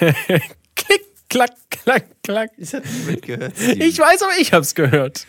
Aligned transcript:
Klick, 0.76 1.02
klack, 1.28 1.50
klack, 1.70 2.04
klack. 2.22 2.50
Ich 2.58 2.72
hatte 2.74 2.86
nicht 3.06 3.22
gehört. 3.22 3.52
Ich 3.58 3.98
weiß, 3.98 4.22
aber 4.22 4.32
ich 4.40 4.52
hab's 4.52 4.74
gehört. 4.74 5.26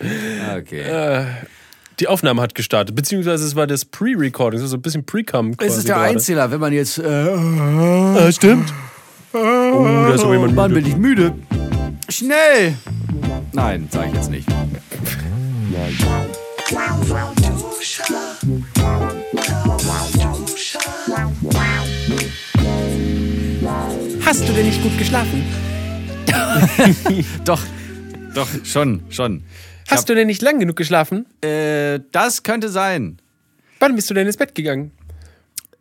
Okay. 0.57 1.25
Die 1.99 2.07
Aufnahme 2.07 2.41
hat 2.43 2.53
gestartet, 2.53 2.95
beziehungsweise 2.95 3.43
es 3.45 3.55
war 3.55 3.65
das 3.65 3.83
Pre-Recording, 3.85 4.59
so 4.59 4.75
ein 4.77 4.81
bisschen 4.81 5.03
Pre-Cum. 5.05 5.55
es 5.59 5.77
ist 5.77 5.87
der 5.87 5.95
gerade. 5.95 6.09
Einzähler, 6.11 6.51
wenn 6.51 6.59
man 6.59 6.71
jetzt. 6.73 6.99
Äh, 6.99 7.03
Ah, 7.07 8.31
stimmt. 8.31 8.71
Oh, 9.33 9.37
da 9.83 10.13
ist 10.13 10.23
aber 10.23 10.33
jemand 10.33 10.55
Mann, 10.55 10.71
müde. 10.71 10.81
bin 10.83 10.91
ich 10.91 10.97
müde. 10.97 11.33
Schnell! 12.09 12.75
Nein, 13.53 13.87
sag 13.91 14.07
ich 14.07 14.13
jetzt 14.13 14.29
nicht. 14.31 14.47
Hast 24.27 24.45
du 24.49 24.51
denn 24.51 24.65
nicht 24.65 24.83
gut 24.83 24.97
geschlafen? 24.97 25.41
Doch, 27.45 27.61
doch, 28.35 28.49
schon, 28.65 28.99
schon. 29.09 29.43
Hast 29.89 30.09
du 30.09 30.15
denn 30.15 30.27
nicht 30.27 30.41
lang 30.41 30.59
genug 30.59 30.75
geschlafen? 30.75 31.25
Äh, 31.41 32.01
das 32.11 32.43
könnte 32.43 32.67
sein. 32.67 33.19
Wann 33.79 33.95
bist 33.95 34.09
du 34.09 34.13
denn 34.13 34.27
ins 34.27 34.35
Bett 34.35 34.53
gegangen? 34.53 34.91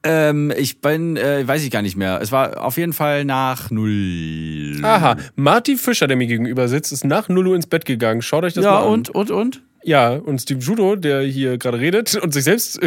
Ähm, 0.05 0.53
ich 0.57 0.81
bin, 0.81 1.17
äh, 1.17 1.43
weiß 1.45 1.65
ich 1.65 1.73
gar 1.73 1.83
nicht 1.83 1.97
mehr. 1.97 2.21
Es 2.23 2.31
war 2.31 2.63
auf 2.65 2.77
jeden 2.77 2.93
Fall 2.93 3.25
nach 3.25 3.73
null. 3.73 4.79
Aha, 4.81 5.17
Marty 5.35 5.77
Fischer, 5.77 6.07
der 6.07 6.17
mir 6.17 6.29
gegenüber 6.29 6.69
sitzt, 6.69 6.93
ist 6.93 7.05
nach 7.05 7.29
0 7.29 7.49
Uhr 7.49 7.57
ins 7.57 7.67
Bett 7.67 7.85
gegangen. 7.85 8.23
Schaut 8.23 8.45
euch 8.45 8.55
das 8.55 8.65
Ja, 8.65 8.71
mal 8.75 8.83
an. 8.83 8.93
und, 8.93 9.09
und, 9.11 9.33
und? 9.33 9.63
Ja, 9.87 10.11
und 10.15 10.41
Steve 10.43 10.59
Judo, 10.61 10.97
der 10.97 11.23
hier 11.23 11.59
gerade 11.59 11.79
redet 11.79 12.17
und 12.17 12.35
sich 12.35 12.43
selbst 12.43 12.81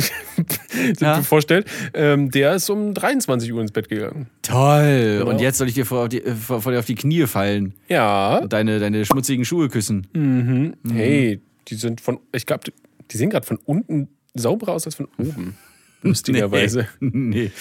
Ja. 1.00 1.22
vorstellt, 1.22 1.66
ähm, 1.94 2.30
der 2.30 2.56
ist 2.56 2.70
um 2.70 2.94
23 2.94 3.54
Uhr 3.54 3.62
ins 3.62 3.72
Bett 3.72 3.88
gegangen. 3.88 4.30
Toll. 4.42 5.24
Und 5.26 5.40
jetzt 5.40 5.60
soll 5.60 5.70
ich 5.70 5.76
dir 5.76 5.86
vor, 5.86 6.10
die, 6.10 6.20
vor, 6.22 6.62
vor 6.62 6.74
dir 6.74 6.80
auf 6.80 6.86
die 6.86 6.96
Knie 6.96 7.26
fallen 7.26 7.74
Ja, 7.88 8.40
und 8.40 8.52
deine, 8.52 8.80
deine 8.80 9.06
schmutzigen 9.06 9.46
Schuhe 9.46 9.70
küssen. 9.70 10.08
Mhm. 10.14 10.74
hey, 10.92 11.42
die 11.70 11.76
sind 11.76 12.02
von, 12.02 12.20
ich 12.34 12.46
glaube, 12.46 12.64
die 13.12 13.18
sehen 13.18 13.30
gerade 13.30 13.46
von 13.48 13.60
unten 13.66 14.10
sauberer 14.36 14.74
aus 14.74 14.86
als 14.86 14.96
von 14.96 15.08
oben. 15.18 15.56
Lustigerweise. 16.02 16.88
Nee. 17.00 17.52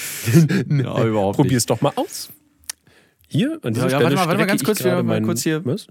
ja, 0.68 1.04
überhaupt 1.04 1.36
Probier's 1.36 1.64
doch 1.66 1.80
mal 1.80 1.92
aus. 1.94 2.30
Hier, 3.28 3.58
an 3.62 3.72
dieser 3.72 3.86
Ja, 3.86 3.92
ja, 3.92 3.98
Stelle 4.00 4.04
warte 4.04 4.16
mal, 4.16 4.26
warte 4.26 4.38
mal, 4.40 4.46
ganz 4.46 4.64
kurz, 4.64 4.82
wir- 4.82 5.02
mal 5.04 5.22
kurz 5.22 5.42
hier- 5.44 5.64
Was? 5.64 5.86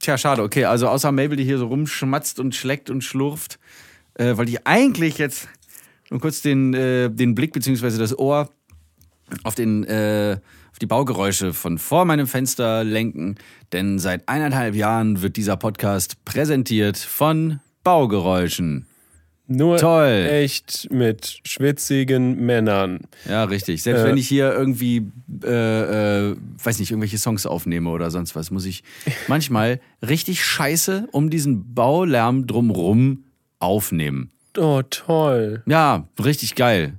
Tja, 0.00 0.16
schade, 0.16 0.42
okay. 0.42 0.64
Also 0.64 0.88
außer 0.88 1.12
Mabel, 1.12 1.36
die 1.36 1.44
hier 1.44 1.58
so 1.58 1.66
rumschmatzt 1.66 2.40
und 2.40 2.54
schleckt 2.54 2.88
und 2.88 3.04
schlurft, 3.04 3.58
äh, 4.14 4.36
wollte 4.36 4.50
ich 4.50 4.66
eigentlich 4.66 5.18
jetzt 5.18 5.48
nur 6.10 6.20
kurz 6.20 6.40
den, 6.40 6.74
äh, 6.74 7.10
den 7.10 7.34
Blick 7.34 7.52
beziehungsweise 7.52 7.98
das 7.98 8.18
Ohr 8.18 8.48
auf, 9.44 9.54
den, 9.54 9.84
äh, 9.84 10.38
auf 10.72 10.78
die 10.78 10.86
Baugeräusche 10.86 11.52
von 11.52 11.78
vor 11.78 12.06
meinem 12.06 12.26
Fenster 12.26 12.82
lenken. 12.82 13.36
Denn 13.72 13.98
seit 13.98 14.26
eineinhalb 14.26 14.74
Jahren 14.74 15.20
wird 15.20 15.36
dieser 15.36 15.58
Podcast 15.58 16.24
präsentiert 16.24 16.96
von 16.96 17.60
Baugeräuschen. 17.84 18.86
Nur 19.52 19.78
Toll. 19.78 20.28
echt 20.30 20.88
mit 20.92 21.40
schwitzigen 21.44 22.46
Männern. 22.46 23.00
Ja, 23.28 23.42
richtig. 23.42 23.82
Selbst 23.82 24.02
Äh. 24.02 24.04
wenn 24.04 24.16
ich 24.16 24.28
hier 24.28 24.52
irgendwie, 24.52 25.10
äh, 25.42 26.30
äh, 26.30 26.36
weiß 26.62 26.78
nicht, 26.78 26.92
irgendwelche 26.92 27.18
Songs 27.18 27.46
aufnehme 27.46 27.90
oder 27.90 28.12
sonst 28.12 28.36
was, 28.36 28.52
muss 28.52 28.64
ich 28.64 28.84
manchmal 29.28 29.80
richtig 30.06 30.44
scheiße 30.44 31.08
um 31.10 31.30
diesen 31.30 31.74
Baulärm 31.74 32.46
drumrum 32.46 33.24
aufnehmen. 33.58 34.30
Oh, 34.56 34.82
toll. 34.88 35.64
Ja, 35.66 36.06
richtig 36.22 36.54
geil. 36.54 36.94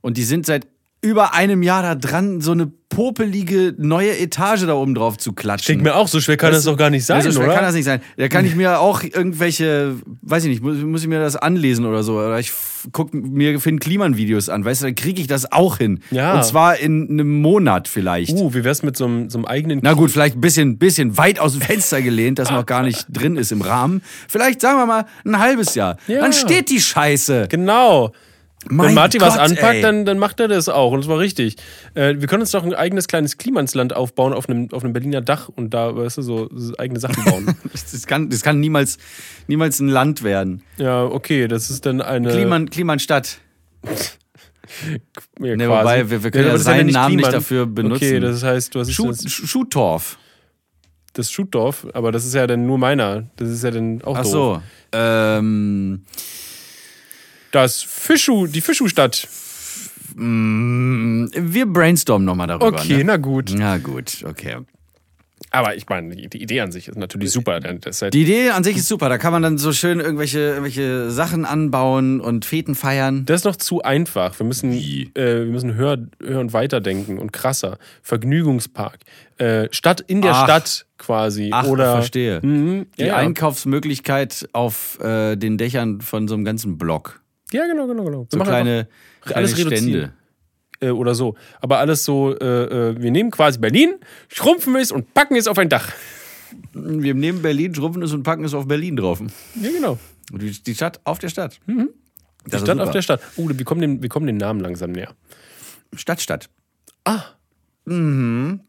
Und 0.00 0.16
die 0.16 0.24
sind 0.24 0.46
seit 0.46 0.66
über 1.00 1.34
einem 1.34 1.62
Jahr 1.62 1.82
da 1.82 1.94
dran, 1.94 2.40
so 2.40 2.52
eine 2.52 2.70
popelige 2.88 3.74
neue 3.76 4.18
Etage 4.18 4.66
da 4.66 4.74
oben 4.74 4.94
drauf 4.94 5.18
zu 5.18 5.32
klatschen. 5.32 5.74
Denkt 5.74 5.84
mir 5.84 5.94
auch, 5.94 6.08
so 6.08 6.20
schwer 6.20 6.36
kann 6.36 6.52
das, 6.52 6.64
doch 6.64 6.76
gar 6.76 6.90
nicht 6.90 7.04
sein, 7.04 7.22
so 7.22 7.30
schwer 7.30 7.44
oder? 7.44 7.54
kann 7.54 7.64
das 7.64 7.74
nicht 7.74 7.84
sein. 7.84 8.00
Da 8.16 8.28
kann 8.28 8.44
ich 8.44 8.56
mir 8.56 8.80
auch 8.80 9.02
irgendwelche, 9.02 9.94
weiß 10.22 10.44
ich 10.44 10.50
nicht, 10.50 10.62
muss, 10.62 10.78
muss 10.78 11.02
ich 11.02 11.08
mir 11.08 11.20
das 11.20 11.36
anlesen 11.36 11.84
oder 11.84 12.02
so. 12.02 12.18
Oder 12.18 12.40
ich 12.40 12.52
guck 12.92 13.14
mir 13.14 13.60
Finn 13.60 13.78
Kliman 13.78 14.16
Videos 14.16 14.48
an, 14.48 14.64
weißt 14.64 14.82
du, 14.82 14.86
dann 14.86 14.94
kriege 14.94 15.20
ich 15.20 15.28
das 15.28 15.52
auch 15.52 15.78
hin. 15.78 16.00
Ja. 16.10 16.34
Und 16.34 16.44
zwar 16.44 16.78
in 16.78 17.08
einem 17.08 17.40
Monat 17.40 17.86
vielleicht. 17.86 18.32
Uh, 18.32 18.54
wie 18.54 18.64
wär's 18.64 18.82
mit 18.82 18.96
so 18.96 19.04
einem, 19.04 19.30
so 19.30 19.38
einem 19.38 19.44
eigenen 19.44 19.80
Na 19.82 19.92
gut, 19.92 20.10
vielleicht 20.10 20.36
ein 20.36 20.40
bisschen, 20.40 20.78
bisschen 20.78 21.16
weit 21.16 21.38
aus 21.38 21.52
dem 21.52 21.60
Fenster 21.60 22.02
gelehnt, 22.02 22.38
das 22.38 22.50
noch 22.50 22.66
gar 22.66 22.82
nicht 22.82 23.06
drin 23.10 23.36
ist 23.36 23.52
im 23.52 23.60
Rahmen. 23.60 24.02
Vielleicht 24.28 24.60
sagen 24.60 24.78
wir 24.78 24.86
mal 24.86 25.06
ein 25.24 25.38
halbes 25.38 25.74
Jahr. 25.74 25.98
Ja. 26.08 26.22
Dann 26.22 26.32
steht 26.32 26.70
die 26.70 26.80
Scheiße. 26.80 27.46
Genau. 27.48 28.12
Mein 28.70 28.88
Wenn 28.88 28.94
Marty 28.94 29.20
was 29.20 29.34
Gott, 29.34 29.42
anpackt, 29.42 29.74
ey. 29.76 29.82
dann, 29.82 30.04
dann 30.04 30.18
macht 30.18 30.40
er 30.40 30.48
das 30.48 30.68
auch. 30.68 30.92
Und 30.92 31.00
das 31.00 31.08
war 31.08 31.18
richtig. 31.18 31.56
Äh, 31.94 32.16
wir 32.18 32.26
können 32.28 32.42
uns 32.42 32.50
doch 32.50 32.62
ein 32.64 32.74
eigenes 32.74 33.08
kleines 33.08 33.38
Klimansland 33.38 33.94
aufbauen 33.94 34.32
auf 34.32 34.48
einem, 34.48 34.68
auf 34.72 34.84
einem 34.84 34.92
Berliner 34.92 35.20
Dach 35.20 35.48
und 35.48 35.72
da, 35.74 35.96
weißt 35.96 36.18
du, 36.18 36.22
so, 36.22 36.48
eigene 36.78 37.00
Sachen 37.00 37.24
bauen. 37.24 37.56
Das 37.72 38.06
kann, 38.06 38.28
das 38.30 38.42
kann 38.42 38.60
niemals, 38.60 38.98
niemals 39.46 39.80
ein 39.80 39.88
Land 39.88 40.22
werden. 40.22 40.62
ja, 40.76 41.04
okay, 41.04 41.48
das 41.48 41.70
ist 41.70 41.86
dann 41.86 42.00
eine. 42.02 42.30
Kliman, 42.30 42.68
Klimanstadt. 42.70 43.38
ja, 45.40 45.56
Ne, 45.56 45.68
wobei, 45.68 46.10
wir- 46.10 46.22
wir 46.22 46.30
können 46.30 46.48
ja 46.48 46.54
ist 46.54 46.64
seinen 46.64 46.86
nicht 46.86 46.94
Namen 46.94 47.16
nicht 47.16 47.24
Kliman. 47.24 47.32
dafür 47.40 47.66
benutzen. 47.66 47.96
Okay, 48.04 48.20
das 48.20 48.42
heißt, 48.42 48.74
du 48.74 48.80
hast 48.80 48.92
Schu 48.92 49.08
das, 49.08 49.20
Sch- 49.24 49.46
Schutorf. 49.46 50.18
das 51.14 51.30
Schutdorf, 51.30 51.86
aber 51.94 52.12
das 52.12 52.24
ist 52.26 52.34
ja 52.34 52.46
dann 52.46 52.66
nur 52.66 52.78
meiner. 52.78 53.24
Das 53.36 53.48
ist 53.48 53.64
ja 53.64 53.70
dann 53.70 54.02
auch 54.02 54.16
Ach 54.18 54.22
doof. 54.22 54.30
so. 54.30 54.62
Ähm, 54.92 56.04
Das 57.50 57.82
Fischu, 57.82 58.46
die 58.46 58.60
Fischu-Stadt. 58.60 59.26
mh, 60.14 61.28
wir 61.36 61.66
brainstormen 61.66 62.24
nochmal 62.26 62.46
darüber. 62.46 62.66
Okay, 62.66 62.98
Ne? 62.98 63.04
na 63.04 63.16
gut. 63.16 63.52
Na 63.56 63.78
gut, 63.78 64.24
okay. 64.26 64.56
Aber 65.50 65.74
ich 65.76 65.88
meine, 65.88 66.14
die, 66.14 66.42
Idee 66.42 66.60
an 66.60 66.72
sich 66.72 66.88
ist 66.88 66.98
natürlich 66.98 67.30
super. 67.30 67.52
halt 67.62 68.12
Die 68.12 68.22
Idee 68.22 68.50
an 68.50 68.64
sich 68.64 68.76
ist 68.76 68.86
super. 68.86 69.08
Da 69.08 69.16
kann 69.16 69.32
man 69.32 69.40
dann 69.42 69.56
so 69.56 69.72
schön 69.72 69.98
irgendwelche, 69.98 70.40
irgendwelche 70.40 71.10
Sachen 71.10 71.46
anbauen 71.46 72.20
und 72.20 72.44
Feten 72.44 72.74
feiern. 72.74 73.24
Das 73.24 73.40
ist 73.40 73.44
noch 73.44 73.56
zu 73.56 73.80
einfach. 73.82 74.38
Wir 74.38 74.44
müssen, 74.44 74.72
äh, 74.72 75.08
wir 75.14 75.44
müssen 75.46 75.74
höher, 75.74 75.96
höher 76.20 76.40
und 76.40 76.52
weiter 76.52 76.82
denken 76.82 77.16
und 77.18 77.32
krasser. 77.32 77.78
Vergnügungspark. 78.02 78.98
Äh, 79.38 79.68
Stadt 79.70 80.02
in 80.02 80.20
der 80.20 80.32
Ach. 80.34 80.44
Stadt 80.44 80.86
quasi. 80.98 81.48
Ach, 81.50 81.64
Oder, 81.66 81.92
verstehe. 81.92 82.40
Mhm, 82.42 82.86
Die 82.98 83.04
ja, 83.04 83.16
Einkaufsmöglichkeit 83.16 84.48
auf 84.52 85.00
äh, 85.00 85.36
den 85.36 85.56
Dächern 85.56 86.02
von 86.02 86.28
so 86.28 86.34
einem 86.34 86.44
ganzen 86.44 86.76
Block. 86.76 87.22
Ja, 87.52 87.66
genau, 87.66 87.86
genau, 87.86 88.04
genau. 88.04 88.26
So 88.30 88.38
kleine, 88.38 88.88
kleine 89.20 89.36
alles 89.36 89.52
Stände. 89.52 89.70
reduzieren. 89.70 90.12
Äh, 90.80 90.90
oder 90.90 91.14
so. 91.14 91.34
Aber 91.60 91.78
alles 91.78 92.04
so, 92.04 92.36
äh, 92.38 92.90
äh, 92.90 93.00
wir 93.00 93.10
nehmen 93.10 93.30
quasi 93.30 93.58
Berlin, 93.58 93.94
schrumpfen 94.28 94.76
es 94.76 94.92
und 94.92 95.12
packen 95.14 95.36
es 95.36 95.48
auf 95.48 95.58
ein 95.58 95.68
Dach. 95.68 95.92
Wir 96.72 97.14
nehmen 97.14 97.42
Berlin, 97.42 97.74
schrumpfen 97.74 98.02
es 98.02 98.12
und 98.12 98.22
packen 98.22 98.44
es 98.44 98.54
auf 98.54 98.66
Berlin 98.68 98.96
drauf. 98.96 99.20
Ja, 99.60 99.70
genau. 99.70 99.98
Die, 100.32 100.50
die 100.50 100.74
Stadt 100.74 101.00
auf 101.04 101.18
der 101.18 101.28
Stadt. 101.28 101.58
Die 101.66 101.88
Das 102.50 102.62
Stadt 102.62 102.78
auf 102.80 102.90
der 102.90 103.02
Stadt. 103.02 103.20
Uh, 103.36 103.48
wir 103.48 103.64
kommen, 103.64 103.80
dem, 103.80 104.02
wir 104.02 104.08
kommen 104.08 104.26
dem 104.26 104.36
Namen 104.36 104.60
langsam 104.60 104.92
näher. 104.92 105.14
Stadt, 105.94 106.20
Stadt. 106.20 106.48
Ah. 107.04 107.22
Mhm. 107.86 108.60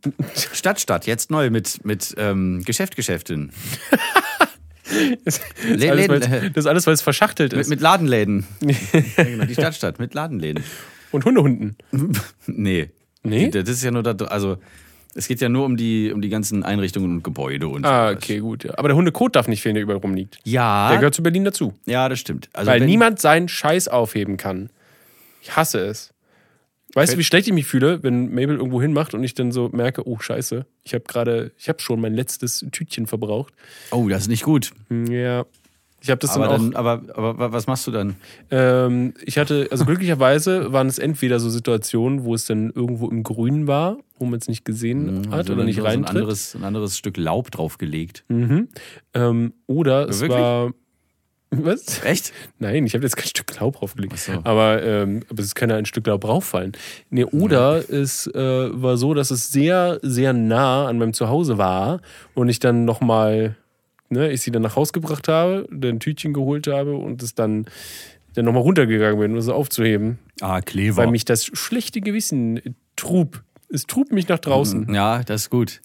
Stadt, 0.54 0.80
Stadt. 0.80 1.06
Jetzt 1.06 1.30
neu 1.30 1.50
mit, 1.50 1.86
mit 1.86 2.16
ähm, 2.18 2.64
Geschäft, 2.66 2.96
Geschäftin. 2.96 3.52
Das 5.26 5.42
Le- 5.68 5.76
ist 5.76 5.90
alles, 5.90 6.10
weil's- 6.10 6.30
das 6.54 6.58
ist 6.58 6.66
alles, 6.66 6.88
weil 6.88 6.94
es 6.94 7.02
verschachtelt 7.02 7.52
Mit, 7.54 7.62
ist. 7.62 7.70
mit 7.70 7.82
Ladenläden. 7.82 8.46
ja, 8.62 9.24
genau, 9.24 9.46
die 9.46 9.54
Stadt, 9.54 9.76
Stadt. 9.76 10.00
Mit 10.00 10.14
Ladenläden. 10.14 10.64
Und 11.12 11.26
Hundehunden. 11.26 11.76
Nee. 12.48 12.90
Nee? 13.24 13.50
Das 13.50 13.68
ist 13.70 13.84
ja 13.84 13.92
nur 13.92 14.04
da, 14.04 14.12
also 14.26 14.58
es 15.16 15.28
geht 15.28 15.42
ja 15.42 15.50
nur 15.50 15.66
um 15.66 15.76
die, 15.76 16.12
um 16.14 16.22
die 16.22 16.30
ganzen 16.30 16.64
Einrichtungen 16.64 17.12
und 17.18 17.24
Gebäude 17.24 17.68
und 17.68 17.86
Ah, 17.86 18.10
sowas. 18.12 18.24
okay, 18.24 18.40
gut. 18.40 18.64
Ja. 18.64 18.78
Aber 18.78 18.88
der 18.90 18.96
Hundekot 18.96 19.36
darf 19.36 19.48
nicht 19.48 19.62
fehlen, 19.62 19.76
der 19.76 19.84
überall 19.84 20.00
rumliegt. 20.00 20.38
Ja, 20.44 20.90
Der 20.90 21.00
gehört 21.00 21.16
zu 21.16 21.24
Berlin 21.24 21.44
dazu. 21.44 21.74
ja, 21.86 22.08
das 22.10 22.20
stimmt. 22.20 22.50
Also 22.54 22.72
Weil 22.72 22.82
niemand 22.86 23.20
seinen 23.20 23.48
Scheiß 23.50 23.88
aufheben 23.88 24.38
kann. 24.38 24.70
Ich 25.42 25.56
hasse 25.56 25.80
es. 25.80 26.14
Weißt 26.96 27.14
du, 27.14 27.18
wie 27.18 27.24
schlecht 27.24 27.48
ich 27.48 27.54
mich 27.54 27.66
fühle, 27.68 28.02
wenn 28.04 28.30
Mabel 28.34 28.58
irgendwo 28.58 28.82
hinmacht 28.82 29.14
und 29.14 29.24
ich 29.24 29.34
dann 29.36 29.52
so 29.52 29.70
merke, 29.70 30.08
oh 30.08 30.20
Scheiße, 30.20 30.66
ich 30.84 30.94
habe 30.94 31.04
gerade, 31.08 31.52
ich 31.58 31.70
habe 31.70 31.80
schon 31.80 32.02
mein 32.02 32.14
letztes 32.16 32.66
Tütchen 32.72 33.06
verbraucht. 33.08 33.54
Oh, 33.92 34.08
das 34.10 34.24
ist 34.24 34.28
nicht 34.30 34.44
gut. 34.44 34.72
Hm, 34.90 35.06
Ja. 35.08 35.46
Ich 36.02 36.10
habe 36.10 36.20
das 36.20 36.30
Aber, 36.38 36.48
dann 36.48 36.54
auch. 36.54 36.58
dann, 36.72 36.76
aber, 37.12 37.34
aber 37.36 37.52
was 37.52 37.68
machst 37.68 37.86
du 37.86 37.92
dann? 37.92 38.16
Ähm, 38.52 39.14
ich 39.26 39.38
hatte, 39.38 39.68
also 39.70 39.84
glücklicherweise 39.84 40.72
waren 40.72 40.88
es 40.88 40.98
entweder 40.98 41.42
so 41.42 41.50
Situationen, 41.50 42.24
wo 42.24 42.34
es 42.34 42.46
dann 42.46 42.70
irgendwo 42.74 43.10
im 43.10 43.22
Grün 43.22 43.68
war, 43.68 43.98
wo 44.18 44.24
man 44.26 44.40
es 44.40 44.48
nicht 44.48 44.64
gesehen 44.64 45.28
hat 45.28 45.34
Also 45.40 45.54
oder 45.54 45.66
nicht 45.66 45.76
so 45.76 45.82
ein 45.82 45.88
reintritt. 45.88 46.16
anderes, 46.16 46.56
ein 46.56 46.64
anderes 46.64 46.98
Stück 46.98 47.18
Laub 47.18 47.52
draufgelegt. 47.52 48.24
Mhm. 48.30 48.70
Ähm, 49.14 49.52
oder 49.68 50.08
es 50.08 50.22
Wirklich? 50.22 50.40
war. 50.40 50.72
Was? 51.52 52.04
Echt? 52.04 52.32
Nein, 52.60 52.86
ich 52.86 52.94
habe 52.94 53.04
jetzt 53.04 53.18
kein 53.18 53.28
Stück 53.28 53.60
Laub 53.60 53.78
draufgelegt. 53.78 54.18
So. 54.20 54.34
Aber, 54.44 54.84
ähm, 54.84 55.22
aber 55.30 55.42
es 55.42 55.56
kann 55.56 55.70
ja 55.70 55.78
ein 55.78 55.86
Stück 55.86 56.06
Laub 56.06 56.26
rauffallen. 56.26 56.74
Nee, 57.10 57.24
oder 57.26 57.90
es 57.90 58.28
äh, 58.28 58.70
war 58.82 58.98
so, 58.98 59.14
dass 59.16 59.32
es 59.32 59.52
sehr, 59.52 60.00
sehr 60.04 60.34
nah 60.34 60.88
an 60.88 61.00
meinem 61.00 61.14
Zuhause 61.14 61.58
war 61.58 62.02
und 62.36 62.50
ich 62.50 62.60
dann 62.60 62.86
nochmal, 62.86 63.56
ne, 64.10 64.32
ich 64.32 64.42
sie 64.42 64.52
dann 64.52 64.62
nach 64.62 64.76
Hause 64.76 64.92
gebracht 64.92 65.28
habe, 65.28 65.68
dann 65.72 65.96
ein 65.96 66.00
Tütchen 66.00 66.34
geholt 66.34 66.68
habe 66.68 66.96
und 66.96 67.24
es 67.24 67.34
dann 67.34 67.66
dann 68.36 68.46
nochmal 68.46 68.62
runtergegangen 68.62 69.20
bin, 69.20 69.32
um 69.32 69.38
es 69.38 69.50
aufzuheben. 69.50 70.20
Ah, 70.42 70.62
clever. 70.62 70.98
Weil 70.98 71.12
mich 71.12 71.26
das 71.26 71.46
schlechte 71.46 72.00
Gewissen 72.00 72.76
trug. 72.96 73.44
Es 73.70 73.84
trug 73.84 74.12
mich 74.12 74.28
nach 74.28 74.40
draußen. 74.40 74.94
ja, 74.94 75.24
das 75.24 75.44
ist 75.44 75.50
gut. 75.50 75.82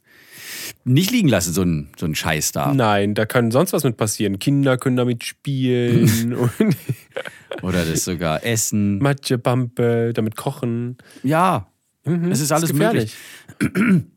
Nicht 0.85 1.11
liegen 1.11 1.29
lassen, 1.29 1.53
so 1.53 1.63
ein, 1.63 1.89
so 1.99 2.07
ein 2.07 2.15
Scheiß 2.15 2.53
da. 2.53 2.75
Nein, 2.75 3.15
da 3.15 3.27
kann 3.27 3.51
sonst 3.51 3.73
was 3.73 3.85
mit 3.85 3.97
passieren. 3.97 4.39
Kinder 4.39 4.77
können 4.77 4.97
damit 4.97 5.25
spielen 5.25 6.35
Oder 7.63 7.85
das 7.85 8.05
sogar 8.05 8.45
essen. 8.45 8.99
Matschepampe, 8.99 10.13
damit 10.13 10.37
kochen. 10.37 10.99
Ja, 11.23 11.69
es 12.05 12.41
ist 12.41 12.53
alles 12.53 12.73
möglich. 12.73 13.15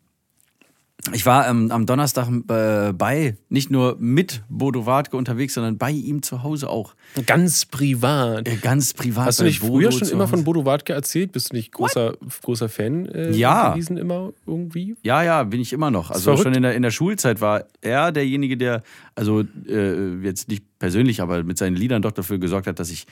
Ich 1.13 1.25
war 1.25 1.47
ähm, 1.49 1.71
am 1.71 1.85
Donnerstag 1.85 2.27
äh, 2.49 2.93
bei, 2.93 3.37
nicht 3.49 3.71
nur 3.71 3.95
mit 3.99 4.43
Bodo 4.49 4.85
Wartke 4.85 5.15
unterwegs, 5.17 5.53
sondern 5.53 5.77
bei 5.77 5.91
ihm 5.91 6.21
zu 6.21 6.43
Hause 6.43 6.69
auch. 6.69 6.95
Ganz 7.25 7.65
privat. 7.65 8.47
Äh, 8.47 8.57
ganz 8.57 8.93
privat. 8.93 9.27
Hast 9.27 9.39
du 9.39 9.43
nicht 9.45 9.61
Bodo 9.61 9.73
früher 9.73 9.91
schon 9.91 10.09
immer 10.09 10.27
von 10.27 10.43
Bodo 10.43 10.65
Wartke 10.65 10.93
erzählt? 10.93 11.31
Bist 11.31 11.51
du 11.51 11.55
nicht 11.55 11.71
großer, 11.71 12.13
großer 12.41 12.69
Fan 12.69 13.07
äh, 13.07 13.31
Ja. 13.31 13.71
gewesen 13.71 13.97
immer 13.97 14.33
irgendwie? 14.45 14.95
Ja, 15.03 15.23
ja, 15.23 15.43
bin 15.43 15.61
ich 15.61 15.73
immer 15.73 15.91
noch. 15.91 16.11
Also 16.11 16.35
schon 16.37 16.53
in 16.53 16.63
der, 16.63 16.75
in 16.75 16.81
der 16.83 16.91
Schulzeit 16.91 17.41
war 17.41 17.65
er 17.81 18.11
derjenige, 18.11 18.57
der, 18.57 18.83
also 19.15 19.43
äh, 19.67 20.15
jetzt 20.23 20.49
nicht 20.49 20.63
persönlich, 20.79 21.21
aber 21.21 21.43
mit 21.43 21.57
seinen 21.57 21.75
Liedern 21.75 22.01
doch 22.01 22.11
dafür 22.11 22.37
gesorgt 22.37 22.67
hat, 22.67 22.79
dass 22.79 22.89
ich 22.89 23.05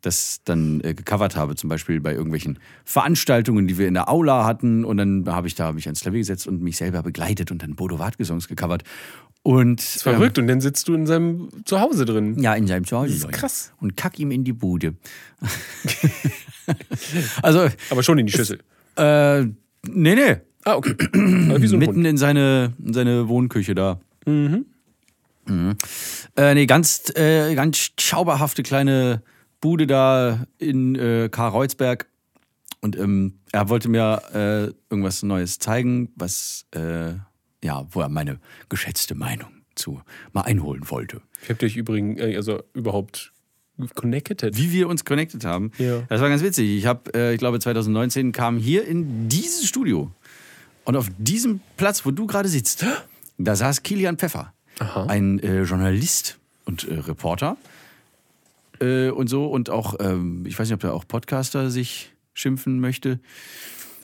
das 0.00 0.40
dann 0.44 0.80
äh, 0.82 0.94
gecovert 0.94 1.36
habe, 1.36 1.54
zum 1.54 1.68
Beispiel 1.68 2.00
bei 2.00 2.12
irgendwelchen 2.12 2.58
Veranstaltungen, 2.84 3.66
die 3.68 3.78
wir 3.78 3.88
in 3.88 3.94
der 3.94 4.08
Aula 4.08 4.44
hatten. 4.44 4.84
Und 4.84 4.96
dann 4.96 5.24
habe 5.26 5.46
ich 5.46 5.54
da 5.54 5.72
mich 5.72 5.86
ans 5.86 6.00
Klavier 6.00 6.20
gesetzt 6.20 6.46
und 6.46 6.62
mich 6.62 6.76
selber 6.76 7.02
begleitet 7.02 7.50
und 7.50 7.62
dann 7.62 7.74
Bodo 7.74 7.98
Wartke-Songs 7.98 8.48
gecovert. 8.48 8.84
Und 9.44 9.80
Das 9.80 9.96
ist 9.96 10.02
verrückt. 10.02 10.38
Und 10.38 10.46
dann 10.46 10.60
sitzt 10.60 10.86
du 10.86 10.94
in 10.94 11.06
seinem 11.06 11.48
Zuhause 11.64 12.04
drin. 12.04 12.40
Ja, 12.40 12.54
in 12.54 12.66
seinem 12.66 12.86
Zuhause. 12.86 13.12
Das 13.12 13.24
ist 13.24 13.32
krass. 13.32 13.72
Und 13.80 13.96
kack 13.96 14.18
ihm 14.20 14.30
in 14.30 14.44
die 14.44 14.52
Bude. 14.52 14.94
also, 17.42 17.68
Aber 17.90 18.02
schon 18.02 18.18
in 18.18 18.26
die 18.26 18.32
Schüssel. 18.32 18.58
äh, 18.96 19.42
nee, 19.42 20.14
nee. 20.14 20.36
Ah, 20.64 20.76
okay. 20.76 20.94
Aber 21.50 21.60
wie 21.60 21.66
so 21.66 21.76
ein 21.76 21.80
Mitten 21.80 21.96
Hund. 21.96 22.06
in 22.06 22.16
seine, 22.16 22.72
in 22.84 22.94
seine 22.94 23.28
Wohnküche 23.28 23.74
da. 23.74 24.00
Mhm. 24.26 24.66
Äh, 26.36 26.54
nee, 26.54 26.66
ganz, 26.66 27.12
äh, 27.16 27.54
ganz 27.54 27.90
schauberhafte 27.98 28.62
kleine 28.62 29.22
Bude 29.60 29.86
da 29.86 30.46
in 30.58 30.94
äh, 30.94 31.28
Karl-Reuzberg. 31.30 32.06
Und 32.80 32.96
ähm, 32.96 33.38
er 33.52 33.68
wollte 33.68 33.88
mir 33.88 34.22
äh, 34.34 34.74
irgendwas 34.90 35.22
Neues 35.22 35.58
zeigen, 35.58 36.10
was, 36.16 36.66
äh, 36.74 37.12
ja, 37.62 37.86
wo 37.90 38.00
er 38.00 38.08
meine 38.08 38.40
geschätzte 38.68 39.14
Meinung 39.14 39.50
zu 39.74 40.02
mal 40.32 40.42
einholen 40.42 40.90
wollte. 40.90 41.22
Ich 41.42 41.50
hab 41.50 41.58
dich 41.58 41.76
übrigens, 41.76 42.20
äh, 42.20 42.36
also 42.36 42.62
überhaupt 42.74 43.32
connected. 43.94 44.56
Wie 44.56 44.72
wir 44.72 44.88
uns 44.88 45.04
connected 45.04 45.44
haben. 45.44 45.70
Ja. 45.78 46.02
Das 46.08 46.20
war 46.20 46.28
ganz 46.28 46.42
witzig. 46.42 46.70
Ich 46.70 46.86
habe, 46.86 47.12
äh, 47.14 47.32
ich 47.32 47.38
glaube, 47.38 47.58
2019 47.58 48.32
kam 48.32 48.58
hier 48.58 48.86
in 48.86 49.28
dieses 49.28 49.66
Studio 49.66 50.10
und 50.84 50.96
auf 50.96 51.08
diesem 51.18 51.60
Platz, 51.76 52.04
wo 52.04 52.10
du 52.10 52.26
gerade 52.26 52.48
sitzt, 52.48 52.84
da 53.38 53.56
saß 53.56 53.82
Kilian 53.82 54.18
Pfeffer, 54.18 54.52
Aha. 54.82 55.06
ein 55.06 55.38
äh, 55.40 55.62
Journalist 55.62 56.38
und 56.64 56.86
äh, 56.88 56.94
Reporter 56.94 57.56
äh, 58.80 59.10
und 59.10 59.28
so 59.28 59.46
und 59.46 59.70
auch, 59.70 59.94
ähm, 60.00 60.44
ich 60.46 60.58
weiß 60.58 60.68
nicht, 60.68 60.74
ob 60.74 60.84
er 60.84 60.94
auch 60.94 61.06
Podcaster 61.06 61.70
sich 61.70 62.12
schimpfen 62.34 62.80
möchte. 62.80 63.20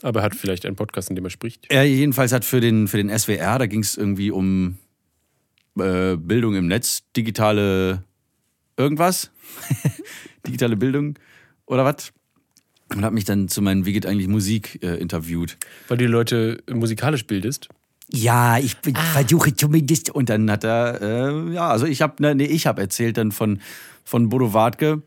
Aber 0.01 0.21
er 0.21 0.23
hat 0.23 0.35
vielleicht 0.35 0.65
einen 0.65 0.75
Podcast, 0.75 1.09
in 1.09 1.15
dem 1.15 1.25
er 1.25 1.29
spricht. 1.29 1.65
Er 1.69 1.83
jedenfalls 1.83 2.31
hat 2.31 2.45
für 2.45 2.61
den, 2.61 2.87
für 2.87 2.97
den 2.97 3.09
SWR, 3.17 3.59
da 3.59 3.65
ging 3.65 3.81
es 3.81 3.97
irgendwie 3.97 4.31
um 4.31 4.77
äh, 5.77 6.15
Bildung 6.15 6.55
im 6.55 6.67
Netz, 6.67 7.03
digitale 7.15 8.03
irgendwas, 8.77 9.31
digitale 10.47 10.77
Bildung 10.77 11.19
oder 11.65 11.83
was. 11.83 12.13
Und 12.95 13.05
hat 13.05 13.13
mich 13.13 13.25
dann 13.25 13.49
zu 13.49 13.61
meinem 13.61 13.85
Wie 13.85 13.93
geht 13.93 14.07
eigentlich 14.07 14.27
Musik 14.27 14.79
äh, 14.81 14.95
interviewt. 14.95 15.57
Weil 15.89 15.97
du 15.97 16.05
die 16.05 16.11
Leute 16.11 16.63
musikalisch 16.71 17.27
bildest. 17.27 17.69
Ja, 18.11 18.57
ich 18.57 18.75
versuche 19.13 19.55
zumindest. 19.55 20.09
Und 20.09 20.29
dann 20.29 20.49
hat 20.49 20.63
er, 20.63 21.01
äh, 21.01 21.53
ja, 21.53 21.69
also 21.69 21.85
ich 21.85 22.01
habe, 22.01 22.35
nee, 22.35 22.45
ich 22.45 22.65
habe 22.67 22.81
erzählt 22.81 23.17
dann 23.17 23.31
von, 23.31 23.59
von 24.03 24.29
Bodo 24.29 24.53
Wartke, 24.53 25.03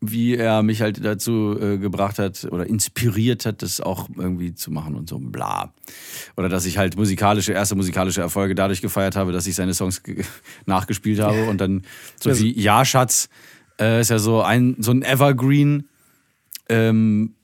wie 0.00 0.34
er 0.34 0.62
mich 0.62 0.80
halt 0.80 1.04
dazu 1.04 1.56
äh, 1.60 1.76
gebracht 1.78 2.18
hat 2.18 2.48
oder 2.50 2.66
inspiriert 2.66 3.44
hat, 3.46 3.62
das 3.62 3.80
auch 3.80 4.08
irgendwie 4.16 4.54
zu 4.54 4.70
machen 4.72 4.94
und 4.96 5.08
so 5.08 5.18
bla. 5.18 5.72
Oder 6.36 6.48
dass 6.48 6.64
ich 6.64 6.78
halt 6.78 6.96
musikalische, 6.96 7.52
erste 7.52 7.76
musikalische 7.76 8.20
Erfolge 8.22 8.54
dadurch 8.54 8.80
gefeiert 8.80 9.14
habe, 9.14 9.30
dass 9.32 9.46
ich 9.46 9.54
seine 9.54 9.74
Songs 9.74 10.02
ge- 10.02 10.24
nachgespielt 10.66 11.20
habe 11.20 11.44
und 11.44 11.60
dann 11.60 11.82
so 12.20 12.30
Also- 12.30 12.42
wie 12.42 12.58
Ja, 12.58 12.84
Schatz, 12.84 13.28
äh, 13.78 14.00
ist 14.00 14.10
ja 14.10 14.18
so 14.18 14.40
ein, 14.42 14.74
so 14.78 14.90
ein 14.90 15.02
Evergreen, 15.02 15.86
ähm, 16.68 17.34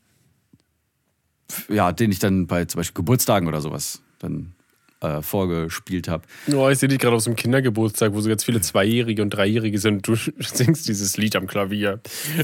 ja, 1.68 1.92
den 1.92 2.10
ich 2.10 2.18
dann 2.18 2.46
bei 2.46 2.64
zum 2.64 2.78
Beispiel 2.80 2.94
Geburtstagen 2.94 3.46
oder 3.48 3.60
sowas 3.60 4.02
dann 4.18 4.54
äh, 5.00 5.22
vorgespielt 5.22 6.08
habe. 6.08 6.24
Oh, 6.52 6.68
ich 6.68 6.78
sehe 6.78 6.88
dich 6.88 6.98
gerade 6.98 7.16
auf 7.16 7.22
so 7.22 7.30
einem 7.30 7.36
Kindergeburtstag, 7.36 8.12
wo 8.14 8.20
so 8.20 8.28
ganz 8.28 8.44
viele 8.44 8.60
Zweijährige 8.60 9.22
und 9.22 9.30
Dreijährige 9.30 9.78
sind. 9.78 10.06
Du 10.06 10.14
singst 10.38 10.88
dieses 10.88 11.16
Lied 11.16 11.36
am 11.36 11.46
Klavier. 11.46 12.00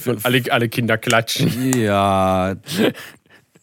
Und 0.06 0.24
alle, 0.24 0.42
alle 0.50 0.68
Kinder 0.68 0.98
klatschen. 0.98 1.72
Ja, 1.78 2.56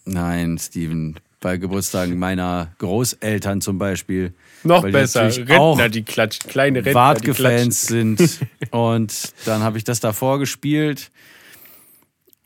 nein, 0.06 0.58
Steven. 0.58 1.16
Bei 1.42 1.56
Geburtstagen 1.56 2.20
meiner 2.20 2.74
Großeltern 2.80 3.62
zum 3.62 3.78
Beispiel. 3.78 4.34
Noch 4.64 4.84
weil 4.84 4.92
die 4.92 4.98
besser. 4.98 5.30
auch 5.58 5.78
Rentner, 5.78 5.88
die 5.90 6.04
klatschen. 6.04 6.50
Kleine 6.50 6.84
Rentner, 6.84 7.14
die 7.14 7.32
klatschen. 7.32 7.72
sind. 7.72 8.40
Und 8.72 9.32
dann 9.46 9.64
habe 9.64 9.78
ich 9.78 9.86
das 9.86 10.02
davor 10.02 10.40
gespielt. 10.40 11.12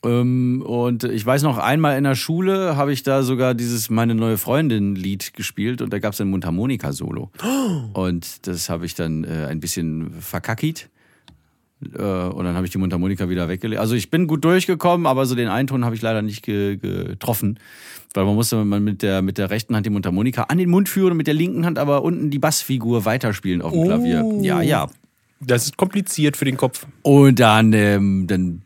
Ähm, 0.03 0.61
Und 0.65 1.03
ich 1.05 1.25
weiß 1.25 1.43
noch, 1.43 1.57
einmal 1.57 1.97
in 1.97 2.03
der 2.03 2.15
Schule 2.15 2.75
habe 2.75 2.91
ich 2.91 3.03
da 3.03 3.23
sogar 3.23 3.53
dieses 3.53 3.89
Meine 3.89 4.15
neue 4.15 4.37
Freundin-Lied 4.37 5.33
gespielt 5.33 5.81
und 5.81 5.93
da 5.93 5.99
gab 5.99 6.13
es 6.13 6.21
ein 6.21 6.29
Mundharmonika-Solo. 6.29 7.31
Und 7.93 8.47
das 8.47 8.69
habe 8.69 8.85
ich 8.85 8.95
dann 8.95 9.23
äh, 9.23 9.47
ein 9.49 9.59
bisschen 9.59 10.11
verkackit. 10.19 10.89
Äh, 11.93 12.01
Und 12.01 12.45
dann 12.45 12.55
habe 12.55 12.65
ich 12.65 12.71
die 12.71 12.77
Mundharmonika 12.77 13.29
wieder 13.29 13.49
weggelegt. 13.49 13.79
Also 13.79 13.95
ich 13.95 14.09
bin 14.09 14.27
gut 14.27 14.43
durchgekommen, 14.43 15.05
aber 15.05 15.25
so 15.25 15.35
den 15.35 15.47
Einton 15.47 15.85
habe 15.85 15.95
ich 15.95 16.01
leider 16.01 16.21
nicht 16.21 16.43
ge 16.43 16.77
getroffen. 16.77 17.59
Weil 18.13 18.25
man 18.25 18.35
musste 18.35 18.63
man 18.63 18.83
mit 18.83 19.01
der, 19.01 19.21
mit 19.21 19.37
der 19.37 19.49
rechten 19.49 19.75
Hand 19.75 19.85
die 19.85 19.89
Mundharmonika 19.89 20.43
an 20.43 20.57
den 20.59 20.69
Mund 20.69 20.87
führen 20.87 21.11
und 21.11 21.17
mit 21.17 21.27
der 21.27 21.33
linken 21.33 21.65
Hand 21.65 21.79
aber 21.79 22.03
unten 22.03 22.29
die 22.29 22.39
Bassfigur 22.39 23.05
weiterspielen 23.05 23.61
auf 23.61 23.73
dem 23.73 23.85
Klavier. 23.85 24.23
Ja, 24.41 24.61
ja. 24.61 24.87
Das 25.41 25.65
ist 25.65 25.77
kompliziert 25.77 26.37
für 26.37 26.45
den 26.45 26.57
Kopf. 26.57 26.85
Und 27.01 27.39
dann, 27.39 27.73
ähm, 27.73 28.27
dann 28.27 28.61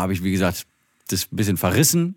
habe 0.00 0.12
ich, 0.12 0.22
wie 0.22 0.32
gesagt, 0.32 0.66
das 1.08 1.28
ein 1.30 1.36
bisschen 1.36 1.56
verrissen 1.56 2.16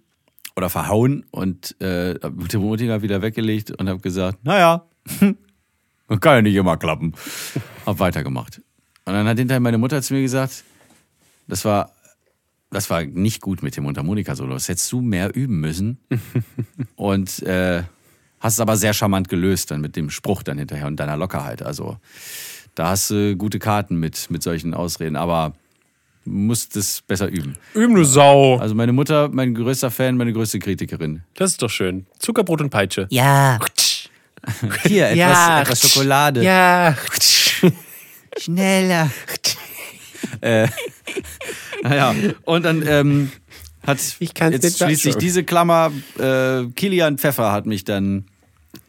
oder 0.56 0.70
verhauen 0.70 1.26
und 1.32 1.76
äh, 1.82 2.14
mit 2.14 2.54
dem 2.54 2.62
Mundharmonika 2.62 3.02
wieder 3.02 3.22
weggelegt 3.22 3.72
und 3.72 3.90
habe 3.90 4.00
gesagt, 4.00 4.44
naja, 4.44 4.86
kann 5.20 6.36
ja 6.36 6.42
nicht 6.42 6.56
immer 6.56 6.78
klappen. 6.78 7.14
Hab 7.86 8.00
weitergemacht. 8.00 8.62
Und 9.06 9.14
dann 9.14 9.28
hat 9.28 9.38
hinterher 9.38 9.60
meine 9.60 9.78
Mutter 9.78 10.02
zu 10.02 10.14
mir 10.14 10.22
gesagt, 10.22 10.64
das 11.48 11.64
war, 11.64 11.92
das 12.72 12.90
war 12.90 13.04
nicht 13.04 13.42
gut 13.42 13.64
mit 13.64 13.78
dem 13.78 13.84
Mundharmonika-Solo. 13.84 14.54
Das 14.54 14.68
hättest 14.68 14.92
du 14.92 15.02
mehr 15.02 15.36
üben 15.36 15.60
müssen. 15.60 16.00
und 16.96 17.42
äh, 17.44 17.84
hast 18.40 18.54
es 18.54 18.60
aber 18.60 18.78
sehr 18.78 18.94
charmant 18.94 19.30
gelöst 19.30 19.72
dann 19.72 19.82
mit 19.82 19.96
dem 19.96 20.10
Spruch 20.10 20.44
dann 20.44 20.58
hinterher 20.58 20.88
und 20.88 20.98
deiner 20.98 21.18
Lockerheit. 21.18 21.62
Also 21.62 21.98
da 22.76 22.90
hast 22.90 23.10
du 23.10 23.36
gute 23.36 23.60
Karten 23.60 24.00
mit, 24.00 24.30
mit 24.30 24.44
solchen 24.44 24.74
Ausreden, 24.74 25.16
aber 25.16 25.54
musst 26.28 26.76
es 26.76 27.02
besser 27.02 27.28
üben. 27.28 27.56
Üben, 27.74 27.96
du 27.96 28.04
Sau. 28.04 28.58
Also 28.58 28.76
meine 28.76 28.94
Mutter, 28.94 29.30
mein 29.30 29.54
größter 29.56 29.90
Fan, 29.92 30.18
meine 30.18 30.34
größte 30.34 30.60
Kritikerin. 30.60 31.24
Das 31.36 31.52
ist 31.52 31.62
doch 31.62 31.70
schön. 31.70 32.06
Zuckerbrot 32.20 32.62
und 32.62 32.70
Peitsche. 32.70 33.08
Ja, 33.10 33.58
Hier, 34.84 35.08
etwas, 35.08 35.18
Ja. 35.18 35.62
etwas 35.62 35.82
Schokolade. 35.92 36.44
Ja. 36.44 36.96
schneller. 38.38 39.10
Naja, 41.84 42.16
und 42.46 42.64
dann 42.66 42.86
ähm, 42.88 43.32
hat 43.86 43.98
jetzt 43.98 44.20
nicht 44.22 44.38
schließt 44.78 44.80
sich 44.80 44.86
nachschauen. 45.06 45.20
diese 45.20 45.44
Klammer, 45.44 45.92
äh, 46.20 46.66
Kilian 46.76 47.18
Pfeffer 47.18 47.52
hat 47.52 47.66
mich 47.66 47.84
dann 47.84 48.26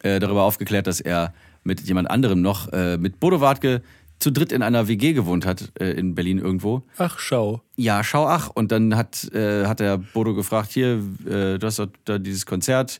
äh, 0.03 0.19
darüber 0.19 0.43
aufgeklärt, 0.43 0.87
dass 0.87 0.99
er 0.99 1.33
mit 1.63 1.81
jemand 1.81 2.09
anderem 2.09 2.41
noch, 2.41 2.71
äh, 2.71 2.97
mit 2.97 3.19
Bodo 3.19 3.41
Wartke, 3.41 3.81
zu 4.19 4.31
dritt 4.31 4.51
in 4.51 4.61
einer 4.61 4.87
WG 4.87 5.13
gewohnt 5.13 5.45
hat, 5.45 5.71
äh, 5.79 5.91
in 5.91 6.15
Berlin 6.15 6.39
irgendwo. 6.39 6.83
Ach, 6.97 7.19
schau. 7.19 7.61
Ja, 7.75 8.03
schau 8.03 8.27
ach. 8.27 8.49
Und 8.49 8.71
dann 8.71 8.95
hat, 8.95 9.23
äh, 9.33 9.65
hat 9.65 9.79
der 9.79 9.97
Bodo 9.97 10.35
gefragt, 10.35 10.71
hier, 10.71 11.01
äh, 11.25 11.57
du 11.57 11.59
hast 11.63 11.79
doch 11.79 11.87
da 12.05 12.17
dieses 12.17 12.45
Konzert, 12.45 12.99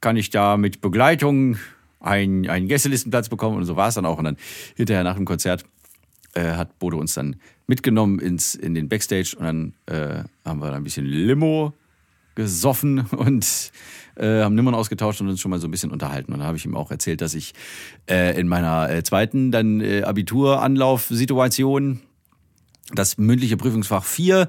kann 0.00 0.16
ich 0.16 0.30
da 0.30 0.56
mit 0.56 0.80
Begleitung 0.80 1.56
einen, 2.00 2.48
einen 2.48 2.68
Gästelistenplatz 2.68 3.28
bekommen? 3.28 3.56
Und 3.56 3.64
so 3.64 3.76
war 3.76 3.88
es 3.88 3.94
dann 3.96 4.06
auch. 4.06 4.18
Und 4.18 4.24
dann 4.24 4.36
hinterher 4.76 5.02
nach 5.02 5.16
dem 5.16 5.24
Konzert 5.24 5.64
äh, 6.34 6.52
hat 6.52 6.78
Bodo 6.78 6.98
uns 6.98 7.14
dann 7.14 7.36
mitgenommen 7.66 8.20
ins, 8.20 8.54
in 8.54 8.74
den 8.74 8.88
Backstage 8.88 9.34
und 9.38 9.44
dann 9.44 9.74
äh, 9.86 10.22
haben 10.44 10.60
wir 10.60 10.70
da 10.70 10.76
ein 10.76 10.84
bisschen 10.84 11.06
Limo 11.06 11.72
gesoffen 12.36 13.00
und 13.10 13.72
äh, 14.14 14.42
haben 14.42 14.54
Nummern 14.54 14.76
ausgetauscht 14.76 15.20
und 15.20 15.28
uns 15.28 15.40
schon 15.40 15.50
mal 15.50 15.58
so 15.58 15.66
ein 15.66 15.72
bisschen 15.72 15.90
unterhalten. 15.90 16.32
Und 16.32 16.38
dann 16.38 16.46
habe 16.46 16.56
ich 16.56 16.64
ihm 16.64 16.76
auch 16.76 16.92
erzählt, 16.92 17.20
dass 17.20 17.34
ich 17.34 17.52
äh, 18.08 18.38
in 18.38 18.46
meiner 18.46 18.88
äh, 18.88 19.02
zweiten 19.02 19.50
dann 19.50 19.80
äh, 19.80 20.02
Abituranlaufsituation 20.02 22.00
das 22.94 23.18
mündliche 23.18 23.56
Prüfungsfach 23.56 24.04
4, 24.04 24.48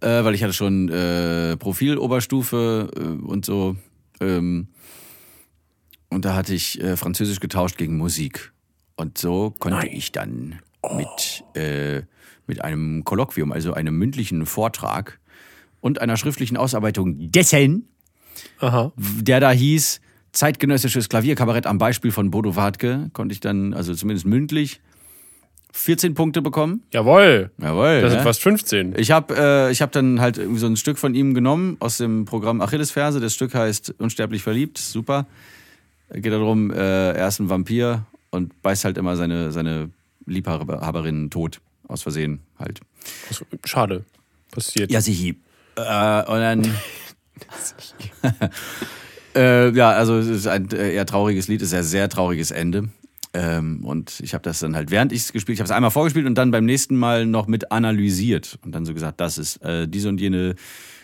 äh, 0.00 0.24
weil 0.24 0.34
ich 0.34 0.42
hatte 0.42 0.54
schon 0.54 0.88
äh, 0.88 1.58
Profiloberstufe 1.58 2.90
äh, 2.96 3.00
und 3.00 3.44
so. 3.44 3.76
Ähm, 4.20 4.68
und 6.08 6.24
da 6.24 6.34
hatte 6.34 6.54
ich 6.54 6.80
äh, 6.80 6.96
Französisch 6.96 7.40
getauscht 7.40 7.76
gegen 7.76 7.98
Musik. 7.98 8.52
Und 8.96 9.18
so 9.18 9.54
konnte 9.58 9.80
Nein. 9.80 9.90
ich 9.92 10.12
dann 10.12 10.60
mit, 10.96 11.44
äh, 11.54 12.02
mit 12.46 12.62
einem 12.62 13.04
Kolloquium, 13.04 13.52
also 13.52 13.74
einem 13.74 13.98
mündlichen 13.98 14.46
Vortrag 14.46 15.20
und 15.86 16.00
einer 16.00 16.16
schriftlichen 16.16 16.56
Ausarbeitung 16.56 17.30
dessen, 17.30 17.86
Aha. 18.58 18.92
der 18.96 19.38
da 19.38 19.52
hieß 19.52 20.00
Zeitgenössisches 20.32 21.08
Klavierkabarett 21.08 21.64
am 21.64 21.78
Beispiel 21.78 22.10
von 22.10 22.32
Bodo 22.32 22.56
Wartke, 22.56 23.08
konnte 23.12 23.32
ich 23.32 23.38
dann, 23.38 23.72
also 23.72 23.94
zumindest 23.94 24.26
mündlich, 24.26 24.80
14 25.70 26.14
Punkte 26.14 26.42
bekommen. 26.42 26.82
Jawohl. 26.90 27.52
Jawohl. 27.62 28.00
Das 28.00 28.10
ne? 28.10 28.10
sind 28.10 28.22
fast 28.22 28.42
15. 28.42 28.94
Ich 28.98 29.12
habe 29.12 29.36
äh, 29.36 29.70
ich 29.70 29.80
hab 29.80 29.92
dann 29.92 30.20
halt 30.20 30.38
irgendwie 30.38 30.58
so 30.58 30.66
ein 30.66 30.76
Stück 30.76 30.98
von 30.98 31.14
ihm 31.14 31.34
genommen 31.34 31.76
aus 31.78 31.98
dem 31.98 32.24
Programm 32.24 32.60
Achillesferse. 32.60 33.20
Das 33.20 33.34
Stück 33.34 33.54
heißt 33.54 33.94
Unsterblich 33.98 34.42
verliebt. 34.42 34.78
Super. 34.78 35.26
Geht 36.12 36.32
darum, 36.32 36.72
äh, 36.72 37.12
er 37.12 37.28
ist 37.28 37.38
ein 37.38 37.48
Vampir 37.48 38.06
und 38.30 38.60
beißt 38.62 38.84
halt 38.84 38.98
immer 38.98 39.16
seine, 39.16 39.52
seine 39.52 39.90
Liebhaberin 40.24 41.30
tot. 41.30 41.60
Aus 41.86 42.02
Versehen 42.02 42.40
halt. 42.58 42.80
Schade. 43.64 44.04
Passiert. 44.50 44.90
Ja, 44.90 45.00
sie. 45.00 45.36
Äh, 45.76 46.30
und 46.30 46.40
dann. 46.40 46.74
äh, 49.34 49.70
ja, 49.70 49.90
also 49.90 50.18
es 50.18 50.28
ist 50.28 50.46
ein 50.46 50.70
äh, 50.72 50.94
eher 50.94 51.06
trauriges 51.06 51.48
Lied, 51.48 51.62
es 51.62 51.68
ist 51.68 51.74
ein 51.74 51.84
sehr 51.84 52.08
trauriges 52.08 52.50
Ende. 52.50 52.88
Ähm, 53.34 53.84
und 53.84 54.20
ich 54.20 54.32
habe 54.32 54.42
das 54.42 54.60
dann 54.60 54.74
halt, 54.74 54.90
während 54.90 55.12
ich 55.12 55.22
es 55.22 55.32
gespielt, 55.32 55.56
ich 55.56 55.60
habe 55.60 55.66
es 55.66 55.70
einmal 55.70 55.90
vorgespielt 55.90 56.26
und 56.26 56.36
dann 56.36 56.50
beim 56.50 56.64
nächsten 56.64 56.96
Mal 56.96 57.26
noch 57.26 57.46
mit 57.46 57.70
analysiert 57.70 58.58
und 58.64 58.74
dann 58.74 58.86
so 58.86 58.94
gesagt, 58.94 59.20
das 59.20 59.36
ist 59.36 59.56
äh, 59.58 59.86
diese 59.86 60.08
und 60.08 60.20
jene 60.20 60.54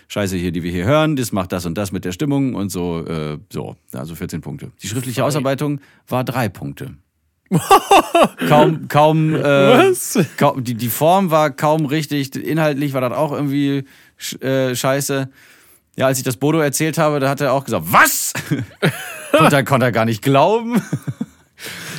Scheiße 0.09 0.37
hier, 0.37 0.53
die 0.53 0.63
wir 0.63 0.71
hier 0.71 0.85
hören, 0.85 1.17
das 1.17 1.33
macht 1.33 1.53
das 1.53 1.67
und 1.67 1.77
das 1.77 1.93
mit 1.93 2.05
der 2.05 2.13
Stimmung 2.13 2.55
und 2.55 2.71
so, 2.71 3.05
äh, 3.07 3.39
so, 3.51 3.77
also 3.93 4.15
14 4.15 4.41
Punkte. 4.41 4.71
Die 4.83 4.89
schriftliche 4.89 5.25
Ausarbeitung 5.25 5.81
war 6.09 6.25
drei 6.25 6.49
Punkte. 6.49 6.97
kaum, 8.49 8.89
kaum, 8.89 9.35
äh, 9.35 9.43
Was? 9.43 10.19
kaum 10.39 10.65
die, 10.65 10.75
die 10.75 10.89
Form 10.89 11.31
war 11.31 11.51
kaum 11.51 11.85
richtig, 11.85 12.35
inhaltlich 12.35 12.95
war 12.95 13.03
das 13.03 13.13
auch 13.13 13.33
irgendwie 13.33 13.85
äh, 14.41 14.75
scheiße. 14.75 15.29
Ja, 15.97 16.07
als 16.07 16.19
ich 16.19 16.25
das 16.25 16.37
Bodo 16.37 16.59
erzählt 16.59 16.99
habe, 16.99 17.21
da 17.21 17.29
hat 17.29 17.41
er 17.41 17.53
auch 17.53 17.65
gesagt, 17.65 17.85
was? 17.91 18.33
und 19.39 19.53
dann 19.53 19.65
konnte 19.65 19.87
er 19.87 19.93
gar 19.93 20.05
nicht 20.05 20.23
glauben. 20.23 20.83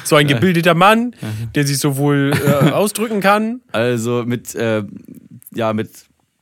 So 0.03 0.15
ein 0.15 0.27
gebildeter 0.27 0.73
Mann, 0.73 1.15
der 1.55 1.65
sich 1.65 1.77
so 1.77 1.95
wohl 1.97 2.33
äh, 2.33 2.71
ausdrücken 2.71 3.21
kann. 3.21 3.61
Also 3.71 4.23
mit, 4.25 4.53
äh, 4.55 4.83
ja, 5.53 5.73
mit 5.73 5.89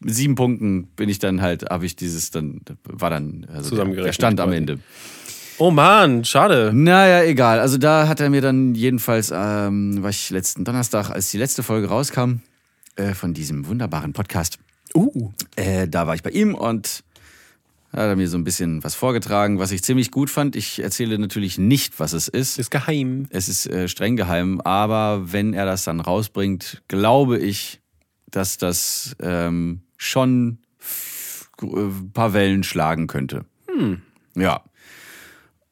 sieben 0.01 0.35
Punkten 0.35 0.88
bin 0.95 1.09
ich 1.09 1.19
dann 1.19 1.41
halt, 1.41 1.69
habe 1.69 1.85
ich 1.85 1.95
dieses 1.95 2.31
dann, 2.31 2.61
war 2.83 3.09
dann, 3.09 3.45
also 3.53 3.75
der, 3.75 3.85
der 3.85 4.13
Stand 4.13 4.39
am. 4.39 4.51
Ende. 4.51 4.79
Oh 5.57 5.71
Mann, 5.71 6.25
schade. 6.25 6.71
Naja, 6.73 7.23
egal. 7.23 7.59
Also 7.59 7.77
da 7.77 8.07
hat 8.07 8.19
er 8.19 8.29
mir 8.29 8.41
dann 8.41 8.73
jedenfalls, 8.73 9.31
ähm, 9.33 10.01
war 10.01 10.09
ich 10.09 10.29
letzten 10.31 10.65
Donnerstag, 10.65 11.11
als 11.11 11.29
die 11.29 11.38
letzte 11.38 11.61
Folge 11.61 11.88
rauskam, 11.88 12.41
äh, 12.95 13.13
von 13.13 13.33
diesem 13.33 13.67
wunderbaren 13.67 14.13
Podcast, 14.13 14.57
Uh. 14.95 15.31
äh, 15.55 15.88
da 15.88 16.07
war 16.07 16.15
ich 16.15 16.24
bei 16.24 16.31
ihm 16.31 16.55
und 16.55 17.03
hat 17.93 18.00
er 18.00 18.15
mir 18.15 18.29
so 18.29 18.38
ein 18.38 18.43
bisschen 18.43 18.83
was 18.83 18.95
vorgetragen, 18.95 19.60
was 19.60 19.71
ich 19.71 19.83
ziemlich 19.83 20.12
gut 20.12 20.29
fand. 20.29 20.55
Ich 20.55 20.79
erzähle 20.81 21.19
natürlich 21.19 21.57
nicht, 21.57 22.00
was 22.00 22.13
es 22.13 22.27
ist. 22.29 22.57
Ist 22.57 22.71
geheim. 22.71 23.27
Es 23.29 23.50
ist 23.50 23.67
äh, 23.67 23.88
streng 23.88 24.15
geheim, 24.15 24.62
aber 24.62 25.33
wenn 25.33 25.53
er 25.53 25.65
das 25.65 25.83
dann 25.83 26.00
rausbringt, 26.00 26.83
glaube 26.88 27.38
ich, 27.38 27.81
dass 28.29 28.57
das 28.57 29.15
ähm, 29.21 29.81
schon 29.98 30.60
ein 31.62 32.12
paar 32.13 32.33
Wellen 32.33 32.63
schlagen 32.63 33.07
könnte. 33.07 33.45
Ja. 34.36 34.63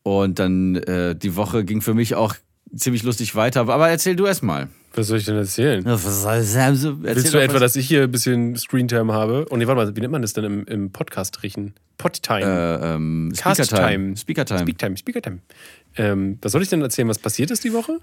Und 0.03 0.39
dann 0.39 0.75
äh, 0.75 1.15
die 1.15 1.35
Woche 1.35 1.63
ging 1.63 1.81
für 1.81 1.93
mich 1.93 2.15
auch 2.15 2.35
ziemlich 2.75 3.03
lustig 3.03 3.35
weiter. 3.35 3.61
Aber 3.61 3.89
erzähl 3.89 4.15
du 4.15 4.25
erst 4.25 4.43
mal. 4.43 4.69
Was 4.95 5.07
soll 5.07 5.19
ich 5.19 5.25
denn 5.25 5.35
erzählen? 5.35 5.85
Willst 5.85 6.25
Willst 6.25 7.33
du 7.33 7.37
etwa, 7.41 7.59
dass 7.59 7.75
ich 7.75 7.87
hier 7.87 8.03
ein 8.03 8.11
bisschen 8.11 8.55
Screentime 8.57 9.13
habe? 9.13 9.45
Und 9.45 9.59
nee, 9.59 9.67
warte 9.67 9.85
mal, 9.85 9.95
wie 9.95 10.01
nennt 10.01 10.11
man 10.11 10.21
das 10.21 10.33
denn 10.33 10.43
im, 10.43 10.65
im 10.65 10.91
Podcast 10.91 11.43
riechen? 11.43 11.73
Podtime. 11.97 12.41
äh, 12.81 12.95
ähm, 12.95 13.31
Speaker-Time. 13.35 13.87
Time. 13.87 14.17
Speaker-Time. 14.17 14.59
Speaktime, 14.61 14.97
Speakertime. 14.97 15.39
Ähm, 15.97 16.37
was 16.41 16.53
soll 16.53 16.61
ich 16.61 16.69
denn 16.69 16.81
erzählen, 16.81 17.07
was 17.09 17.19
passiert 17.19 17.51
ist 17.51 17.63
die 17.63 17.73
Woche? 17.73 17.99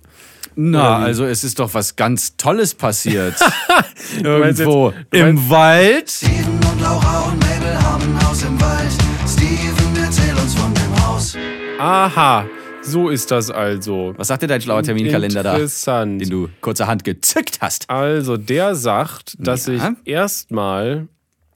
Na, 0.55 1.01
wie? 1.01 1.05
also 1.05 1.25
es 1.25 1.45
ist 1.45 1.59
doch 1.59 1.73
was 1.75 1.97
ganz 1.97 2.37
Tolles 2.37 2.75
passiert. 2.75 3.35
Irgendwo 4.23 4.91
jetzt- 4.91 5.15
im 5.15 5.49
Wald. 5.51 6.11
Steven 6.11 6.55
und 6.71 6.81
Laura 6.83 7.21
und 7.23 7.39
Mabel 7.41 7.83
haben 7.83 8.03
ein 8.17 8.29
Haus 8.29 8.43
im 8.43 8.61
Wald. 8.61 8.93
Steven, 9.27 9.97
erzähl 10.05 10.35
uns 10.35 10.55
von 10.55 10.73
dem 10.75 11.07
Haus. 11.07 11.37
Aha, 11.79 12.47
so 12.87 13.09
ist 13.11 13.31
das 13.31 13.51
also. 13.51 14.15
Was 14.17 14.29
sagt 14.29 14.43
dir 14.43 14.47
dein 14.47 14.61
schlauer 14.61 14.83
Terminkalender 14.83 15.43
da, 15.43 15.55
Interessant. 15.55 16.21
den 16.21 16.31
du 16.31 16.49
kurzerhand 16.61 17.05
gezückt 17.05 17.59
hast? 17.61 17.89
Also, 17.91 18.37
der 18.37 18.75
sagt, 18.75 19.37
dass 19.39 19.67
Ja. 19.67 19.75
ich 19.75 19.83
erstmal 20.13 21.09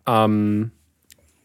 am 0.05 0.71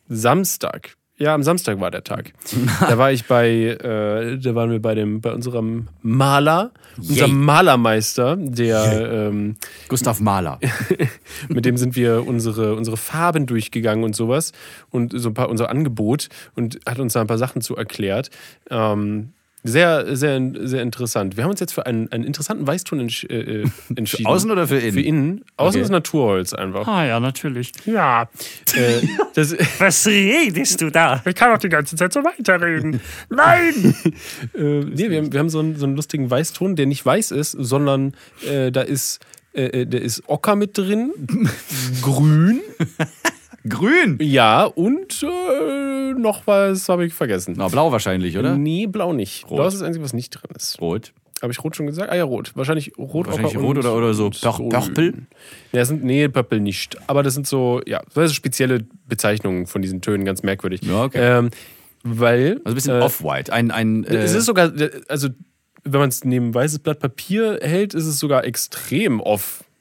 Samstag, 0.08 0.96
ja, 1.18 1.34
am 1.34 1.44
Samstag 1.44 1.80
war 1.80 1.92
der 1.92 2.04
Tag. 2.04 2.34
da 2.82 2.98
war 2.98 3.12
ich 3.12 3.26
bei, 3.26 3.50
äh, 3.50 4.38
da 4.38 4.54
waren 4.56 4.70
wir 4.70 4.82
bei 4.82 4.96
dem, 4.96 5.22
bei 5.22 5.32
unserem 5.32 5.88
Maler, 6.02 6.72
unserem 6.98 7.42
Malermeister, 7.44 8.36
der, 8.36 9.30
ähm, 9.30 9.56
Gustav 9.88 10.20
Mahler. 10.20 10.60
mit 11.50 11.64
dem 11.66 11.78
sind 11.78 11.96
wir 11.96 12.28
unsere, 12.28 12.76
unsere 12.76 12.98
Farben 12.98 13.46
durchgegangen 13.46 14.04
und 14.04 14.16
sowas 14.16 14.52
und 14.90 15.14
so 15.16 15.30
ein 15.30 15.34
paar 15.34 15.50
unser 15.50 15.70
Angebot 15.70 16.28
und 16.56 16.80
hat 16.86 17.00
uns 17.00 17.14
da 17.14 17.22
ein 17.22 17.28
paar 17.28 17.38
Sachen 17.38 17.62
zu 17.62 17.76
erklärt. 17.78 18.30
Ähm, 18.70 19.32
sehr, 19.66 20.16
sehr, 20.16 20.40
sehr 20.62 20.82
interessant. 20.84 21.38
Wir 21.38 21.44
haben 21.44 21.52
uns 21.52 21.60
jetzt 21.60 21.74
für 21.74 21.86
einen, 21.86 22.12
einen 22.12 22.24
interessanten 22.24 22.68
Weißton 22.68 23.00
entsch 23.00 23.24
äh, 23.26 23.62
äh, 23.64 23.66
entschieden. 23.96 24.28
außen 24.28 24.52
oder 24.52 24.68
für 24.68 24.78
innen? 24.78 24.94
Für 24.94 25.02
innen. 25.02 25.46
Außen 25.58 25.80
Okay. 25.80 25.86
ist 25.86 25.90
Naturholz 25.90 26.54
einfach. 26.54 26.88
Ah 26.88 27.06
ja, 27.06 27.20
natürlich. 27.20 27.72
Ja. 27.86 28.24
äh, 28.76 29.02
das, 29.34 29.56
Was 29.80 30.06
redest 30.06 30.82
du 30.82 30.92
da? 30.92 31.22
Ich 31.26 31.36
kann 31.36 31.52
doch 31.52 31.58
die 31.58 31.70
ganze 31.70 31.96
Zeit 31.96 32.14
so 32.14 32.24
weiterreden. 32.24 33.02
Nein! 33.30 33.96
äh, 34.54 34.62
nee, 34.62 35.10
wir, 35.10 35.18
haben, 35.18 35.34
wir 35.34 35.40
haben 35.40 35.50
so 35.50 35.60
einen, 35.60 35.76
so 35.78 35.86
einen 35.86 35.96
lustigen 35.96 36.30
Weißton, 36.30 36.76
der 36.76 36.86
nicht 36.86 37.06
weiß 37.06 37.32
ist, 37.32 37.52
sondern 37.52 38.14
äh, 38.48 38.72
da 38.72 38.82
ist, 38.82 39.20
äh, 39.54 39.82
äh, 39.82 39.86
der 39.86 40.02
ist 40.02 40.24
Ocker 40.28 40.56
mit 40.56 40.78
drin, 40.78 41.12
grün, 42.02 42.62
Grün. 43.68 44.18
ja, 44.22 44.66
und 44.66 45.24
äh, 45.24 46.14
noch 46.14 46.46
was 46.46 46.88
habe 46.90 47.06
ich 47.06 47.14
vergessen. 47.14 47.56
Na, 47.58 47.68
blau 47.68 47.92
wahrscheinlich, 47.92 48.38
oder? 48.38 48.56
Nee, 48.58 48.88
blau 48.88 49.14
nicht. 49.14 49.48
Blau 49.48 49.66
ist 49.68 49.76
das 49.76 49.82
Einzige, 49.82 50.04
was 50.06 50.14
nicht 50.14 50.30
drin 50.32 50.52
ist. 50.56 50.80
Rot. 50.82 51.14
Habe 51.42 51.52
ich 51.52 51.64
rot 51.64 51.76
schon 51.76 51.86
gesagt? 51.86 52.10
Ah 52.12 52.16
ja, 52.16 52.24
rot. 52.24 52.54
Wahrscheinlich 52.56 52.94
rot, 52.98 53.28
Wahrscheinlich 53.28 53.58
rot 53.58 53.78
oder- 53.78 53.96
oder 53.96 54.14
so? 54.14 54.32
Nee, 55.74 55.80
das 55.80 55.90
sind, 55.90 56.04
nee, 56.04 56.28
Purple 56.30 56.60
nicht. 56.62 56.98
Aber 57.08 57.24
das 57.24 57.34
sind 57.34 57.46
so, 57.46 57.82
ja, 57.86 58.02
das 58.14 58.30
sind 58.30 58.36
spezielle 58.36 58.86
Bezeichnungen 59.08 59.68
von 59.68 59.82
diesen 59.82 60.02
Tönen, 60.02 60.24
ganz 60.26 60.44
merkwürdig. 60.44 60.82
Ja, 60.84 61.04
okay. 61.04 61.20
Ähm, 61.40 61.50
weil. 62.04 62.62
Also 62.64 62.70
ein 62.70 62.74
bisschen 62.76 62.96
äh, 63.02 63.04
off-white. 63.04 63.52
Ein, 63.52 63.72
ein, 63.72 64.06
äh, 64.06 64.16
Es 64.16 64.34
ist 64.34 64.46
sogar, 64.46 64.72
also 65.10 65.30
wenn 65.84 66.00
man 66.00 66.10
es 66.10 66.24
neben 66.24 66.54
weißes 66.54 66.80
Blatt 66.80 67.00
Papier 67.00 67.60
hält, 67.62 67.94
ist 67.94 68.06
es 68.06 68.18
sogar 68.18 68.46
extrem 68.46 69.20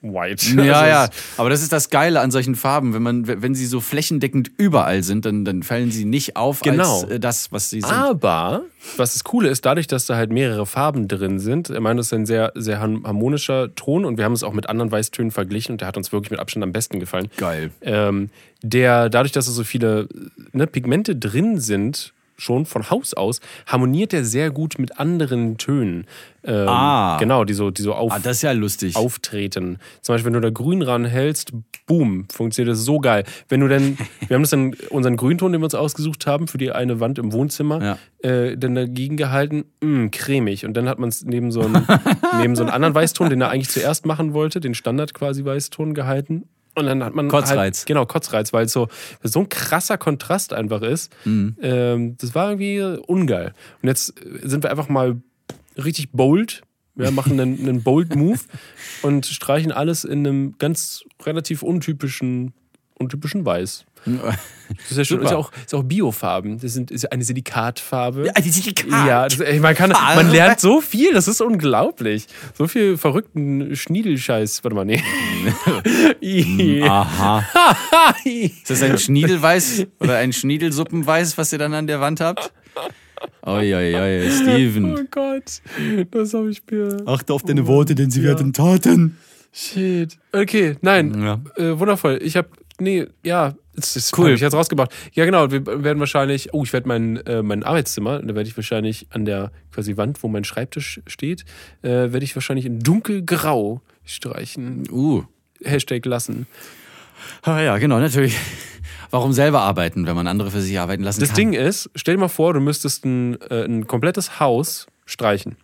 off-white. 0.05 0.47
ja, 0.65 0.73
also 0.75 0.87
ja. 0.87 1.09
Aber 1.37 1.51
das 1.51 1.63
ist 1.63 1.73
das 1.73 1.91
Geile 1.91 2.21
an 2.21 2.31
solchen 2.31 2.55
Farben. 2.55 2.95
Wenn, 2.95 3.03
man, 3.03 3.27
wenn 3.27 3.55
sie 3.55 3.67
so 3.67 3.81
flächendeckend 3.81 4.51
überall 4.57 5.03
sind, 5.03 5.25
dann, 5.25 5.45
dann 5.45 5.63
fallen 5.63 5.91
sie 5.91 6.05
nicht 6.05 6.37
auf 6.37 6.61
Genau. 6.61 7.03
als 7.03 7.11
äh, 7.11 7.21
das, 7.21 7.53
was 7.53 7.71
sie 7.71 7.81
sind. 7.81 7.93
Aber, 7.93 8.63
was 8.97 9.15
das 9.15 9.25
Coole 9.25 9.49
ist, 9.49 9.65
dadurch, 9.65 9.87
dass 9.87 10.07
da 10.07 10.17
halt 10.17 10.31
mehrere 10.31 10.67
Farben 10.67 11.09
drin 11.09 11.39
sind, 11.39 11.71
ich 11.71 11.81
meine, 11.81 11.99
das 11.99 12.07
ist 12.07 12.15
ein 12.15 12.27
sehr, 12.27 12.53
sehr 12.55 12.81
harmonischer 12.81 13.75
Ton 13.75 14.05
und 14.05 14.19
wir 14.19 14.25
haben 14.25 14.33
es 14.33 14.43
auch 14.43 14.53
mit 14.53 14.69
anderen 14.69 14.93
Weißtönen 14.93 15.31
verglichen 15.31 15.73
und 15.73 15.81
der 15.81 15.89
hat 15.89 15.97
uns 15.97 16.13
wirklich 16.13 16.31
mit 16.31 16.41
Abstand 16.41 16.63
am 16.65 16.73
besten 16.73 17.01
gefallen. 17.01 17.29
Geil. 17.37 17.71
Ähm, 17.83 18.31
der, 18.63 19.09
dadurch, 19.09 19.33
dass 19.33 19.47
da 19.47 19.53
so 19.53 19.65
viele 19.65 20.09
ne, 20.53 20.67
Pigmente 20.67 21.17
drin 21.17 21.61
sind, 21.61 22.13
schon 22.37 22.67
von 22.67 22.91
Haus 22.91 23.15
aus, 23.15 23.41
harmoniert 23.67 24.13
der 24.13 24.25
sehr 24.25 24.51
gut 24.51 24.79
mit 24.79 24.99
anderen 24.99 25.57
Tönen. 25.59 26.07
Ähm, 26.45 26.69
Ah. 26.69 27.17
Genau, 27.19 27.45
die 27.45 27.55
so, 27.55 27.71
die 27.71 27.83
so 27.83 27.95
auf, 27.95 28.13
Ah, 28.13 28.19
das 28.19 28.37
ist 28.39 28.43
ja 28.43 28.53
lustig. 28.53 28.97
auftreten. 28.97 29.79
Zum 30.03 30.15
Beispiel, 30.15 30.27
wenn 30.27 30.33
du 30.35 30.41
da 30.41 30.51
grün 30.51 30.83
ranhältst, 30.83 31.53
boom, 31.87 32.27
funktioniert 32.33 32.73
das 32.73 32.85
so 32.85 32.99
geil. 32.99 33.25
Wenn 33.49 33.61
du 33.61 33.69
dann, 33.69 33.97
wir 34.29 34.35
haben 34.35 34.43
das 34.43 34.51
dann, 34.51 34.75
unseren 34.91 35.17
Grünton, 35.17 35.53
den 35.53 35.61
wir 35.61 35.65
uns 35.67 35.75
ausgesucht 35.75 36.27
haben, 36.27 36.49
für 36.49 36.59
die 36.59 36.71
eine 36.73 37.01
Wand 37.01 37.19
im 37.19 37.33
Wohnzimmer, 37.33 37.99
äh, 38.23 38.57
dann 38.57 38.75
dagegen 38.75 39.17
gehalten, 39.17 39.65
mh, 39.81 40.09
cremig. 40.13 40.65
Und 40.67 40.75
dann 40.77 40.89
hat 40.89 40.99
man 40.99 41.09
es 41.09 41.25
neben 41.25 41.51
so 41.51 41.63
einen, 41.63 41.87
neben 42.41 42.57
so 42.57 42.63
einen 42.63 42.73
anderen 42.73 42.95
Weißton, 42.95 43.31
den 43.31 43.41
er 43.41 43.51
eigentlich 43.51 43.71
zuerst 43.71 44.05
machen 44.07 44.35
wollte, 44.35 44.61
den 44.61 44.75
Standard 44.75 45.15
quasi 45.15 45.45
Weißton 45.45 45.95
gehalten. 45.95 46.45
Und 46.75 46.87
dann 46.87 47.05
hat 47.05 47.15
man 47.15 47.29
Kotzreiz. 47.29 47.79
Halt, 47.79 47.87
genau, 47.87 48.05
Kotzreiz, 48.05 48.53
weil 48.53 48.67
es 48.67 48.73
so, 48.73 48.89
so 49.23 49.41
ein 49.41 49.49
krasser 49.49 49.97
Kontrast 49.97 50.53
einfach 50.53 50.83
ist. 50.83 51.13
Mhm. 51.25 51.57
Ähm, 51.63 52.17
das 52.19 52.35
war 52.35 52.51
irgendwie 52.51 52.81
ungeil. 53.07 53.53
Und 53.83 53.89
jetzt 53.89 54.15
sind 54.43 54.63
wir 54.65 54.71
einfach 54.71 54.89
mal 54.89 55.21
richtig 55.77 56.11
bold 56.13 56.63
Wir 56.97 57.11
machen 57.11 57.41
einen, 57.41 57.59
einen 57.59 57.83
Bold 57.83 58.15
Move 58.15 58.39
und 59.03 59.27
streichen 59.27 59.73
alles 59.73 60.05
in 60.05 60.27
einem 60.27 60.55
ganz 60.59 61.03
relativ 61.25 61.63
untypischen, 61.63 62.55
untypischen 62.99 63.45
Weiß. 63.45 63.85
Das 64.05 64.91
ist 64.91 64.97
ja 64.97 65.05
schon, 65.05 65.23
ist 65.23 65.31
ja 65.31 65.37
auch, 65.37 65.51
ist 65.65 65.75
auch 65.75 65.83
Biofarben. 65.83 66.59
Das 66.59 66.73
sind, 66.73 66.91
ist 66.91 67.03
ja 67.03 67.11
eine 67.11 67.25
Silikatfarbe. 67.25 68.27
Ja, 68.27 68.33
die 68.33 68.51
Silikat. 68.51 69.07
Ja, 69.07 69.29
das, 69.29 69.41
ey, 69.41 69.61
man, 69.61 69.75
kann, 69.75 69.91
man 69.91 70.31
lernt 70.31 70.61
so 70.61 70.81
viel, 70.81 71.13
das 71.13 71.29
ist 71.29 71.41
unglaublich. 71.41 72.27
So 72.55 72.67
viel 72.67 72.97
verrückten 72.97 73.77
Schniedelscheiß. 73.77 74.65
Warte 74.65 74.75
mal, 74.75 74.85
nee. 74.85 75.03
Aha. 76.83 77.45
Ist 78.25 78.71
das 78.71 78.83
ein 78.83 78.99
Schniedelweiß 78.99 79.87
oder 80.01 80.17
ein 80.17 80.33
Schniedelsuppenweiß, 80.33 81.37
was 81.39 81.53
ihr 81.53 81.59
dann 81.59 81.75
an 81.75 81.87
der 81.87 82.01
Wand 82.01 82.21
habt? 82.21 82.53
Oi, 83.47 83.75
oi, 83.75 83.95
oi, 83.95 84.31
Steven. 84.31 84.99
Oh 84.99 85.03
Gott, 85.11 85.61
das 86.11 86.35
habe 86.35 86.51
ich 86.51 86.63
mir. 86.71 86.97
Achte 87.07 87.33
auf 87.33 87.43
deine 87.43 87.67
Worte, 87.67 87.95
denn 87.95 88.11
sie 88.11 88.23
werden 88.23 88.53
Taten. 88.53 89.19
Shit. 89.53 90.19
Okay, 90.33 90.77
nein. 90.81 91.23
Ja. 91.23 91.41
Äh, 91.57 91.79
wundervoll. 91.79 92.19
Ich 92.23 92.37
habe, 92.37 92.49
nee, 92.81 93.07
ja, 93.23 93.55
das 93.77 93.97
ist 93.97 94.17
Cool. 94.17 94.33
Ich 94.33 94.41
jetzt 94.41 94.55
rausgebracht. 94.55 94.93
Ja, 95.13 95.25
genau. 95.25 95.51
Wir 95.51 95.67
werden 95.67 95.99
wahrscheinlich, 95.99 96.55
oh, 96.55 96.65
ich 96.65 96.73
werde 96.73 96.89
mein, 96.89 97.17
äh, 97.27 97.43
mein 97.43 97.63
Arbeitszimmer, 97.63 98.21
da 98.21 98.35
werde 98.35 98.49
ich 98.49 98.57
wahrscheinlich 98.57 99.07
an 99.11 99.25
der 99.25 99.51
quasi 99.73 99.97
Wand, 99.97 100.23
wo 100.23 100.29
mein 100.29 100.45
Schreibtisch 100.45 101.01
steht, 101.07 101.45
äh, 101.83 101.89
werde 101.89 102.25
ich 102.25 102.35
wahrscheinlich 102.37 102.67
in 102.67 102.81
dunkelgrau 102.81 103.81
streichen. 104.05 104.89
Uh. 104.91 105.25
Hashtag 105.63 106.05
lassen. 106.05 106.47
Ah, 107.43 107.61
ja, 107.61 107.79
genau, 107.79 107.99
natürlich. 107.99 108.37
Warum 109.11 109.33
selber 109.33 109.61
arbeiten, 109.61 110.07
wenn 110.07 110.17
man 110.17 110.27
andere 110.27 110.51
für 110.51 110.61
sich 110.61 110.79
arbeiten 110.79 111.03
lassen 111.03 111.21
Das 111.21 111.31
kann? 111.31 111.37
Ding 111.37 111.53
ist, 111.53 111.91
stell 111.95 112.15
dir 112.15 112.21
mal 112.21 112.29
vor, 112.29 112.53
du 112.53 112.61
müsstest 112.61 113.05
ein, 113.05 113.41
äh, 113.43 113.65
ein 113.65 113.87
komplettes 113.87 114.41
Haus 114.41 114.87
streichen. 115.07 115.57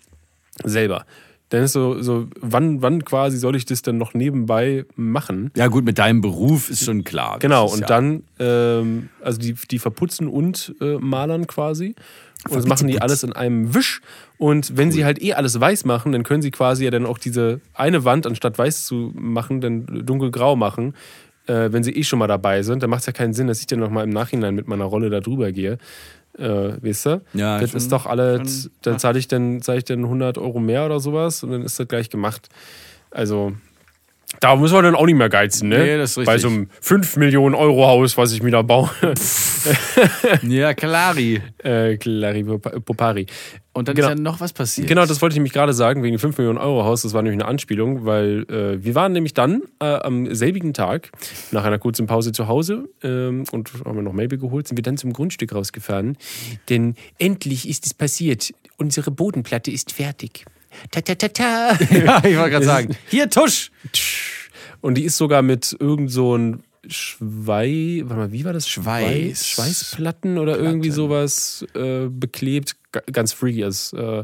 Selber. 0.64 1.04
Dann 1.50 1.64
ist 1.64 1.72
so, 1.72 2.00
so 2.00 2.28
wann, 2.40 2.80
wann 2.80 3.04
quasi 3.04 3.36
soll 3.36 3.56
ich 3.56 3.64
das 3.64 3.82
denn 3.82 3.98
noch 3.98 4.14
nebenbei 4.14 4.84
machen? 4.96 5.50
Ja, 5.56 5.66
gut, 5.66 5.84
mit 5.84 5.98
deinem 5.98 6.20
Beruf 6.20 6.70
ist 6.70 6.84
schon 6.84 7.04
klar. 7.04 7.38
Genau, 7.40 7.66
und 7.66 7.80
ja, 7.80 7.86
dann, 7.86 8.22
ähm, 8.38 9.08
also 9.20 9.38
die, 9.38 9.54
die 9.54 9.80
verputzen 9.80 10.28
und 10.28 10.74
äh, 10.80 10.96
malern 10.98 11.48
quasi. 11.48 11.96
Und 12.48 12.56
das 12.56 12.66
machen 12.66 12.88
die 12.88 13.02
alles 13.02 13.22
in 13.22 13.32
einem 13.32 13.74
Wisch. 13.74 14.00
Und 14.38 14.76
wenn 14.76 14.90
sie 14.92 15.04
halt 15.04 15.20
eh 15.20 15.34
alles 15.34 15.60
weiß 15.60 15.84
machen, 15.84 16.12
dann 16.12 16.22
können 16.22 16.40
sie 16.40 16.50
quasi 16.50 16.84
ja 16.84 16.90
dann 16.90 17.04
auch 17.04 17.18
diese 17.18 17.60
eine 17.74 18.04
Wand, 18.04 18.26
anstatt 18.26 18.56
weiß 18.56 18.86
zu 18.86 19.12
machen, 19.14 19.60
dann 19.60 20.06
dunkelgrau 20.06 20.56
machen. 20.56 20.94
Äh, 21.46 21.72
wenn 21.72 21.82
sie 21.82 21.94
eh 21.94 22.04
schon 22.04 22.18
mal 22.18 22.28
dabei 22.28 22.62
sind, 22.62 22.82
dann 22.82 22.90
macht 22.90 23.00
es 23.00 23.06
ja 23.06 23.12
keinen 23.12 23.34
Sinn, 23.34 23.48
dass 23.48 23.60
ich 23.60 23.66
dann 23.66 23.80
nochmal 23.80 24.04
im 24.04 24.10
Nachhinein 24.10 24.54
mit 24.54 24.68
meiner 24.68 24.84
Rolle 24.84 25.10
da 25.10 25.20
drüber 25.20 25.52
gehe. 25.52 25.78
Äh, 26.38 26.82
weißt 26.82 27.06
du? 27.06 27.20
Ja, 27.34 27.58
das 27.58 27.70
schon- 27.70 27.78
ist 27.78 27.92
doch 27.92 28.06
schon- 28.06 28.70
dann 28.82 28.98
zahle 28.98 29.18
ich 29.18 29.28
dann, 29.28 29.60
zahle 29.62 29.78
ich 29.78 29.84
dann 29.84 30.04
100 30.06 30.38
Euro 30.38 30.60
mehr 30.60 30.86
oder 30.86 31.00
sowas 31.00 31.42
und 31.42 31.50
dann 31.50 31.62
ist 31.62 31.78
das 31.78 31.88
gleich 31.88 32.08
gemacht. 32.10 32.48
Also, 33.10 33.52
da 34.38 34.54
müssen 34.56 34.74
wir 34.74 34.82
dann 34.82 34.94
auch 34.94 35.06
nicht 35.06 35.16
mehr 35.16 35.28
geizen, 35.28 35.68
ne? 35.68 35.78
Nee, 35.78 35.96
das 35.98 36.16
ist 36.16 36.24
Bei 36.24 36.34
richtig. 36.34 36.42
so 36.50 36.56
einem 36.56 36.68
5 36.80 37.16
Millionen 37.16 37.54
Euro 37.54 37.86
Haus, 37.86 38.16
was 38.16 38.32
ich 38.32 38.42
mir 38.42 38.52
da 38.52 38.62
baue. 38.62 38.88
Ja, 40.42 40.72
Klari. 40.72 41.42
äh, 41.58 41.96
Clari 41.96 42.44
Popari. 42.44 43.26
Und 43.72 43.88
dann 43.88 43.94
Genau. 43.94 44.08
ist 44.08 44.14
ja 44.16 44.20
noch 44.22 44.40
was 44.40 44.52
passiert. 44.52 44.88
Genau, 44.88 45.04
das 45.06 45.20
wollte 45.20 45.34
ich 45.34 45.36
nämlich 45.36 45.52
gerade 45.52 45.72
sagen, 45.74 46.02
wegen 46.02 46.16
dem 46.16 46.18
5 46.20 46.38
Millionen 46.38 46.58
Euro 46.58 46.84
Haus. 46.84 47.02
Das 47.02 47.12
war 47.12 47.22
nämlich 47.22 47.40
eine 47.40 47.48
Anspielung, 47.48 48.04
weil 48.06 48.44
äh, 48.48 48.82
wir 48.82 48.94
waren 48.94 49.12
nämlich 49.12 49.34
dann 49.34 49.62
äh, 49.80 49.84
am 49.84 50.32
selbigen 50.34 50.72
Tag, 50.72 51.10
nach 51.50 51.64
einer 51.64 51.78
kurzen 51.78 52.06
Pause 52.06 52.32
zu 52.32 52.48
Hause 52.48 52.88
ähm, 53.02 53.44
und 53.52 53.70
haben 53.84 53.96
wir 53.96 54.02
noch 54.02 54.12
Mabel 54.12 54.38
geholt, 54.38 54.66
sind 54.66 54.78
wir 54.78 54.82
dann 54.82 54.96
zum 54.96 55.12
Grundstück 55.12 55.54
rausgefahren. 55.54 56.16
Denn 56.68 56.94
endlich 57.18 57.68
ist 57.68 57.84
es 57.86 57.94
passiert. 57.94 58.52
Unsere 58.78 59.10
Bodenplatte 59.10 59.70
ist 59.70 59.92
fertig. 59.92 60.44
Ta 60.90 61.00
ta 61.00 61.14
ta 61.14 61.28
ta. 61.28 61.78
Ja, 61.90 62.18
ich 62.24 62.36
wollte 62.36 62.50
gerade 62.50 62.64
sagen. 62.64 62.96
Hier, 63.08 63.28
Tusch! 63.30 63.70
Und 64.80 64.94
die 64.96 65.04
ist 65.04 65.16
sogar 65.16 65.42
mit 65.42 65.76
irgend 65.78 66.10
so 66.10 66.36
ein 66.36 66.62
Schwei, 66.88 68.00
warte 68.04 68.16
mal, 68.22 68.32
wie 68.32 68.44
war 68.44 68.52
das? 68.54 68.66
Schweiß. 68.68 69.46
Schweißplatten 69.48 70.38
oder 70.38 70.58
irgendwie 70.58 70.90
sowas 70.90 71.64
äh, 71.74 72.06
beklebt. 72.08 72.76
Ga- 72.92 73.02
Ganz 73.12 73.32
freaky. 73.32 73.62
ist. 73.62 73.92
Äh, 73.92 74.22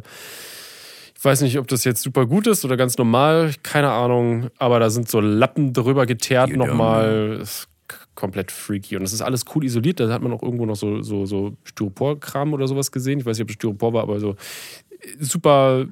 ich 1.18 1.24
weiß 1.24 1.42
nicht, 1.42 1.58
ob 1.58 1.66
das 1.68 1.84
jetzt 1.84 2.02
super 2.02 2.26
gut 2.26 2.46
ist 2.46 2.64
oder 2.64 2.76
ganz 2.76 2.96
normal, 2.98 3.52
keine 3.62 3.90
Ahnung. 3.90 4.48
Aber 4.58 4.80
da 4.80 4.88
sind 4.90 5.08
so 5.10 5.20
Lappen 5.20 5.72
drüber 5.72 6.06
geteert 6.06 6.50
You 6.50 6.56
nochmal. 6.56 7.42
Komplett 8.14 8.50
freaky. 8.50 8.96
Und 8.96 9.02
das 9.02 9.12
ist 9.12 9.20
alles 9.22 9.44
cool 9.54 9.64
isoliert. 9.64 10.00
Da 10.00 10.08
hat 10.08 10.22
man 10.22 10.32
auch 10.32 10.42
irgendwo 10.42 10.64
noch 10.64 10.76
so, 10.76 11.02
so, 11.02 11.26
so 11.26 11.56
Styropor-Kram 11.64 12.54
oder 12.54 12.66
sowas 12.66 12.90
gesehen. 12.90 13.20
Ich 13.20 13.26
weiß 13.26 13.36
nicht, 13.36 13.44
ob 13.44 13.50
es 13.50 13.54
Styropor 13.56 13.92
war, 13.92 14.02
aber 14.02 14.18
so 14.20 14.30
äh, 15.00 15.08
super, 15.20 15.86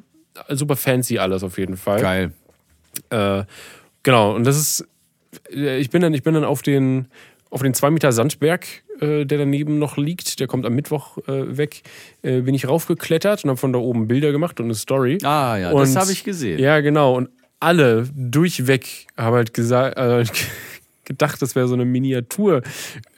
super 0.51 0.77
fancy 0.77 1.19
alles 1.19 1.43
auf 1.43 1.59
jeden 1.59 1.77
Fall. 1.77 2.01
Geil. 2.01 2.33
Äh, 3.11 3.45
genau, 4.03 4.35
und 4.35 4.45
das 4.45 4.57
ist, 4.57 4.89
äh, 5.51 5.79
ich 5.79 5.91
bin 5.91 6.03
dann, 6.03 6.15
ich 6.15 6.23
bin 6.23 6.35
dann 6.35 6.45
auf 6.45 6.63
den, 6.63 7.09
auf 7.51 7.63
den 7.63 7.75
2 7.75 7.91
Meter 7.91 8.13
Sandberg, 8.13 8.67
äh, 9.01 9.25
der 9.25 9.39
daneben 9.39 9.79
noch 9.79 9.97
liegt, 9.97 10.41
der 10.41 10.47
kommt 10.47 10.67
am 10.67 10.75
Mittwoch 10.75 11.19
äh, 11.29 11.57
weg, 11.57 11.83
äh, 12.23 12.41
bin 12.41 12.55
ich 12.55 12.69
raufgeklettert 12.69 13.45
und 13.45 13.51
habe 13.51 13.59
von 13.59 13.73
da 13.73 13.79
oben 13.79 14.09
Bilder 14.09 14.33
gemacht 14.33 14.61
und 14.61 14.67
eine 14.67 14.75
Story. 14.75 15.19
Ah 15.23 15.57
ja, 15.57 15.71
und, 15.71 15.81
das 15.81 15.97
habe 15.97 16.13
ich 16.13 16.25
gesehen. 16.25 16.59
Ja, 16.59 16.81
genau, 16.81 17.17
und 17.17 17.29
alle 17.61 18.09
durchweg 18.15 19.07
haben 19.17 19.37
halt 19.37 19.55
gesagt, 19.55 19.99
äh, 19.99 20.25
gedacht, 21.05 21.41
das 21.43 21.55
wäre 21.55 21.69
so 21.69 21.75
eine 21.75 21.85
Miniatur 21.85 22.63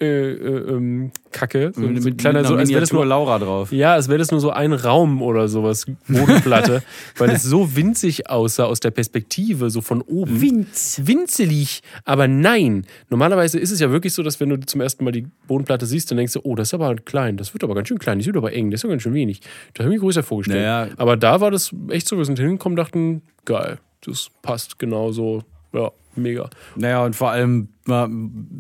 äh, 0.00 0.06
äh, 0.06 0.70
ähm, 0.70 1.10
Kacke, 1.32 1.72
so, 1.74 1.80
mit, 1.82 2.02
so 2.02 2.10
kleiner, 2.12 2.40
mit 2.40 2.48
so 2.48 2.56
als 2.56 2.68
wäre 2.68 2.80
das 2.80 2.92
Miniatur 2.92 2.98
nur 2.98 3.06
Laura 3.06 3.38
drauf. 3.38 3.72
ja, 3.72 3.94
als 3.94 4.08
wäre 4.08 4.18
das 4.18 4.30
nur 4.30 4.40
so 4.40 4.50
ein 4.50 4.72
Raum 4.72 5.22
oder 5.22 5.48
sowas, 5.48 5.86
Bodenplatte, 6.08 6.82
weil 7.16 7.30
es 7.30 7.42
so 7.42 7.76
winzig 7.76 8.28
aussah 8.30 8.64
aus 8.64 8.80
der 8.80 8.90
Perspektive, 8.90 9.70
so 9.70 9.80
von 9.80 10.02
oben. 10.02 10.40
Winz. 10.40 11.00
Winzelig. 11.04 11.82
Aber 12.04 12.28
nein, 12.28 12.86
normalerweise 13.10 13.58
ist 13.58 13.70
es 13.70 13.80
ja 13.80 13.90
wirklich 13.90 14.14
so, 14.14 14.22
dass 14.22 14.40
wenn 14.40 14.48
du 14.48 14.60
zum 14.60 14.80
ersten 14.80 15.04
Mal 15.04 15.12
die 15.12 15.26
Bodenplatte 15.46 15.86
siehst, 15.86 16.10
dann 16.10 16.18
denkst 16.18 16.32
du, 16.32 16.40
oh, 16.42 16.54
das 16.54 16.68
ist 16.68 16.74
aber 16.74 16.94
klein, 16.96 17.36
das 17.36 17.52
wird 17.54 17.64
aber 17.64 17.74
ganz 17.74 17.88
schön 17.88 17.98
klein, 17.98 18.18
das 18.18 18.26
wird 18.26 18.36
aber 18.36 18.52
eng, 18.52 18.70
das 18.70 18.80
ist 18.80 18.84
ja 18.84 18.90
ganz 18.90 19.02
schön 19.02 19.14
wenig. 19.14 19.40
Das 19.74 19.84
habe 19.84 19.94
ich 19.94 20.00
mir 20.00 20.04
größer 20.04 20.22
vorgestellt. 20.22 20.62
Naja. 20.62 20.88
Aber 20.96 21.16
da 21.16 21.40
war 21.40 21.50
das 21.50 21.74
echt 21.90 22.08
so, 22.08 22.18
wir 22.18 22.24
sind 22.24 22.38
hingekommen, 22.38 22.76
dachten, 22.76 23.22
geil, 23.44 23.78
das 24.04 24.30
passt 24.42 24.78
genauso. 24.78 25.42
Ja, 25.72 25.90
mega. 26.16 26.48
Naja, 26.76 27.04
und 27.04 27.14
vor 27.16 27.30
allem, 27.30 27.68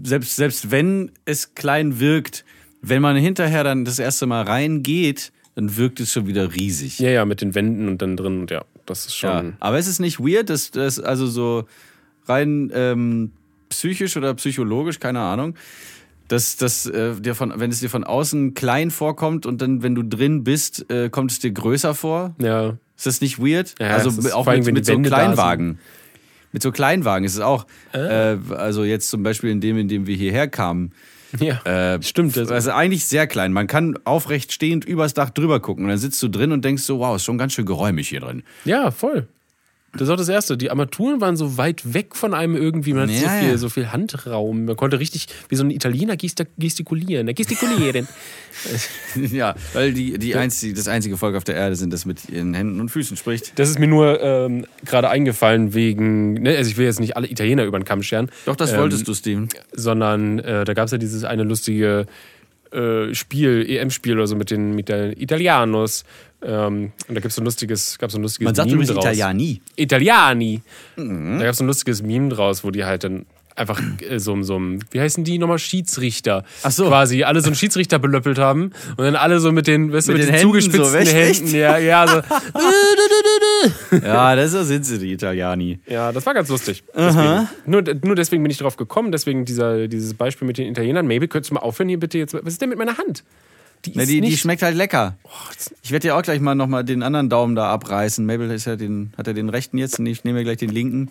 selbst, 0.02 0.36
selbst 0.36 0.70
wenn 0.70 1.10
es 1.24 1.54
klein 1.54 2.00
wirkt, 2.00 2.44
wenn 2.82 3.02
man 3.02 3.16
hinterher 3.16 3.64
dann 3.64 3.84
das 3.84 3.98
erste 3.98 4.26
Mal 4.26 4.42
reingeht, 4.44 5.32
dann 5.54 5.76
wirkt 5.76 6.00
es 6.00 6.12
schon 6.12 6.26
wieder 6.26 6.54
riesig. 6.54 6.98
Ja, 6.98 7.10
ja, 7.10 7.24
mit 7.24 7.40
den 7.40 7.54
Wänden 7.54 7.88
und 7.88 8.02
dann 8.02 8.16
drin 8.16 8.40
und 8.42 8.50
ja, 8.50 8.64
das 8.84 9.06
ist 9.06 9.20
Ja, 9.22 9.38
schon. 9.40 9.54
aber 9.58 9.78
es 9.78 9.86
ist 9.86 9.98
nicht 9.98 10.20
weird, 10.20 10.50
dass 10.50 10.70
das 10.70 11.00
also 11.00 11.26
so 11.26 11.64
rein 12.26 12.70
ähm, 12.74 13.32
psychisch 13.70 14.16
oder 14.16 14.34
psychologisch, 14.34 15.00
keine 15.00 15.20
Ahnung, 15.20 15.54
dass, 16.28 16.56
dass 16.56 16.86
äh, 16.86 17.14
dir 17.20 17.34
von, 17.34 17.52
wenn 17.56 17.70
es 17.70 17.80
dir 17.80 17.88
von 17.90 18.04
außen 18.04 18.54
klein 18.54 18.90
vorkommt 18.90 19.46
und 19.46 19.62
dann, 19.62 19.82
wenn 19.82 19.94
du 19.94 20.02
drin 20.02 20.44
bist, 20.44 20.90
äh, 20.90 21.08
kommt 21.08 21.30
es 21.32 21.38
dir 21.38 21.52
größer 21.52 21.94
vor. 21.94 22.34
Ja, 22.40 22.76
Ist 22.96 23.06
das 23.06 23.20
nicht 23.20 23.38
weird? 23.38 23.74
Ja, 23.80 23.88
also 23.88 24.10
es 24.10 24.32
auch 24.32 24.46
mit, 24.46 24.70
mit 24.72 24.84
so 24.86 24.98
Kleinwagen. 25.00 25.78
Mit 26.52 26.62
so 26.62 26.72
Kleinwagen 26.72 27.24
ist 27.24 27.34
es 27.34 27.40
auch. 27.40 27.66
Ah. 27.92 28.32
Äh, 28.32 28.38
also 28.56 28.84
jetzt 28.84 29.10
zum 29.10 29.22
Beispiel 29.22 29.50
in 29.50 29.60
dem, 29.60 29.76
in 29.78 29.88
dem 29.88 30.06
wir 30.06 30.16
hierher 30.16 30.48
kamen. 30.48 30.92
ja. 31.40 31.60
Äh, 31.94 32.02
Stimmt, 32.02 32.36
das- 32.36 32.50
Also 32.50 32.70
eigentlich 32.72 33.04
sehr 33.04 33.26
klein. 33.26 33.52
Man 33.52 33.66
kann 33.66 33.98
aufrecht 34.04 34.52
stehend 34.52 34.84
übers 34.84 35.12
Dach 35.12 35.30
drüber 35.30 35.60
gucken 35.60 35.84
und 35.84 35.90
dann 35.90 35.98
sitzt 35.98 36.22
du 36.22 36.28
drin 36.28 36.52
und 36.52 36.64
denkst 36.64 36.82
so, 36.84 36.98
wow, 37.00 37.16
ist 37.16 37.24
schon 37.24 37.36
ganz 37.38 37.52
schön 37.52 37.66
geräumig 37.66 38.08
hier 38.08 38.20
drin. 38.20 38.42
Ja, 38.64 38.90
voll. 38.90 39.26
Das 39.96 40.08
ist 40.08 40.12
auch 40.12 40.16
das 40.16 40.28
Erste. 40.28 40.56
Die 40.56 40.70
Armaturen 40.70 41.20
waren 41.20 41.36
so 41.36 41.56
weit 41.56 41.94
weg 41.94 42.14
von 42.16 42.34
einem 42.34 42.54
irgendwie. 42.56 42.92
Man 42.92 43.04
hat 43.10 43.16
so, 43.16 43.24
Ja, 43.24 43.30
viel, 43.40 43.48
ja. 43.50 43.56
so 43.58 43.68
viel 43.68 43.92
Handraum. 43.92 44.64
Man 44.64 44.76
konnte 44.76 44.98
richtig 45.00 45.26
wie 45.48 45.56
so 45.56 45.64
ein 45.64 45.70
Italiener 45.70 46.14
gesti- 46.14 46.46
gestikulieren. 46.58 47.26
Gestikulieren. 47.34 48.06
ja, 49.32 49.54
weil 49.72 49.92
die, 49.92 50.18
die 50.18 50.34
einzige, 50.36 50.74
das 50.74 50.88
einzige 50.88 51.16
Volk 51.16 51.36
auf 51.36 51.44
der 51.44 51.54
Erde 51.56 51.76
sind, 51.76 51.92
das 51.92 52.06
mit 52.06 52.28
ihren 52.28 52.54
Händen 52.54 52.80
und 52.80 52.88
Füßen 52.90 53.16
spricht. 53.16 53.58
das 53.58 53.68
ist 53.68 53.78
mir 53.78 53.86
nur 53.88 54.20
ähm, 54.22 54.66
gerade 54.84 55.08
eingefallen 55.10 55.74
wegen, 55.74 56.34
ne, 56.34 56.56
also 56.56 56.70
ich 56.70 56.76
will 56.76 56.86
jetzt 56.86 57.00
nicht 57.00 57.16
alle 57.16 57.30
Italiener 57.30 57.64
über 57.64 57.78
den 57.78 57.84
Kamm 57.84 58.02
scheren, 58.02 58.30
Doch, 58.46 58.56
das 58.56 58.72
Ähm, 58.72 58.78
wolltest 58.80 59.06
du, 59.06 59.14
Steven. 59.14 59.48
sondern 59.72 60.38
äh, 60.38 60.64
da 60.64 60.74
gab 60.74 60.86
es 60.86 60.92
ja 60.92 60.98
dieses 60.98 61.24
eine 61.24 61.42
lustige 61.42 62.06
äh, 62.72 63.14
Spiel, 63.14 63.64
EM-Spiel 63.68 64.14
oder 64.14 64.26
so 64.26 64.36
mit 64.36 64.50
den, 64.50 64.74
mit 64.74 64.88
den 64.88 65.12
Italianos. 65.12 66.04
Ähm, 66.42 66.92
und 67.08 67.14
da 67.14 67.14
gibt 67.14 67.26
es 67.26 67.34
so 67.36 67.42
ein 67.42 67.44
lustiges, 67.44 67.98
gab's 67.98 68.12
so 68.12 68.18
ein 68.18 68.22
lustiges 68.22 68.44
Man 68.44 68.54
sagt 68.54 68.68
Meme 68.68 68.82
übrigens 68.82 68.94
draus. 68.94 69.04
Italiani. 69.04 69.60
Italiani. 69.76 70.62
Da 70.96 71.02
gab 71.38 71.54
es 71.54 71.60
ein 71.60 71.66
lustiges 71.66 72.02
Meme 72.02 72.28
draus, 72.28 72.64
wo 72.64 72.70
die 72.70 72.84
halt 72.84 73.04
dann 73.04 73.26
einfach 73.56 73.80
äh, 74.08 74.18
so, 74.18 74.40
so 74.42 74.60
wie 74.90 75.00
heißen 75.00 75.24
die 75.24 75.38
nochmal? 75.38 75.58
Schiedsrichter. 75.58 76.44
Ach 76.62 76.70
so. 76.70 76.86
Quasi 76.86 77.24
alle 77.24 77.40
so 77.40 77.46
einen 77.46 77.56
Schiedsrichter 77.56 77.98
belöppelt 77.98 78.38
haben 78.38 78.72
und 78.96 78.98
dann 79.04 79.16
alle 79.16 79.40
so 79.40 79.50
mit 79.52 79.66
den, 79.66 79.92
weißt 79.92 80.08
du, 80.08 80.12
Mit 80.12 80.20
mit, 80.20 80.28
den 80.28 80.32
den, 80.32 80.38
Händen 80.38 80.48
zugespitzten 80.48 81.04
so? 81.04 81.12
Händen. 81.12 81.54
Ja, 81.54 81.78
ja, 81.78 82.06
so. 82.06 82.22
Ja, 84.02 84.36
das 84.36 84.52
sind 84.52 84.84
sie, 84.84 84.98
die 84.98 85.12
Italiani. 85.12 85.78
ja, 85.86 86.12
das 86.12 86.24
war 86.26 86.34
ganz 86.34 86.48
lustig. 86.48 86.84
Deswegen, 86.94 87.48
nur, 87.66 87.82
nur 88.04 88.14
deswegen 88.14 88.42
bin 88.42 88.50
ich 88.50 88.58
drauf 88.58 88.76
gekommen, 88.76 89.10
deswegen 89.12 89.44
dieser, 89.44 89.88
dieses 89.88 90.14
Beispiel 90.14 90.46
mit 90.46 90.58
den 90.58 90.68
Italienern. 90.68 91.06
Maybe 91.06 91.26
könntest 91.28 91.50
du 91.50 91.54
mal 91.54 91.60
aufhören 91.60 91.88
hier 91.88 91.98
bitte 91.98 92.18
jetzt. 92.18 92.34
Was 92.34 92.52
ist 92.52 92.60
denn 92.60 92.68
mit 92.68 92.78
meiner 92.78 92.98
Hand? 92.98 93.24
Die 93.84 93.92
Na, 93.94 94.04
die, 94.04 94.20
die 94.20 94.36
schmeckt 94.36 94.62
halt 94.62 94.76
lecker. 94.76 95.16
Ich 95.82 95.92
werde 95.92 96.08
dir 96.08 96.16
auch 96.16 96.22
gleich 96.22 96.40
mal 96.40 96.54
nochmal 96.56 96.82
den 96.84 97.02
anderen 97.02 97.28
Daumen 97.28 97.54
da 97.54 97.68
abreißen. 97.70 98.24
Mabel 98.26 98.50
ist 98.50 98.64
ja 98.64 98.74
den, 98.76 99.12
hat 99.16 99.26
ja 99.28 99.32
den 99.32 99.48
rechten 99.48 99.78
jetzt 99.78 99.98
und 99.98 100.06
ich 100.06 100.24
nehme 100.24 100.38
mir 100.38 100.44
gleich 100.44 100.56
den 100.56 100.70
linken. 100.70 101.08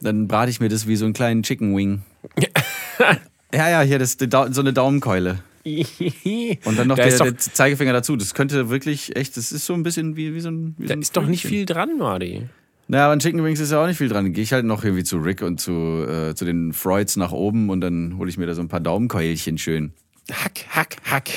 Dann 0.00 0.28
brate 0.28 0.50
ich 0.50 0.60
mir 0.60 0.68
das 0.68 0.86
wie 0.86 0.94
so 0.96 1.04
einen 1.06 1.14
kleinen 1.14 1.42
Chicken 1.42 1.76
Wing. 1.76 2.02
ja, 3.52 3.68
ja, 3.70 3.80
hier, 3.80 3.98
das 3.98 4.16
so 4.20 4.60
eine 4.60 4.72
Daumenkeule. 4.72 5.40
Und 5.64 6.78
dann 6.78 6.88
noch 6.88 6.96
Da 6.96 7.04
der, 7.06 7.18
doch- 7.18 7.24
der 7.24 7.38
Zeigefinger 7.38 7.92
dazu. 7.94 8.16
Das 8.16 8.34
könnte 8.34 8.68
wirklich 8.68 9.16
echt, 9.16 9.36
das 9.36 9.50
ist 9.50 9.64
so 9.64 9.72
ein 9.74 9.82
bisschen 9.82 10.14
wie, 10.16 10.34
wie 10.34 10.40
so 10.40 10.50
ein. 10.50 10.74
Wie 10.76 10.82
so 10.84 10.88
Da 10.88 10.94
ein 10.94 11.00
ist 11.00 11.16
doch 11.16 11.26
nicht 11.26 11.46
viel 11.46 11.64
dran, 11.64 11.96
Mardi. 11.98 12.42
Naja, 12.86 13.04
aber 13.04 13.14
an 13.14 13.20
Chicken 13.20 13.42
Wings 13.42 13.60
ist 13.60 13.72
ja 13.72 13.82
auch 13.82 13.86
nicht 13.86 13.96
viel 13.96 14.10
dran. 14.10 14.30
Gehe 14.34 14.44
ich 14.44 14.52
halt 14.52 14.66
noch 14.66 14.84
irgendwie 14.84 15.04
zu 15.04 15.16
Rick 15.16 15.40
und 15.40 15.58
zu, 15.58 15.72
äh, 16.06 16.34
zu 16.34 16.44
den 16.44 16.74
Freuds 16.74 17.16
nach 17.16 17.32
oben 17.32 17.70
und 17.70 17.80
dann 17.80 18.18
hole 18.18 18.28
ich 18.28 18.36
mir 18.36 18.44
da 18.46 18.54
so 18.54 18.60
ein 18.60 18.68
paar 18.68 18.80
Daumenkeulchen 18.80 19.56
schön. 19.56 19.94
Hack, 20.30 20.64
hack, 20.70 20.96
hack. 21.04 21.28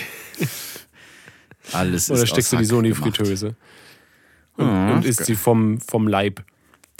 Alles 1.73 2.09
Oder 2.09 2.23
ist 2.23 2.29
steckst 2.29 2.53
aus 2.53 2.57
du 2.57 2.57
die 2.57 2.65
so 2.65 2.77
in 2.79 2.83
die. 2.85 2.93
Fritteuse? 2.93 3.55
Und, 4.55 4.65
Mhm. 4.67 4.91
und 4.91 5.05
isst 5.05 5.25
sie 5.25 5.35
vom, 5.35 5.79
vom 5.81 6.07
Leib 6.07 6.43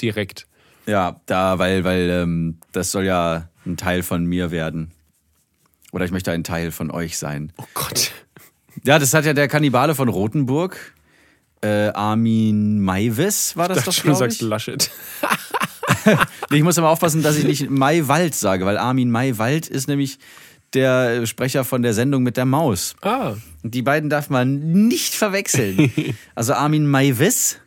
direkt. 0.02 0.46
Ja, 0.86 1.20
da, 1.26 1.58
weil, 1.60 1.84
weil 1.84 2.10
ähm, 2.10 2.60
das 2.72 2.92
soll 2.92 3.06
ja 3.06 3.50
ein 3.66 3.78
Teil 3.78 4.04
von 4.04 4.26
mir 4.26 4.52
werden. 4.52 4.92
Oder 5.92 6.06
ich 6.06 6.12
möchte 6.12 6.32
ein 6.32 6.44
Teil 6.44 6.72
von 6.72 6.92
euch 6.92 7.18
sein. 7.18 7.52
Oh 7.58 7.64
Gott. 7.74 8.12
Ja, 8.84 9.00
das 9.00 9.14
hat 9.14 9.26
ja 9.26 9.34
der 9.34 9.48
Kannibale 9.48 9.96
von 9.96 10.08
Rothenburg, 10.10 10.94
äh, 11.62 11.88
Armin 11.90 12.80
Maivis, 12.80 13.56
war 13.58 13.68
das 13.70 13.80
Ich 13.80 13.84
doch, 13.86 13.94
schon, 13.94 14.02
du 14.02 14.08
glaube 14.18 14.20
sagst 14.20 14.42
ich. 14.42 14.48
Laschet. 14.48 14.92
Ich 16.52 16.64
muss 16.64 16.78
aber 16.78 16.90
aufpassen, 16.90 17.22
dass 17.22 17.36
ich 17.38 17.44
nicht 17.44 17.70
Maiwald 17.70 18.34
sage, 18.34 18.66
weil 18.66 18.78
Armin 18.78 19.12
Maiwald 19.12 19.68
ist 19.68 19.90
nämlich 19.90 20.20
der 20.74 21.26
Sprecher 21.26 21.64
von 21.64 21.82
der 21.82 21.94
Sendung 21.94 22.24
mit 22.24 22.38
der 22.38 22.46
Maus. 22.46 22.96
Ah, 23.02 23.36
Die 23.64 23.82
beiden 23.82 24.10
darf 24.10 24.30
man 24.30 24.88
nicht 24.88 25.16
verwechseln. 25.16 25.92
Also 26.36 26.54
Armin 26.54 26.86
Maivis, 26.88 27.58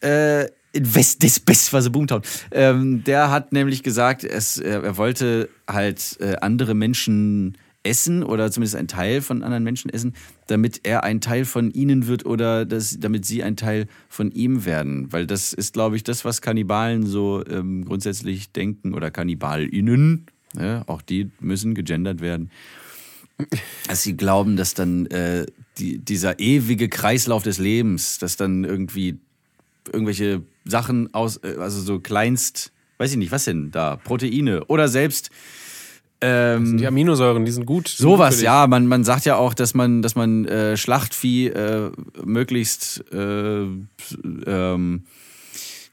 äh, 0.00 0.46
West 0.72 1.22
des 1.22 1.40
Best, 1.40 1.72
was 1.72 1.90
Boomtown. 1.90 2.22
Ähm, 2.52 3.04
der 3.04 3.30
hat 3.30 3.52
nämlich 3.52 3.82
gesagt, 3.82 4.24
es, 4.24 4.58
äh, 4.58 4.68
er 4.68 4.96
wollte 4.96 5.48
halt 5.68 6.16
äh, 6.20 6.36
andere 6.40 6.74
Menschen 6.74 7.56
essen 7.82 8.22
oder 8.22 8.50
zumindest 8.50 8.76
einen 8.76 8.88
Teil 8.88 9.22
von 9.22 9.42
anderen 9.42 9.64
Menschen 9.64 9.90
essen, 9.90 10.14
damit 10.46 10.80
er 10.84 11.02
ein 11.02 11.20
Teil 11.20 11.44
von 11.44 11.70
ihnen 11.70 12.06
wird 12.06 12.26
oder 12.26 12.66
das, 12.66 12.98
damit 13.00 13.24
sie 13.24 13.42
ein 13.42 13.56
Teil 13.56 13.86
von 14.08 14.30
ihm 14.30 14.64
werden. 14.64 15.10
Weil 15.12 15.26
das 15.26 15.52
ist, 15.52 15.72
glaube 15.72 15.96
ich, 15.96 16.04
das, 16.04 16.24
was 16.24 16.42
Kannibalen 16.42 17.06
so 17.06 17.44
ähm, 17.46 17.84
grundsätzlich 17.84 18.52
denken 18.52 18.94
oder 18.94 19.10
KannibalInnen. 19.10 20.26
Ja, 20.58 20.82
auch 20.88 21.02
die 21.02 21.30
müssen 21.40 21.74
gegendert 21.74 22.20
werden 22.20 22.50
dass 23.88 24.02
sie 24.02 24.16
glauben, 24.16 24.56
dass 24.56 24.74
dann 24.74 25.06
äh, 25.06 25.46
die, 25.78 25.98
dieser 25.98 26.38
ewige 26.38 26.88
Kreislauf 26.88 27.42
des 27.42 27.58
Lebens, 27.58 28.18
dass 28.18 28.36
dann 28.36 28.64
irgendwie 28.64 29.18
irgendwelche 29.92 30.42
Sachen 30.64 31.12
aus, 31.14 31.38
äh, 31.38 31.56
also 31.58 31.80
so 31.80 32.00
kleinst, 32.00 32.72
weiß 32.98 33.12
ich 33.12 33.16
nicht, 33.16 33.32
was 33.32 33.44
denn 33.44 33.70
da, 33.70 33.96
Proteine 33.96 34.64
oder 34.66 34.88
selbst 34.88 35.30
ähm, 36.22 36.76
die 36.76 36.86
Aminosäuren, 36.86 37.46
die 37.46 37.50
sind 37.50 37.64
gut. 37.64 37.84
Gut 37.84 37.88
Sowas, 37.88 38.36
dich. 38.36 38.44
ja. 38.44 38.66
Man, 38.66 38.86
man 38.86 39.04
sagt 39.04 39.24
ja 39.24 39.36
auch, 39.36 39.54
dass 39.54 39.72
man, 39.72 40.02
dass 40.02 40.16
man 40.16 40.44
äh, 40.44 40.76
Schlachtvieh 40.76 41.46
äh, 41.46 41.90
möglichst 42.22 43.02
äh, 43.10 43.64
ähm, 44.46 45.04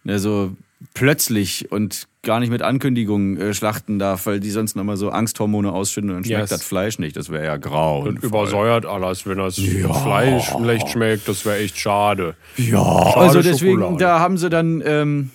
ne, 0.04 0.20
so 0.20 0.54
plötzlich 0.94 1.72
und 1.72 2.08
gar 2.24 2.40
nicht 2.40 2.50
mit 2.50 2.62
Ankündigung 2.62 3.38
äh, 3.38 3.54
schlachten 3.54 4.00
darf, 4.00 4.26
weil 4.26 4.40
die 4.40 4.52
sonst 4.52 4.76
nochmal 4.76 4.98
so 4.98 5.10
Angsthormone 5.10 5.72
ausschütten 5.72 6.10
und 6.10 6.16
dann 6.18 6.24
schmeckt 6.26 6.42
Yes. 6.42 6.50
das 6.50 6.63
Fleisch 6.63 7.00
nicht. 7.00 7.16
Das 7.16 7.30
wäre 7.30 7.46
ja 7.46 7.58
grau. 7.58 8.02
Und 8.04 8.22
übersäuert 8.24 8.86
alles, 8.86 9.26
wenn 9.26 9.38
das 9.38 9.56
Fleisch 9.58 10.50
schlecht 10.50 10.90
schmeckt, 10.90 11.28
das 11.28 11.46
wäre 11.46 11.58
echt 11.60 11.78
schade. 11.80 12.36
Ja, 12.58 12.84
Schade 12.84 13.18
also 13.18 13.42
deswegen, 13.42 13.80
Schokolade. 13.80 13.98
da 14.04 14.20
haben 14.20 14.38
sie 14.38 14.50
dann, 14.50 14.84
ähm, 14.86 15.32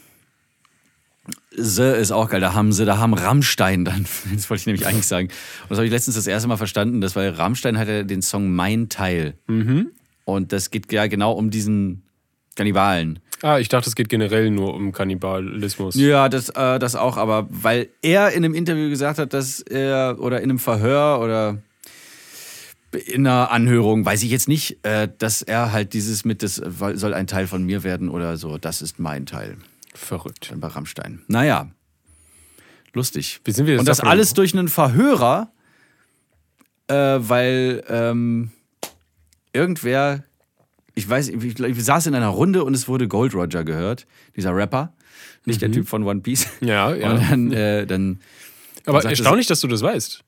sie 1.50 1.96
ist 1.96 2.12
auch 2.12 2.28
geil, 2.30 2.40
da 2.40 2.54
haben 2.54 2.72
sie, 2.72 2.84
da 2.84 2.98
haben 2.98 3.14
Rammstein 3.14 3.84
dann, 3.84 4.04
das 4.34 4.50
wollte 4.50 4.60
ich 4.60 4.66
nämlich 4.66 4.86
eigentlich 4.86 5.06
sagen. 5.06 5.28
Und 5.28 5.70
das 5.70 5.78
habe 5.78 5.86
ich 5.86 5.92
letztens 5.92 6.16
das 6.16 6.26
erste 6.26 6.48
Mal 6.48 6.56
verstanden, 6.56 7.00
das 7.00 7.16
weil 7.16 7.30
Rammstein 7.30 7.78
hat 7.78 7.88
ja 7.88 8.02
den 8.02 8.22
Song 8.22 8.50
Mein 8.54 8.88
Teil. 8.88 9.34
Und 10.24 10.52
das 10.52 10.70
geht 10.70 10.92
ja 10.92 11.06
genau 11.06 11.32
um 11.32 11.50
diesen 11.50 12.02
Kannibalen. 12.56 13.18
Ah, 13.42 13.58
ich 13.58 13.68
dachte, 13.68 13.88
es 13.88 13.96
geht 13.96 14.08
generell 14.08 14.50
nur 14.50 14.74
um 14.74 14.92
Kannibalismus. 14.92 15.94
Ja, 15.96 16.28
das, 16.28 16.48
äh, 16.50 16.78
das 16.78 16.94
auch, 16.94 17.16
aber 17.16 17.46
weil 17.50 17.88
er 18.02 18.30
in 18.32 18.44
einem 18.44 18.54
Interview 18.54 18.88
gesagt 18.88 19.18
hat, 19.18 19.32
dass 19.32 19.60
er, 19.60 20.16
oder 20.20 20.38
in 20.38 20.44
einem 20.50 20.58
Verhör 20.60 21.20
oder 21.20 21.58
in 23.06 23.26
einer 23.26 23.50
Anhörung, 23.50 24.04
weiß 24.04 24.22
ich 24.22 24.30
jetzt 24.30 24.48
nicht, 24.48 24.84
äh, 24.84 25.08
dass 25.18 25.42
er 25.42 25.72
halt 25.72 25.92
dieses 25.94 26.24
mit, 26.24 26.42
das 26.42 26.56
soll 26.56 27.14
ein 27.14 27.26
Teil 27.26 27.46
von 27.46 27.64
mir 27.64 27.82
werden 27.84 28.08
oder 28.10 28.36
so, 28.36 28.58
das 28.58 28.82
ist 28.82 28.98
mein 28.98 29.26
Teil. 29.26 29.56
Verrückt. 29.94 30.50
Dann 30.50 30.60
bei 30.60 30.68
Rammstein. 30.68 31.22
Naja. 31.26 31.70
Lustig. 32.92 33.40
Wie 33.44 33.52
sind 33.52 33.66
wir 33.66 33.72
jetzt 33.74 33.80
Und 33.80 33.88
das 33.88 33.96
davon- 33.98 34.10
alles 34.10 34.34
durch 34.34 34.52
einen 34.54 34.68
Verhörer, 34.68 35.50
äh, 36.88 36.94
weil 36.94 37.82
ähm, 37.88 38.50
irgendwer, 39.54 40.24
ich 40.94 41.08
weiß, 41.08 41.28
ich, 41.28 41.58
ich 41.58 41.84
saß 41.84 42.06
in 42.06 42.14
einer 42.14 42.28
Runde 42.28 42.64
und 42.64 42.74
es 42.74 42.88
wurde 42.88 43.08
Gold 43.08 43.34
Roger 43.34 43.64
gehört, 43.64 44.06
dieser 44.36 44.54
Rapper, 44.54 44.92
nicht 45.44 45.62
der 45.62 45.72
Typ 45.72 45.88
von 45.88 46.04
One 46.04 46.20
Piece. 46.20 46.48
Mhm. 46.60 46.68
Ja, 46.68 46.94
ja. 46.94 47.10
Und 47.10 47.30
dann, 47.30 47.52
äh, 47.52 47.86
dann 47.86 48.20
Aber 48.86 49.04
erstaunlich, 49.04 49.46
dass 49.46 49.60
du 49.60 49.68
das 49.68 49.82
weißt. 49.82 50.22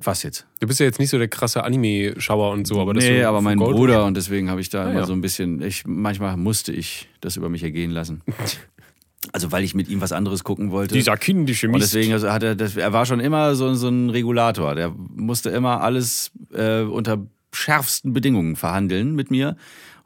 Was 0.00 0.22
jetzt? 0.22 0.46
Du 0.60 0.66
bist 0.66 0.80
ja 0.80 0.86
jetzt 0.86 0.98
nicht 0.98 1.08
so 1.08 1.18
der 1.18 1.28
krasse 1.28 1.62
Anime-Schauer 1.64 2.50
und 2.50 2.66
so, 2.66 2.80
aber 2.80 2.94
dass 2.94 3.04
nee, 3.04 3.20
du 3.20 3.28
aber 3.28 3.40
mein 3.40 3.58
Gold 3.58 3.76
Bruder 3.76 4.04
und 4.04 4.16
deswegen 4.16 4.50
habe 4.50 4.60
ich 4.60 4.68
da 4.68 4.84
Ah, 4.84 4.90
immer 4.90 5.00
ja. 5.00 5.06
so 5.06 5.12
ein 5.12 5.20
bisschen, 5.20 5.62
ich, 5.62 5.84
manchmal 5.86 6.36
musste 6.36 6.72
ich 6.72 7.08
das 7.20 7.36
über 7.36 7.48
mich 7.48 7.62
ergehen 7.62 7.90
lassen. 7.90 8.22
Also 9.32 9.50
weil 9.50 9.64
ich 9.64 9.74
mit 9.74 9.88
ihm 9.88 10.00
was 10.00 10.12
anderes 10.12 10.44
gucken 10.44 10.70
wollte. 10.70 10.94
Dieser 10.94 11.16
kindische 11.16 11.66
Und 11.66 11.72
Mist. 11.72 11.92
deswegen 11.92 12.12
also 12.12 12.30
hat 12.30 12.44
er, 12.44 12.54
das, 12.54 12.76
er 12.76 12.92
war 12.92 13.04
schon 13.04 13.18
immer 13.18 13.56
so, 13.56 13.74
so 13.74 13.88
ein 13.88 14.10
Regulator. 14.10 14.76
Der 14.76 14.90
musste 14.90 15.50
immer 15.50 15.80
alles 15.80 16.30
äh, 16.54 16.82
unter 16.82 17.26
schärfsten 17.58 18.12
Bedingungen 18.12 18.56
verhandeln 18.56 19.14
mit 19.14 19.30
mir. 19.30 19.56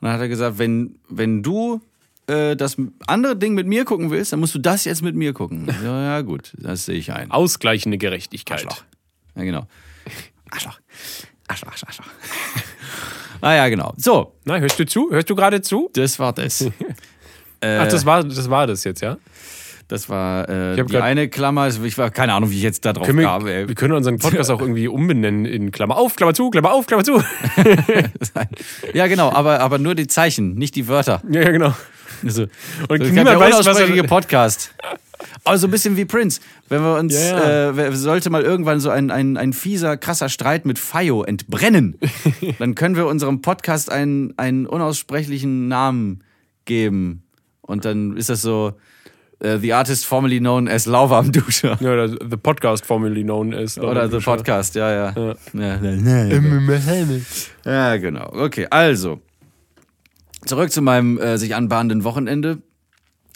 Und 0.00 0.08
dann 0.08 0.12
hat 0.12 0.20
er 0.20 0.28
gesagt, 0.28 0.58
wenn, 0.58 0.96
wenn 1.08 1.42
du 1.42 1.80
äh, 2.26 2.56
das 2.56 2.76
andere 3.06 3.36
Ding 3.36 3.54
mit 3.54 3.66
mir 3.66 3.84
gucken 3.84 4.10
willst, 4.10 4.32
dann 4.32 4.40
musst 4.40 4.54
du 4.54 4.58
das 4.58 4.84
jetzt 4.84 5.02
mit 5.02 5.14
mir 5.14 5.32
gucken. 5.32 5.68
Ja, 5.84 6.02
ja 6.02 6.20
gut, 6.22 6.52
das 6.58 6.86
sehe 6.86 6.96
ich 6.96 7.12
ein. 7.12 7.30
Ausgleichende 7.30 7.98
Gerechtigkeit. 7.98 8.64
Arschloch. 8.64 8.84
Ja, 9.36 9.42
genau. 9.42 9.66
Arschloch. 10.50 10.78
Arschloch, 11.48 11.70
Arschloch, 11.72 11.88
Arschloch. 11.88 12.06
ah 13.40 13.54
ja, 13.54 13.68
genau. 13.68 13.94
So, 13.96 14.34
Na, 14.44 14.58
hörst 14.58 14.78
du 14.78 14.86
zu? 14.86 15.10
Hörst 15.10 15.28
du 15.30 15.34
gerade 15.34 15.60
zu? 15.62 15.90
das 15.94 16.18
war 16.18 16.32
das. 16.32 16.64
Ach, 17.60 17.86
das 17.86 18.04
war, 18.04 18.24
das 18.24 18.50
war 18.50 18.66
das 18.66 18.82
jetzt, 18.82 19.02
ja? 19.02 19.18
Das 19.92 20.08
war 20.08 20.48
äh, 20.48 20.74
die 20.74 20.84
grad- 20.84 21.02
eine 21.02 21.28
Klammer. 21.28 21.68
Ich 21.68 21.98
war 21.98 22.10
keine 22.10 22.32
Ahnung, 22.32 22.50
wie 22.50 22.56
ich 22.56 22.62
jetzt 22.62 22.86
da 22.86 22.94
drauf 22.94 23.06
wir, 23.06 23.24
kam. 23.24 23.46
ey. 23.46 23.68
wir 23.68 23.74
können 23.74 23.92
unseren 23.92 24.18
Podcast 24.18 24.50
auch 24.50 24.62
irgendwie 24.62 24.88
umbenennen 24.88 25.44
in 25.44 25.70
Klammer 25.70 25.98
auf, 25.98 26.16
Klammer 26.16 26.32
zu, 26.32 26.48
Klammer 26.48 26.72
auf, 26.72 26.86
Klammer 26.86 27.04
zu. 27.04 27.22
Ja, 28.94 29.06
genau, 29.06 29.30
aber, 29.30 29.60
aber 29.60 29.76
nur 29.76 29.94
die 29.94 30.06
Zeichen, 30.06 30.54
nicht 30.54 30.76
die 30.76 30.88
Wörter. 30.88 31.20
ja, 31.30 31.42
ja, 31.42 31.50
genau. 31.50 31.74
Also, 32.24 32.46
Und 32.88 33.02
ist 33.02 33.12
niemand 33.12 33.38
weiß, 33.38 33.66
was 33.66 33.80
er, 33.80 34.02
Podcast. 34.04 34.74
Aber 35.44 35.58
so 35.58 35.66
ein 35.66 35.70
bisschen 35.70 35.98
wie 35.98 36.06
Prince. 36.06 36.40
Wenn 36.70 36.80
wir 36.82 36.96
uns, 36.96 37.12
Ja, 37.12 37.70
ja. 37.72 37.88
Äh, 37.88 37.94
sollte 37.94 38.30
mal 38.30 38.44
irgendwann 38.44 38.80
so 38.80 38.88
ein, 38.88 39.10
ein, 39.10 39.36
ein 39.36 39.52
fieser, 39.52 39.98
krasser 39.98 40.30
Streit 40.30 40.64
mit 40.64 40.78
Fayo 40.78 41.22
entbrennen, 41.22 41.98
dann 42.58 42.74
können 42.74 42.96
wir 42.96 43.06
unserem 43.08 43.42
Podcast 43.42 43.92
einen, 43.92 44.32
einen 44.38 44.64
unaussprechlichen 44.66 45.68
Namen 45.68 46.22
geben. 46.64 47.24
Und 47.60 47.84
dann 47.84 48.16
ist 48.16 48.30
das 48.30 48.40
so, 48.40 48.72
äh, 49.42 49.58
The 49.58 49.72
Artist 49.72 50.06
formerly 50.06 50.38
known 50.38 50.68
as 50.68 50.86
Lauwarm 50.86 51.32
Duscher. 51.32 51.76
ja, 51.80 51.92
oder 51.92 52.08
The 52.08 52.36
Podcast 52.36 52.86
formerly 52.86 53.22
known 53.22 53.52
as. 53.52 53.78
Oder 53.78 54.08
The 54.08 54.18
Podcast, 54.18 54.74
ja, 54.74 55.12
ja. 55.12 55.36
Ja. 55.52 55.76
Ja, 55.82 57.04
ja 57.64 57.96
genau. 57.96 58.32
Okay, 58.32 58.66
also. 58.70 59.20
Zurück 60.44 60.72
zu 60.72 60.82
meinem 60.82 61.18
äh, 61.18 61.38
sich 61.38 61.54
anbahnenden 61.54 62.04
Wochenende. 62.04 62.58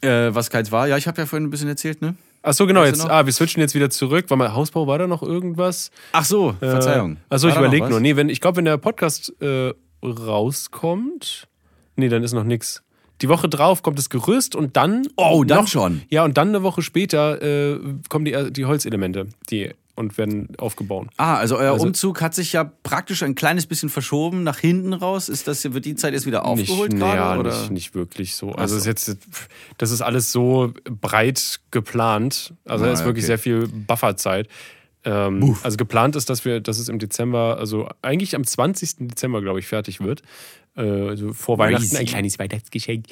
Äh, 0.02 0.34
was 0.34 0.50
keins 0.50 0.72
war. 0.72 0.88
Ja, 0.88 0.96
ich 0.96 1.06
habe 1.06 1.20
ja 1.20 1.26
vorhin 1.26 1.46
ein 1.46 1.50
bisschen 1.50 1.68
erzählt, 1.68 2.02
ne? 2.02 2.14
Ach 2.42 2.52
so, 2.52 2.66
genau. 2.66 2.84
Jetzt, 2.84 3.08
ah, 3.08 3.26
wir 3.26 3.32
switchen 3.32 3.60
jetzt 3.60 3.74
wieder 3.74 3.90
zurück. 3.90 4.30
War 4.30 4.36
mal 4.36 4.54
Hausbau, 4.54 4.86
war 4.86 4.98
da 4.98 5.08
noch 5.08 5.22
irgendwas? 5.22 5.90
Ach 6.12 6.24
so, 6.24 6.54
Verzeihung. 6.60 7.14
Äh, 7.14 7.34
achso, 7.34 7.48
War 7.48 7.54
ich 7.54 7.58
überlege 7.58 7.88
nur. 7.88 8.00
Nee, 8.00 8.14
wenn, 8.14 8.28
ich 8.28 8.40
glaube, 8.40 8.58
wenn 8.58 8.64
der 8.64 8.76
Podcast 8.76 9.32
äh, 9.40 9.72
rauskommt. 10.04 11.48
Nee, 11.96 12.08
dann 12.08 12.22
ist 12.22 12.34
noch 12.34 12.44
nix. 12.44 12.82
Die 13.22 13.28
Woche 13.28 13.48
drauf 13.48 13.82
kommt 13.82 13.98
das 13.98 14.10
Gerüst 14.10 14.54
und 14.54 14.76
dann. 14.76 15.06
Oh, 15.16 15.44
dann 15.44 15.60
noch, 15.62 15.68
schon. 15.68 16.02
Ja, 16.10 16.24
und 16.24 16.36
dann 16.36 16.48
eine 16.48 16.62
Woche 16.62 16.82
später 16.82 17.40
äh, 17.42 17.78
kommen 18.08 18.24
die, 18.24 18.52
die 18.52 18.64
Holzelemente 18.66 19.26
die, 19.48 19.70
und 19.94 20.18
werden 20.18 20.48
aufgebaut. 20.58 21.08
Ah, 21.16 21.36
also 21.36 21.56
euer 21.56 21.72
Also- 21.72 21.86
Umzug 21.86 22.20
hat 22.20 22.34
sich 22.34 22.52
ja 22.52 22.70
praktisch 22.82 23.22
ein 23.22 23.34
kleines 23.34 23.66
bisschen 23.66 23.88
verschoben 23.88 24.42
nach 24.42 24.58
hinten 24.58 24.92
raus. 24.92 25.30
Ist 25.30 25.48
das, 25.48 25.64
wird 25.72 25.86
die 25.86 25.94
Zeit 25.94 26.12
jetzt 26.12 26.26
wieder 26.26 26.44
aufgeholt 26.44 26.92
nicht, 26.92 27.00
gerade? 27.00 27.16
naja, 27.18 27.38
oder? 27.38 27.58
Nicht, 27.58 27.70
nicht 27.70 27.94
wirklich 27.94 28.36
so. 28.36 28.52
Also 28.52 28.74
so. 28.74 28.80
ist 28.80 28.86
jetzt, 28.86 29.16
das 29.78 29.90
ist 29.90 30.02
alles 30.02 30.30
so 30.32 30.74
breit 30.84 31.60
geplant. 31.70 32.52
Also 32.66 32.84
da 32.84 32.90
Ah, 32.90 32.92
ist 32.92 33.04
wirklich 33.06 33.24
okay. 33.24 33.28
sehr 33.28 33.38
viel 33.38 33.66
Bufferzeit. 33.68 34.48
Ähm, 35.06 35.56
also 35.62 35.76
geplant 35.76 36.16
ist, 36.16 36.28
dass 36.28 36.44
wir, 36.44 36.60
dass 36.60 36.78
es 36.78 36.88
im 36.88 36.98
Dezember, 36.98 37.56
also 37.58 37.88
eigentlich 38.02 38.34
am 38.34 38.44
20. 38.44 39.08
Dezember, 39.08 39.40
glaube 39.40 39.60
ich, 39.60 39.66
fertig 39.66 40.00
wird. 40.00 40.22
Äh, 40.76 40.80
also 40.82 41.32
vor 41.32 41.58
Weihnachten 41.58 41.96
ein 41.96 42.06
kleines 42.06 42.38
Weihnachtsgeschenk. 42.38 43.06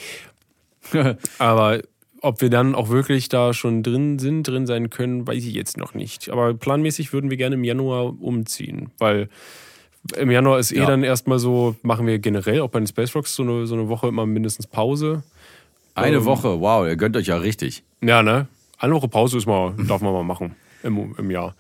Aber 1.39 1.81
ob 2.21 2.41
wir 2.41 2.51
dann 2.51 2.75
auch 2.75 2.89
wirklich 2.89 3.29
da 3.29 3.55
schon 3.55 3.83
drin 3.83 4.19
sind, 4.19 4.43
drin 4.49 4.67
sein 4.67 4.91
können, 4.91 5.27
weiß 5.27 5.45
ich 5.45 5.55
jetzt 5.55 5.77
noch 5.77 5.95
nicht. 5.95 6.31
Aber 6.31 6.53
planmäßig 6.55 7.13
würden 7.13 7.31
wir 7.31 7.37
gerne 7.37 7.55
im 7.55 7.65
Januar 7.65 8.21
umziehen, 8.21 8.91
weil 8.99 9.29
im 10.17 10.31
Januar 10.31 10.59
ist 10.59 10.73
eh 10.73 10.79
Ja. 10.79 10.87
dann 10.87 11.05
erstmal 11.05 11.39
so, 11.39 11.77
machen 11.83 12.07
wir 12.07 12.19
generell 12.19 12.61
auch 12.61 12.71
bei 12.71 12.81
den 12.81 12.87
Space 12.87 13.15
Rocks 13.15 13.35
so 13.37 13.43
eine, 13.43 13.67
so 13.67 13.75
eine 13.75 13.89
Woche 13.89 14.09
immer 14.09 14.27
mindestens 14.27 14.67
Pause. 14.67 15.23
Eine 15.95 16.17
Ähm, 16.17 16.25
Woche, 16.25 16.61
wow, 16.61 16.87
ihr 16.87 16.97
gönnt 16.97 17.17
euch 17.17 17.29
ja 17.29 17.37
richtig. 17.37 17.85
Ja, 18.03 18.23
ne? 18.23 18.49
Eine 18.79 18.95
Woche 18.95 19.09
Pause 19.09 19.39
ist 19.39 19.47
mal, 19.47 19.75
darf 19.87 20.03
man 20.03 20.13
mal 20.13 20.25
machen 20.25 20.57
im, 20.85 21.15
im 21.17 21.31
Jahr. 21.31 21.57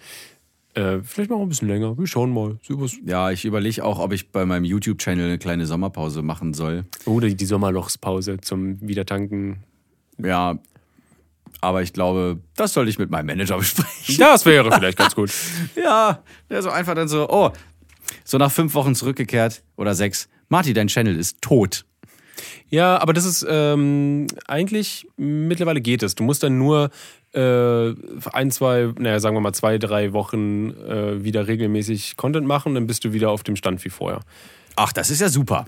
Äh, 0.75 0.99
vielleicht 1.03 1.31
mal 1.31 1.41
ein 1.41 1.49
bisschen 1.49 1.69
länger. 1.69 1.97
Wir 1.97 2.07
schauen 2.07 2.33
mal. 2.33 2.59
Ja, 3.07 3.31
ich 3.31 3.45
überlege 3.45 3.85
auch, 3.85 4.01
ob 4.01 4.13
ich 4.13 4.33
bei 4.33 4.45
meinem 4.45 4.65
YouTube-Channel 4.65 5.27
eine 5.27 5.39
kleine 5.39 5.67
Sommerpause 5.67 6.23
machen 6.23 6.53
soll. 6.53 6.85
Oder 7.05 7.29
die 7.29 7.45
Sommerlochspause 7.45 8.41
zum 8.41 8.81
Wiedertanken. 8.81 9.63
Ja, 10.19 10.59
aber 11.61 11.83
ich 11.83 11.93
glaube, 11.93 12.41
das 12.57 12.73
sollte 12.73 12.91
ich 12.91 12.99
mit 12.99 13.11
meinem 13.11 13.27
Manager 13.27 13.59
besprechen. 13.59 14.19
Das 14.19 14.45
wäre 14.47 14.71
vielleicht 14.73 14.99
ganz 14.99 15.15
gut. 15.15 15.31
Ja, 15.77 16.23
der 16.51 16.63
so 16.63 16.71
einfach 16.71 16.95
dann 16.95 17.09
so, 17.09 17.29
oh, 17.29 17.51
so 18.25 18.39
nach 18.39 18.51
fünf 18.51 18.75
Wochen 18.75 18.95
zurückgekehrt 18.95 19.63
oder 19.77 19.95
sechs. 19.95 20.29
Marty, 20.49 20.73
dein 20.73 20.89
Channel 20.89 21.17
ist 21.17 21.41
tot. 21.41 21.85
Ja, 22.69 22.99
aber 23.01 23.13
das 23.13 23.25
ist 23.25 23.47
ähm, 23.49 24.27
eigentlich 24.47 25.07
mittlerweile 25.17 25.81
geht 25.81 26.03
es. 26.03 26.15
Du 26.17 26.25
musst 26.25 26.43
dann 26.43 26.59
nur 26.59 26.91
äh, 27.35 27.95
ein, 28.33 28.51
zwei, 28.51 28.93
naja, 28.99 29.21
sagen 29.21 29.37
wir 29.37 29.41
mal 29.41 29.53
zwei, 29.53 29.79
drei 29.79 30.13
Wochen 30.13 30.71
äh, 30.71 31.25
wieder 31.25 31.47
regelmäßig 31.47 32.17
Content 32.17 32.47
machen, 32.47 32.75
dann 32.75 32.87
bist 32.87 33.05
du 33.05 33.13
wieder 33.13 33.31
auf 33.31 33.43
dem 33.43 33.57
Stand 33.57 33.85
wie 33.85 33.91
vorher. 33.91 34.21
Ach, 34.77 34.93
das 34.93 35.11
ist 35.11 35.21
ja 35.21 35.29
super. 35.29 35.67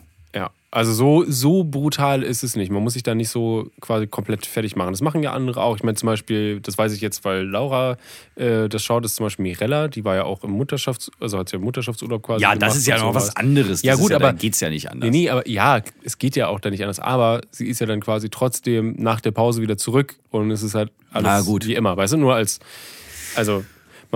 Also 0.76 0.92
so, 0.92 1.24
so 1.26 1.64
brutal 1.64 2.22
ist 2.22 2.44
es 2.44 2.54
nicht. 2.54 2.70
Man 2.70 2.82
muss 2.82 2.92
sich 2.92 3.02
da 3.02 3.14
nicht 3.14 3.30
so 3.30 3.70
quasi 3.80 4.06
komplett 4.06 4.44
fertig 4.44 4.76
machen. 4.76 4.92
Das 4.92 5.00
machen 5.00 5.22
ja 5.22 5.32
andere 5.32 5.62
auch. 5.62 5.74
Ich 5.76 5.82
meine 5.82 5.94
zum 5.96 6.08
Beispiel, 6.08 6.60
das 6.60 6.76
weiß 6.76 6.92
ich 6.92 7.00
jetzt, 7.00 7.24
weil 7.24 7.46
Laura 7.46 7.96
äh, 8.34 8.68
das 8.68 8.84
schaut, 8.84 9.02
ist 9.06 9.16
zum 9.16 9.24
Beispiel 9.24 9.44
Mirella, 9.44 9.88
die 9.88 10.04
war 10.04 10.16
ja 10.16 10.24
auch 10.24 10.44
im 10.44 10.50
Mutterschafts-, 10.60 11.10
also 11.18 11.38
hat 11.38 11.50
ja 11.50 11.58
Mutterschaftsurlaub 11.58 12.22
quasi 12.22 12.42
Ja, 12.42 12.54
das 12.54 12.76
ist 12.76 12.86
ja 12.86 12.98
noch 12.98 13.14
was 13.14 13.34
anderes. 13.36 13.80
Ja, 13.80 13.92
Das 13.92 14.00
gut, 14.02 14.10
ja, 14.10 14.16
aber- 14.18 14.34
geht's 14.34 14.60
ja 14.60 14.68
nicht 14.68 14.90
anders. 14.90 15.08
Nee, 15.10 15.18
nee, 15.22 15.30
aber 15.30 15.48
ja, 15.48 15.80
es 16.04 16.18
geht 16.18 16.36
ja 16.36 16.48
auch 16.48 16.60
da 16.60 16.68
nicht 16.68 16.82
anders. 16.82 17.00
Aber 17.00 17.40
sie 17.50 17.68
ist 17.68 17.80
ja 17.80 17.86
dann 17.86 18.00
quasi 18.00 18.28
trotzdem 18.28 18.96
nach 18.98 19.22
der 19.22 19.30
Pause 19.30 19.62
wieder 19.62 19.78
zurück 19.78 20.16
und 20.30 20.50
es 20.50 20.62
ist 20.62 20.74
halt 20.74 20.92
alles 21.10 21.24
Na 21.24 21.40
gut. 21.40 21.66
wie 21.66 21.74
immer. 21.74 21.96
Weißt 21.96 22.12
du, 22.12 22.18
nur 22.18 22.34
als, 22.34 22.60
also 23.34 23.64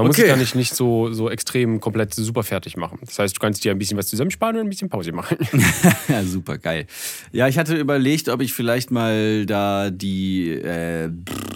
man 0.02 0.08
muss 0.08 0.16
Okay. 0.16 0.22
sich 0.26 0.30
da 0.32 0.36
nicht, 0.36 0.54
nicht 0.54 0.74
so, 0.74 1.12
so 1.12 1.30
extrem 1.30 1.80
komplett 1.80 2.14
super 2.14 2.42
fertig 2.42 2.76
machen. 2.76 2.98
Das 3.04 3.18
heißt, 3.18 3.36
du 3.36 3.40
kannst 3.40 3.64
dir 3.64 3.72
ein 3.72 3.78
bisschen 3.78 3.96
was 3.96 4.08
zusammensparen 4.08 4.56
und 4.56 4.62
ein 4.66 4.68
bisschen 4.68 4.88
Pause 4.88 5.12
machen. 5.12 5.36
Ja, 6.08 6.22
super 6.24 6.58
geil. 6.58 6.86
Ja, 7.32 7.46
ich 7.48 7.56
hatte 7.58 7.76
überlegt, 7.76 8.28
ob 8.28 8.40
ich 8.40 8.52
vielleicht 8.52 8.90
mal 8.90 9.46
da 9.46 9.90
die, 9.90 10.50
äh, 10.50 11.08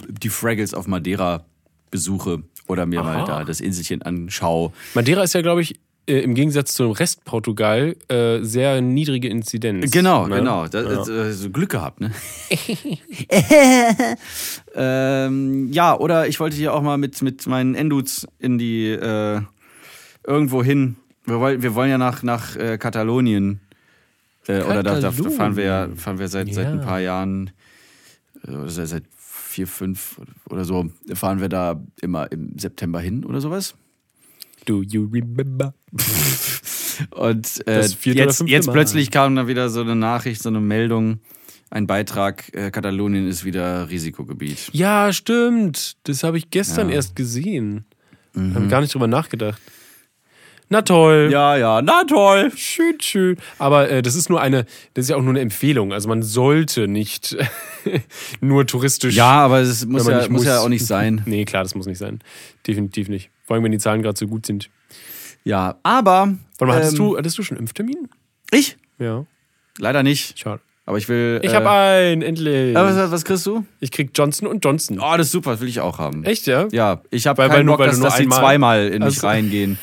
die 0.09 0.29
Fraggles 0.29 0.73
auf 0.73 0.87
Madeira 0.87 1.45
besuche 1.91 2.43
oder 2.67 2.85
mir 2.85 3.03
mal 3.03 3.17
Aha. 3.17 3.25
da 3.25 3.43
das 3.43 3.59
Inselchen 3.61 4.01
anschaue. 4.01 4.71
Madeira 4.93 5.23
ist 5.23 5.33
ja, 5.33 5.41
glaube 5.41 5.61
ich, 5.61 5.79
äh, 6.07 6.19
im 6.19 6.33
Gegensatz 6.35 6.73
zum 6.73 6.91
Rest 6.91 7.23
Portugal 7.25 7.95
äh, 8.09 8.39
sehr 8.41 8.81
niedrige 8.81 9.27
Inzidenz. 9.29 9.91
Genau, 9.91 10.27
ne? 10.27 10.37
genau. 10.37 10.67
Das, 10.67 10.83
Ja. 10.85 10.95
das, 10.95 11.09
äh, 11.09 11.31
so 11.33 11.49
Glück 11.49 11.69
gehabt, 11.71 11.99
ne? 12.01 12.11
ähm, 14.75 15.71
ja, 15.71 15.97
oder 15.97 16.27
ich 16.27 16.39
wollte 16.39 16.55
hier 16.55 16.73
auch 16.73 16.81
mal 16.81 16.97
mit, 16.97 17.21
mit 17.21 17.45
meinen 17.47 17.75
Endudes 17.75 18.27
in 18.39 18.57
die 18.57 18.89
äh, 18.89 19.41
irgendwo 20.25 20.63
hin. 20.63 20.95
Wir, 21.25 21.39
wollen- 21.39 21.61
wir 21.61 21.75
wollen 21.75 21.89
ja 21.89 21.97
nach, 21.97 22.23
nach 22.23 22.55
äh, 22.55 22.77
Katalonien. 22.77 23.59
Oder 24.47 24.83
da, 24.83 24.99
da 24.99 25.11
fahren 25.11 25.55
wir 25.55 25.63
ja 25.63 25.89
fahren 25.95 26.19
wir 26.19 26.27
seit, 26.27 26.53
seit 26.53 26.67
ein 26.67 26.77
Ja. 26.79 26.85
paar 26.85 26.99
Jahren, 26.99 27.49
seit, 28.43 28.87
seit 28.89 29.03
vier, 29.17 29.65
fünf 29.65 30.21
oder 30.51 30.63
so, 30.65 30.85
fahren 31.15 31.41
wir 31.41 31.49
da 31.49 31.81
immer 31.99 32.31
im 32.31 32.55
September 32.59 32.99
hin 32.99 33.25
oder 33.25 33.41
sowas. 33.41 33.73
Do 34.65 34.83
you 34.83 35.09
remember? 35.11 35.73
Und 37.11 37.67
äh, 37.67 37.81
jetzt, 37.81 38.43
jetzt 38.47 38.71
plötzlich 38.71 39.11
kam 39.11 39.35
dann 39.35 39.47
wieder 39.47 39.69
so 39.69 39.81
eine 39.81 39.95
Nachricht, 39.95 40.41
so 40.41 40.49
eine 40.49 40.61
Meldung, 40.61 41.19
ein 41.69 41.87
Beitrag, 41.87 42.53
äh, 42.53 42.71
Katalonien 42.71 43.27
ist 43.27 43.43
wieder 43.43 43.89
Risikogebiet. 43.89 44.69
Ja, 44.71 45.11
stimmt. 45.11 45.97
Das 46.03 46.23
habe 46.23 46.37
ich 46.37 46.51
gestern 46.51 46.87
Ja. 46.87 46.93
Mhm. 46.93 46.95
erst 46.95 47.15
gesehen. 47.15 47.85
Habe 48.35 48.67
gar 48.67 48.81
nicht 48.81 48.93
drüber 48.93 49.07
nachgedacht. 49.07 49.61
Na 50.67 50.81
toll. 50.81 51.29
Ja, 51.31 51.55
ja, 51.55 51.81
na 51.81 52.03
toll. 52.03 52.51
Schön, 52.55 52.99
schön. 52.99 53.37
Aber 53.59 53.89
äh, 53.89 54.01
das 54.01 54.15
ist 54.15 54.29
nur 54.29 54.41
eine, 54.41 54.65
das 54.93 55.05
ist 55.05 55.09
ja 55.09 55.15
auch 55.15 55.21
nur 55.21 55.29
eine 55.29 55.39
Empfehlung. 55.39 55.93
Also 55.93 56.09
man 56.09 56.21
sollte 56.23 56.87
nicht 56.89 57.37
nur 58.41 58.65
touristisch. 58.65 59.15
Ja, 59.15 59.31
aber 59.45 59.59
es 59.61 59.85
muss, 59.85 60.07
ja, 60.07 60.17
nicht 60.17 60.29
muss 60.31 60.43
ja 60.43 60.59
auch 60.59 60.67
nicht 60.67 60.85
sein. 60.85 61.21
Nee, 61.25 61.45
klar, 61.45 61.63
das 61.63 61.75
muss 61.75 61.85
nicht 61.85 61.99
sein. 61.99 62.19
Definitiv 62.67 63.07
nicht. 63.07 63.29
Vor 63.43 63.53
allem, 63.55 63.63
wenn 63.63 63.71
die 63.71 63.77
Zahlen 63.77 64.01
gerade 64.01 64.17
so 64.17 64.27
gut 64.27 64.45
sind. 64.45 64.69
Ja, 65.45 65.75
aber. 65.83 66.35
Warte 66.57 66.65
mal, 66.65 66.75
hattest, 66.75 66.93
ähm, 66.93 66.97
du, 66.97 67.17
hattest 67.17 67.37
du 67.37 67.43
schon 67.43 67.57
Impftermin? 67.57 68.09
Ich? 68.51 68.77
Ja. 68.99 69.25
Leider 69.77 70.03
nicht. 70.03 70.37
Schade. 70.39 70.61
Aber 70.87 70.99
ich 70.99 71.09
will. 71.09 71.39
Ich 71.43 71.51
äh, 71.51 71.55
habe 71.55 71.69
einen, 71.71 72.21
endlich. 72.21 72.75
was, 72.75 73.09
was 73.11 73.25
kriegst 73.25 73.45
du? 73.47 73.65
ich 73.79 73.91
krieg 73.91 74.11
Johnson 74.13 74.47
und 74.47 74.63
Johnson. 74.63 74.99
Oh, 74.99 75.13
das 75.17 75.27
ist 75.27 75.31
super, 75.31 75.51
das 75.51 75.59
will 75.61 75.67
ich 75.67 75.79
auch 75.79 75.97
haben. 75.97 76.23
Echt, 76.25 76.45
ja? 76.45 76.67
Ja, 76.71 77.01
ich 77.09 77.25
habe 77.25 77.39
Weil- 77.41 77.49
keinen 77.49 77.65
Bock, 77.65 77.79
weil 77.79 77.87
dass, 77.87 77.99
dass 77.99 78.13
einmal- 78.15 78.39
zweimal 78.39 78.87
in 78.89 78.93
mich 78.99 79.03
Also- 79.05 79.27
reingehen. 79.27 79.79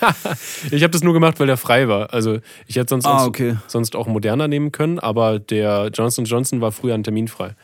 Ich 0.70 0.82
habe 0.84 0.90
das 0.92 1.02
nur 1.02 1.12
gemacht, 1.12 1.40
weil 1.40 1.48
der 1.48 1.56
frei 1.56 1.88
war. 1.88 2.12
Also 2.14 2.38
ich 2.68 2.76
hätte 2.76 2.90
sonst, 2.90 3.06
Ah, 3.06 3.18
auch, 3.24 3.26
okay. 3.26 3.56
sonst 3.66 3.96
auch 3.96 4.06
moderner 4.06 4.46
nehmen 4.46 4.70
können, 4.70 5.00
aber 5.00 5.40
der 5.40 5.90
Johnson 5.92 6.24
Johnson 6.24 6.60
war 6.60 6.70
früher 6.70 6.94
ein 6.94 7.02
Termin 7.02 7.26
frei. 7.26 7.56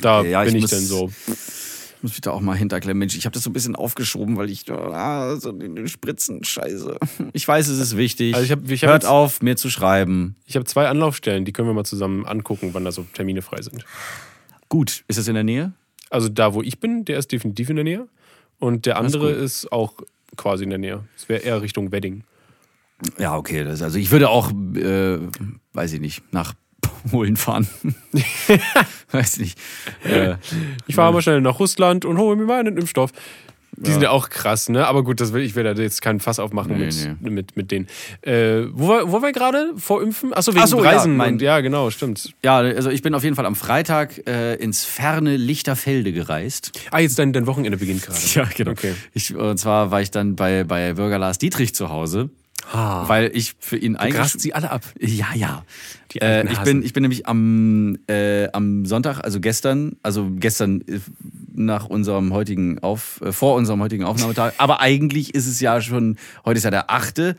Da 0.00 0.22
Ja, 0.22 0.40
bin 0.42 0.48
ich 0.50 0.54
ich, 0.56 0.60
muss- 0.62 0.70
dann 0.70 0.80
so. 0.80 1.10
Ich 2.00 2.02
muss 2.02 2.12
mich 2.12 2.22
da 2.22 2.30
auch 2.30 2.40
mal 2.40 2.56
hinterklemmen. 2.56 2.98
Mensch, 2.98 3.14
ich 3.14 3.26
habe 3.26 3.34
das 3.34 3.42
so 3.42 3.50
ein 3.50 3.52
bisschen 3.52 3.76
aufgeschoben, 3.76 4.38
weil 4.38 4.48
ich 4.48 4.64
ah, 4.72 5.36
so 5.36 5.52
den 5.52 5.86
Spritzen, 5.86 6.42
scheiße. 6.42 6.96
Ich 7.34 7.46
weiß, 7.46 7.68
es 7.68 7.78
ist 7.78 7.94
wichtig. 7.98 8.34
Also 8.34 8.46
ich 8.46 8.52
hab- 8.52 8.70
ich 8.70 8.82
hab 8.84 8.88
Hört 8.90 9.02
jetzt- 9.02 9.10
auf, 9.10 9.42
mir 9.42 9.56
zu 9.58 9.68
schreiben. 9.68 10.34
Ich 10.46 10.56
habe 10.56 10.64
zwei 10.64 10.88
Anlaufstellen, 10.88 11.44
die 11.44 11.52
können 11.52 11.68
wir 11.68 11.74
mal 11.74 11.84
zusammen 11.84 12.24
angucken, 12.24 12.70
wann 12.72 12.86
da 12.86 12.90
so 12.92 13.02
Termine 13.12 13.42
frei 13.42 13.60
sind. 13.60 13.84
Gut, 14.70 15.04
ist 15.08 15.18
das 15.18 15.28
in 15.28 15.34
der 15.34 15.44
Nähe? 15.44 15.74
Also 16.08 16.30
da, 16.30 16.54
wo 16.54 16.62
ich 16.62 16.80
bin, 16.80 17.04
der 17.04 17.18
ist 17.18 17.30
definitiv 17.32 17.68
in 17.68 17.76
der 17.76 17.84
Nähe. 17.84 18.08
Und 18.58 18.86
der 18.86 18.94
ist 18.94 19.00
andere 19.00 19.34
gut. 19.34 19.42
ist 19.42 19.70
auch 19.70 19.92
quasi 20.38 20.64
in 20.64 20.70
der 20.70 20.78
Nähe. 20.78 21.04
Es 21.18 21.28
wäre 21.28 21.42
eher 21.42 21.60
Richtung 21.60 21.92
Wedding. 21.92 22.24
Ja, 23.18 23.36
okay. 23.36 23.62
Das, 23.64 23.82
also 23.82 23.98
ich 23.98 24.10
würde 24.10 24.30
auch, 24.30 24.50
äh, 24.74 25.18
weiß 25.74 25.92
ich 25.92 26.00
nicht, 26.00 26.22
nach 26.32 26.54
Polen 27.10 27.36
fahren. 27.36 27.68
weiß 29.12 29.38
nicht. 29.38 29.58
Äh, 30.04 30.34
Ich 30.86 30.94
fahre 30.94 31.12
mal 31.12 31.22
schnell 31.22 31.40
nach 31.40 31.58
Russland 31.58 32.04
und 32.04 32.18
hole 32.18 32.36
mir 32.36 32.44
mal 32.44 32.60
einen 32.60 32.76
Impfstoff. 32.76 33.10
Die 33.76 33.92
sind 33.92 34.02
ja 34.02 34.10
auch 34.10 34.28
krass, 34.28 34.68
ne? 34.68 34.86
Aber 34.86 35.02
gut, 35.04 35.22
das 35.22 35.32
will, 35.32 35.42
ich 35.42 35.54
will 35.54 35.64
da 35.64 35.72
jetzt 35.72 36.02
keinen 36.02 36.20
Fass 36.20 36.38
aufmachen 36.38 36.76
Nee, 36.76 36.90
mit, 37.20 37.32
Mit, 37.32 37.56
mit 37.56 37.70
denen. 37.70 37.86
Äh, 38.20 38.64
wo, 38.72 38.88
war, 38.88 39.08
wo 39.08 39.12
war 39.12 39.22
wir 39.22 39.32
gerade? 39.32 39.72
Vor 39.78 40.02
Impfen? 40.02 40.34
Achso, 40.34 40.52
wegen 40.52 40.64
Ach 40.64 40.66
so, 40.68 40.84
ja, 40.84 40.90
Reisen. 40.90 41.16
mein- 41.16 41.34
und, 41.34 41.42
ja, 41.42 41.60
genau, 41.60 41.88
stimmt. 41.88 42.34
ja, 42.44 42.58
also 42.58 42.90
ich 42.90 43.00
bin 43.00 43.14
auf 43.14 43.24
jeden 43.24 43.36
Fall 43.36 43.46
am 43.46 43.54
Freitag 43.56 44.26
äh, 44.26 44.56
ins 44.56 44.84
ferne 44.84 45.36
Lichterfelde 45.38 46.12
gereist. 46.12 46.72
Ah, 46.90 46.98
jetzt 46.98 47.18
dein, 47.18 47.32
dein 47.32 47.46
Wochenende 47.46 47.78
beginnt 47.78 48.02
gerade. 48.02 48.18
Okay. 48.70 48.94
Ich, 49.14 49.34
und 49.34 49.56
zwar 49.56 49.90
war 49.90 50.02
ich 50.02 50.10
dann 50.10 50.36
bei, 50.36 50.64
bei 50.64 50.92
Bürger 50.94 51.18
Lars 51.18 51.38
Dietrich 51.38 51.74
zu 51.74 51.88
Hause, 51.88 52.28
Ah, 52.72 53.08
weil 53.08 53.30
ich 53.34 53.54
für 53.58 53.76
ihn 53.76 53.94
grast 53.94 54.14
eigentlich. 54.14 54.42
sie 54.42 54.54
alle 54.54 54.70
ab. 54.70 54.82
Ja, 54.98 55.26
ja. 55.34 55.64
Äh, 56.20 56.50
ich, 56.50 56.58
bin, 56.60 56.82
ich 56.82 56.92
bin 56.92 57.02
nämlich 57.02 57.26
am, 57.26 57.98
äh, 58.08 58.48
am 58.52 58.86
Sonntag, 58.86 59.20
also 59.20 59.40
gestern, 59.40 59.96
also 60.02 60.30
gestern 60.34 60.82
äh, 60.82 61.00
nach 61.54 61.86
unserem 61.86 62.32
heutigen 62.32 62.78
Auf, 62.80 63.20
äh, 63.22 63.32
vor 63.32 63.56
unserem 63.56 63.80
heutigen 63.80 64.04
Aufnahmetag, 64.04 64.54
aber 64.58 64.80
eigentlich 64.80 65.34
ist 65.34 65.46
es 65.46 65.60
ja 65.60 65.80
schon, 65.80 66.16
heute 66.44 66.58
ist 66.58 66.64
ja 66.64 66.70
der 66.70 66.90
8. 66.90 67.18
Äh, 67.18 67.34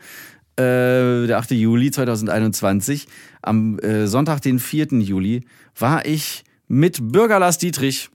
der 0.56 1.38
8. 1.38 1.52
Juli 1.52 1.90
2021. 1.90 3.08
Am 3.40 3.78
äh, 3.78 4.06
Sonntag, 4.06 4.40
den 4.42 4.58
4. 4.58 4.88
Juli, 5.00 5.44
war 5.78 6.04
ich 6.04 6.44
mit 6.68 7.12
Bürger 7.12 7.38
Lars 7.38 7.58
Dietrich 7.58 8.10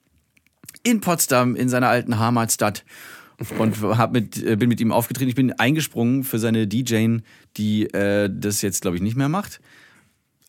in 0.83 1.01
Potsdam, 1.01 1.55
in 1.55 1.69
seiner 1.69 1.89
alten 1.89 2.19
Heimatstadt. 2.19 2.83
Und 3.59 3.79
hab 3.81 4.13
mit, 4.13 4.41
äh, 4.43 4.55
bin 4.55 4.67
mit 4.67 4.81
ihm 4.81 4.91
aufgetreten. 4.91 5.29
Ich 5.29 5.35
bin 5.35 5.51
eingesprungen 5.53 6.23
für 6.23 6.39
seine 6.39 6.65
DJ, 6.67 7.17
die 7.55 7.83
äh, 7.93 8.29
das 8.33 8.61
jetzt, 8.63 8.81
glaube 8.81 8.97
ich, 8.97 9.03
nicht 9.03 9.15
mehr 9.15 9.29
macht. 9.29 9.59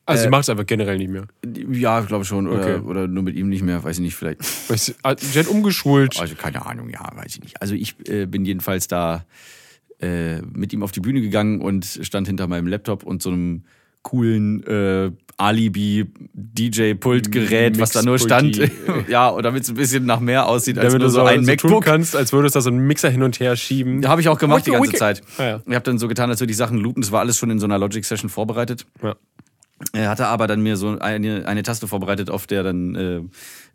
Also, 0.07 0.23
sie 0.23 0.29
äh, 0.29 0.31
macht 0.31 0.45
es 0.45 0.49
einfach 0.49 0.65
generell 0.65 0.97
nicht 0.97 1.11
mehr. 1.11 1.27
Ja, 1.71 2.01
glaube 2.01 2.25
schon. 2.25 2.47
Oder, 2.47 2.77
Okay. 2.77 2.87
oder 2.87 3.07
nur 3.07 3.23
mit 3.23 3.37
ihm 3.37 3.51
nicht 3.51 3.63
mehr, 3.63 3.85
weiß 3.85 3.97
ich 3.99 4.03
nicht, 4.03 4.15
vielleicht. 4.17 4.41
Weißt 4.71 4.89
du, 4.89 4.93
ah, 5.03 5.15
Sie 5.19 5.39
hat 5.39 5.49
umgeschult. 5.49 6.19
Also 6.19 6.35
keine 6.35 6.65
Ahnung, 6.65 6.89
ja, 6.89 7.07
weiß 7.15 7.37
ich 7.37 7.43
nicht. 7.43 7.61
Also 7.61 7.75
ich 7.75 7.95
äh, 8.09 8.25
bin 8.25 8.47
jedenfalls 8.47 8.89
da 8.89 9.27
äh, 10.01 10.41
mit 10.41 10.73
ihm 10.73 10.83
auf 10.83 10.93
die 10.93 11.01
Bühne 11.01 11.21
gegangen 11.21 11.61
und 11.61 11.85
stand 11.85 12.27
hinter 12.27 12.47
meinem 12.47 12.69
Laptop 12.69 13.03
und 13.03 13.21
so 13.21 13.29
einem 13.31 13.65
coolen 14.09 14.65
äh, 14.67 15.11
Alibi-DJ-Pultgerät, 15.37 17.79
was 17.79 17.93
da 17.93 18.03
nur 18.03 18.19
stand. 18.19 18.59
Ja, 19.09 19.29
und 19.29 19.43
damit 19.45 19.65
es 19.65 19.69
ein 19.69 19.75
bisschen 19.77 20.07
nach 20.07 20.21
mehr 20.21 20.47
aussieht 20.47 20.79
als 20.79 20.89
Damit 20.89 21.01
nur 21.01 21.09
du 21.09 21.15
so 21.15 21.25
ein 21.25 21.45
so 21.45 21.55
tun 21.57 21.71
MacBook. 21.71 21.85
kannst, 21.85 22.17
als 22.17 22.33
würdest 22.33 22.55
du 22.55 22.59
da 22.59 22.63
so 22.63 22.71
einen 22.71 22.87
Mixer 22.87 23.11
hin 23.11 23.23
und 23.23 23.39
her 23.39 23.55
schieben. 23.57 24.09
Habe 24.09 24.23
ich 24.23 24.29
auch 24.29 24.39
gemacht 24.39 24.67
die 24.67 24.71
ganze. 24.71 24.93
Zeit. 24.93 25.23
Ah, 25.37 25.45
ja. 25.45 25.63
Ich 25.67 25.75
habe 25.75 25.85
dann 25.85 25.99
so 25.99 26.09
getan, 26.09 26.31
als 26.31 26.41
würde 26.41 26.51
ich 26.51 26.57
Sachen 26.57 26.79
looten. 26.79 27.03
Das 27.03 27.13
war 27.13 27.21
alles 27.21 27.37
schon 27.37 27.51
in 27.51 27.59
so 27.59 27.67
einer 27.67 27.79
Logic-Session 27.79 28.31
vorbereitet. 28.31 28.87
Ja. 29.03 29.17
Er 29.93 30.09
hatte 30.09 30.27
aber 30.27 30.47
dann 30.47 30.63
mir 30.63 30.77
so 30.77 30.99
eine, 30.99 31.47
eine 31.47 31.63
Taste 31.63 31.87
vorbereitet, 31.87 32.31
auf 32.31 32.47
der 32.47 32.63
dann 32.63 32.95
äh, 32.95 33.21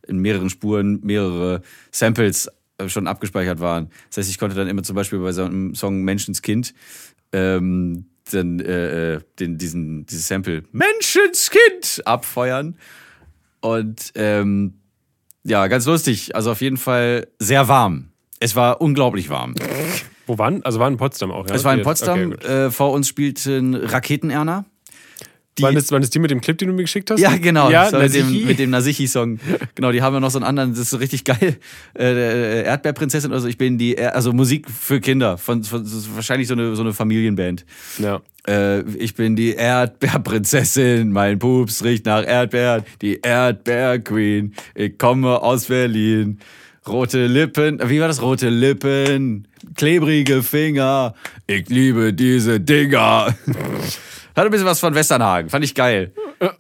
in 0.08 0.18
mehreren 0.18 0.50
Spuren 0.50 1.00
mehrere 1.04 1.62
Samples 1.92 2.50
äh, 2.80 2.90
schon 2.90 3.08
abgespeichert 3.08 3.60
waren. 3.60 3.90
Das 4.10 4.18
heißt, 4.18 4.30
ich 4.30 4.40
konnte 4.40 4.56
dann 4.56 4.68
immer 4.68 4.84
zum 4.84 4.96
Beispiel 4.96 5.20
bei 5.20 5.32
so 5.32 5.44
einem 5.44 5.76
Song 5.76 6.04
Menschenskind 6.04 6.74
ähm, 7.32 8.06
dann 8.34 8.60
äh, 8.60 9.14
äh, 9.16 9.20
den, 9.40 9.58
diesen, 9.58 10.06
dieses 10.06 10.28
Sample 10.28 10.64
Menschenskind 10.72 12.02
abfeuern. 12.06 12.78
Und 13.62 14.12
ähm, 14.16 14.76
ja, 15.44 15.68
ganz 15.68 15.86
lustig. 15.86 16.36
Also 16.36 16.52
auf 16.52 16.62
jeden 16.62 16.78
Fall 16.78 17.28
sehr 17.40 17.68
warm. 17.68 18.10
Es 18.40 18.56
war 18.56 18.82
unglaublich 18.82 19.30
warm. 19.30 19.56
Wo 20.28 20.38
waren? 20.38 20.64
Also 20.64 20.80
war 20.80 20.88
in 20.88 20.98
Potsdam 20.98 21.32
auch, 21.32 21.48
ja? 21.48 21.56
Es 21.56 21.64
war 21.64 21.74
in 21.74 21.80
Okay, 21.80 21.88
Potsdam. 21.90 22.32
gut. 22.32 22.44
äh, 22.46 22.72
vor 22.72 22.92
uns 22.92 23.08
spielten 23.08 23.76
Raketenerner. 23.76 24.66
Die, 25.58 25.64
waren, 25.64 25.76
das, 25.76 25.92
waren 25.92 26.02
das 26.02 26.10
die 26.10 26.18
mit 26.20 26.32
dem 26.32 26.42
Clip, 26.42 26.58
den 26.58 26.70
du 26.70 26.74
mir 26.74 26.82
geschickt 26.82 27.12
hast? 27.12 27.20
ja, 27.20 27.36
genau. 27.38 27.70
Ja, 27.70 27.92
mit, 27.92 28.14
dem, 28.14 28.46
mit 28.46 28.58
dem 28.60 28.70
Nasichi-Song. 28.72 29.40
Genau, 29.76 29.92
die 29.92 30.02
haben 30.02 30.14
ja 30.16 30.20
noch 30.20 30.32
so 30.32 30.38
einen 30.40 30.46
anderen, 30.46 30.72
das 30.72 30.80
ist 30.80 30.90
so 30.90 30.98
richtig 30.98 31.24
geil. 31.24 31.58
Äh, 31.98 32.62
äh, 32.62 32.64
Erdbeerprinzessin, 32.64 33.32
also 33.32 33.48
ich 33.48 33.58
bin 33.58 33.78
die, 33.78 33.96
Er- 33.96 34.16
also 34.16 34.34
Musik 34.34 34.68
für 34.70 35.00
Kinder. 35.00 35.38
Von, 35.38 35.64
von, 35.64 35.84
wahrscheinlich 36.16 36.48
so 36.48 36.54
eine, 36.56 36.76
so 36.76 36.82
eine 36.82 36.94
Familienband. 36.94 37.66
Ja. 38.00 38.22
Äh, 38.48 38.82
ich 38.98 39.14
bin 39.16 39.36
die 39.36 39.54
Erdbeerprinzessin, 39.54 41.12
mein 41.12 41.40
Pups 41.40 41.84
riecht 41.84 42.06
nach 42.06 42.26
Erdbeeren, 42.26 42.84
die 43.02 43.20
Erdbeerqueen, 43.22 44.54
ich 44.76 44.98
komme 44.98 45.42
aus 45.42 45.66
Berlin. 45.66 46.40
Rote 46.88 47.28
Lippen, 47.28 47.80
wie 47.90 48.02
war 48.02 48.10
das? 48.10 48.22
Rote 48.22 48.50
Lippen, 48.50 49.48
klebrige 49.76 50.44
Finger, 50.44 51.14
ich 51.48 51.70
liebe 51.70 52.14
diese 52.14 52.60
Dinger. 52.60 53.34
Hat 54.36 54.46
ein 54.46 54.52
bisschen 54.52 54.66
was 54.66 54.80
von 54.80 54.96
Westernhagen, 54.96 55.50
fand 55.50 55.64
ich 55.66 55.76
geil. 55.76 56.12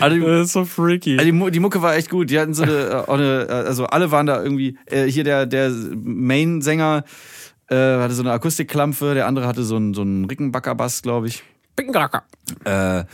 Also, 0.00 0.16
die- 0.16 0.22
Das 0.22 0.46
ist 0.48 0.52
so 0.52 0.64
freaky. 0.64 1.18
also 1.18 1.30
die, 1.30 1.50
die 1.52 1.60
Mucke 1.60 1.80
war 1.80 1.94
echt 1.96 2.10
gut. 2.10 2.28
Die 2.30 2.38
hatten 2.38 2.54
so 2.54 2.64
eine, 2.64 2.72
äh, 3.08 3.10
eine 3.10 3.46
äh, 3.48 3.52
also 3.52 3.86
alle 3.86 4.10
waren 4.10 4.26
da 4.26 4.42
irgendwie. 4.42 4.76
Äh, 4.86 5.04
hier 5.06 5.24
der, 5.24 5.46
der 5.46 5.70
Main-Sänger 5.70 7.04
äh, 7.68 7.74
hatte 7.74 8.14
so 8.14 8.22
eine 8.22 8.32
Akustikklampfe, 8.32 9.14
der 9.14 9.26
andere 9.26 9.46
hatte 9.46 9.62
so 9.64 9.76
einen, 9.76 9.94
so 9.94 10.02
einen 10.02 10.24
Rickenbacker-Bass, 10.26 11.02
glaube 11.02 11.28
ich. 11.28 11.42
Äh, 12.64 13.00
äh, 13.00 13.04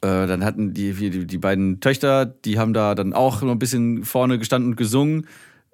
dann 0.00 0.44
hatten 0.44 0.72
die, 0.74 0.92
die, 0.94 1.26
die 1.26 1.38
beiden 1.38 1.80
Töchter, 1.80 2.24
die 2.26 2.58
haben 2.58 2.72
da 2.72 2.94
dann 2.94 3.12
auch 3.12 3.42
noch 3.42 3.52
ein 3.52 3.58
bisschen 3.58 4.04
vorne 4.04 4.38
gestanden 4.38 4.70
und 4.72 4.76
gesungen. 4.76 5.26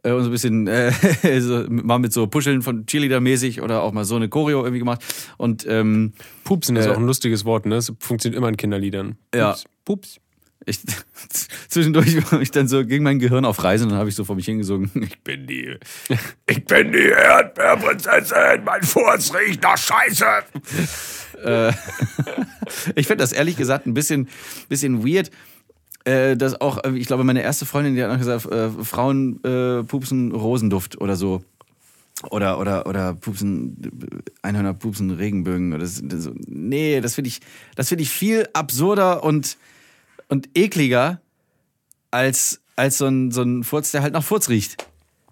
Äh, 0.06 0.12
und 0.12 0.22
so 0.22 0.28
ein 0.28 0.32
bisschen 0.32 0.66
äh, 0.68 0.92
so, 1.40 1.64
mal 1.68 1.98
mit 1.98 2.12
so 2.12 2.26
Puscheln 2.26 2.62
von 2.62 2.86
Cheerleader-mäßig 2.86 3.60
oder 3.60 3.82
auch 3.82 3.92
mal 3.92 4.04
so 4.04 4.16
eine 4.16 4.28
Choreo 4.28 4.60
irgendwie 4.60 4.78
gemacht. 4.78 5.02
Und 5.36 5.66
ähm, 5.68 6.12
Pupsen 6.44 6.76
ist 6.76 6.86
Äh, 6.86 6.90
auch 6.90 6.96
ein 6.96 7.06
lustiges 7.06 7.44
Wort, 7.44 7.66
ne? 7.66 7.74
Das 7.74 7.92
funktioniert 7.98 8.38
immer 8.38 8.48
in 8.48 8.56
Kinderliedern. 8.56 9.16
Ja. 9.34 9.52
Pups. 9.52 9.64
Pups. 9.84 10.20
ich, 10.64 10.80
zwischendurch 11.68 12.16
war 12.32 12.40
ich 12.40 12.52
dann 12.52 12.68
so 12.68 12.84
gegen 12.86 13.02
mein 13.02 13.18
Gehirn 13.18 13.44
auf 13.44 13.62
Reisen 13.64 13.84
und 13.84 13.90
dann 13.90 13.98
habe 13.98 14.08
ich 14.08 14.14
so 14.14 14.24
vor 14.24 14.36
mich 14.36 14.46
hingesungen. 14.46 14.90
Ich 15.02 15.20
bin 15.22 15.46
die, 15.46 15.76
ich 16.46 16.64
bin 16.64 16.92
die 16.92 17.08
Erdbeerprinzessin, 17.08 18.64
mein 18.64 18.82
Furz 18.82 19.32
riecht 19.34 19.62
nach 19.62 19.76
Scheiße. 19.76 20.24
äh, 21.44 21.72
ich 22.94 23.06
finde 23.06 23.22
das 23.22 23.32
ehrlich 23.32 23.56
gesagt 23.56 23.86
ein 23.86 23.94
bisschen, 23.94 24.28
bisschen 24.68 25.04
weird. 25.06 25.30
Äh, 26.06 26.36
dass 26.36 26.60
auch, 26.60 26.84
äh, 26.84 26.92
ich 26.96 27.08
glaube, 27.08 27.24
meine 27.24 27.42
erste 27.42 27.66
Freundin, 27.66 27.96
die 27.96 28.02
hat 28.02 28.10
noch 28.10 28.18
gesagt, 28.18 28.46
äh, 28.46 28.70
Frauen 28.84 29.42
äh, 29.42 29.82
pupsen 29.82 30.30
Rosenduft 30.30 31.00
oder 31.00 31.16
so. 31.16 31.42
Oder, 32.30 32.60
oder, 32.60 32.86
oder 32.86 33.14
pupsen, 33.14 33.76
Einhörner 34.40 34.72
pupsen 34.72 35.10
Regenbögen. 35.10 35.72
Oder 35.72 35.82
das, 35.82 36.00
das, 36.04 36.22
so. 36.22 36.32
nee, 36.46 37.00
das 37.00 37.16
finde 37.16 37.28
ich, 37.28 37.40
das 37.74 37.88
finde 37.88 38.02
ich 38.04 38.10
viel 38.10 38.48
absurder 38.52 39.24
und, 39.24 39.58
und 40.28 40.48
ekliger 40.54 41.20
als, 42.12 42.60
als 42.76 42.98
so 42.98 43.06
ein, 43.06 43.32
so 43.32 43.42
ein 43.42 43.64
Furz, 43.64 43.90
der 43.90 44.02
halt 44.02 44.12
nach 44.12 44.22
Furz 44.22 44.48
riecht. 44.48 44.86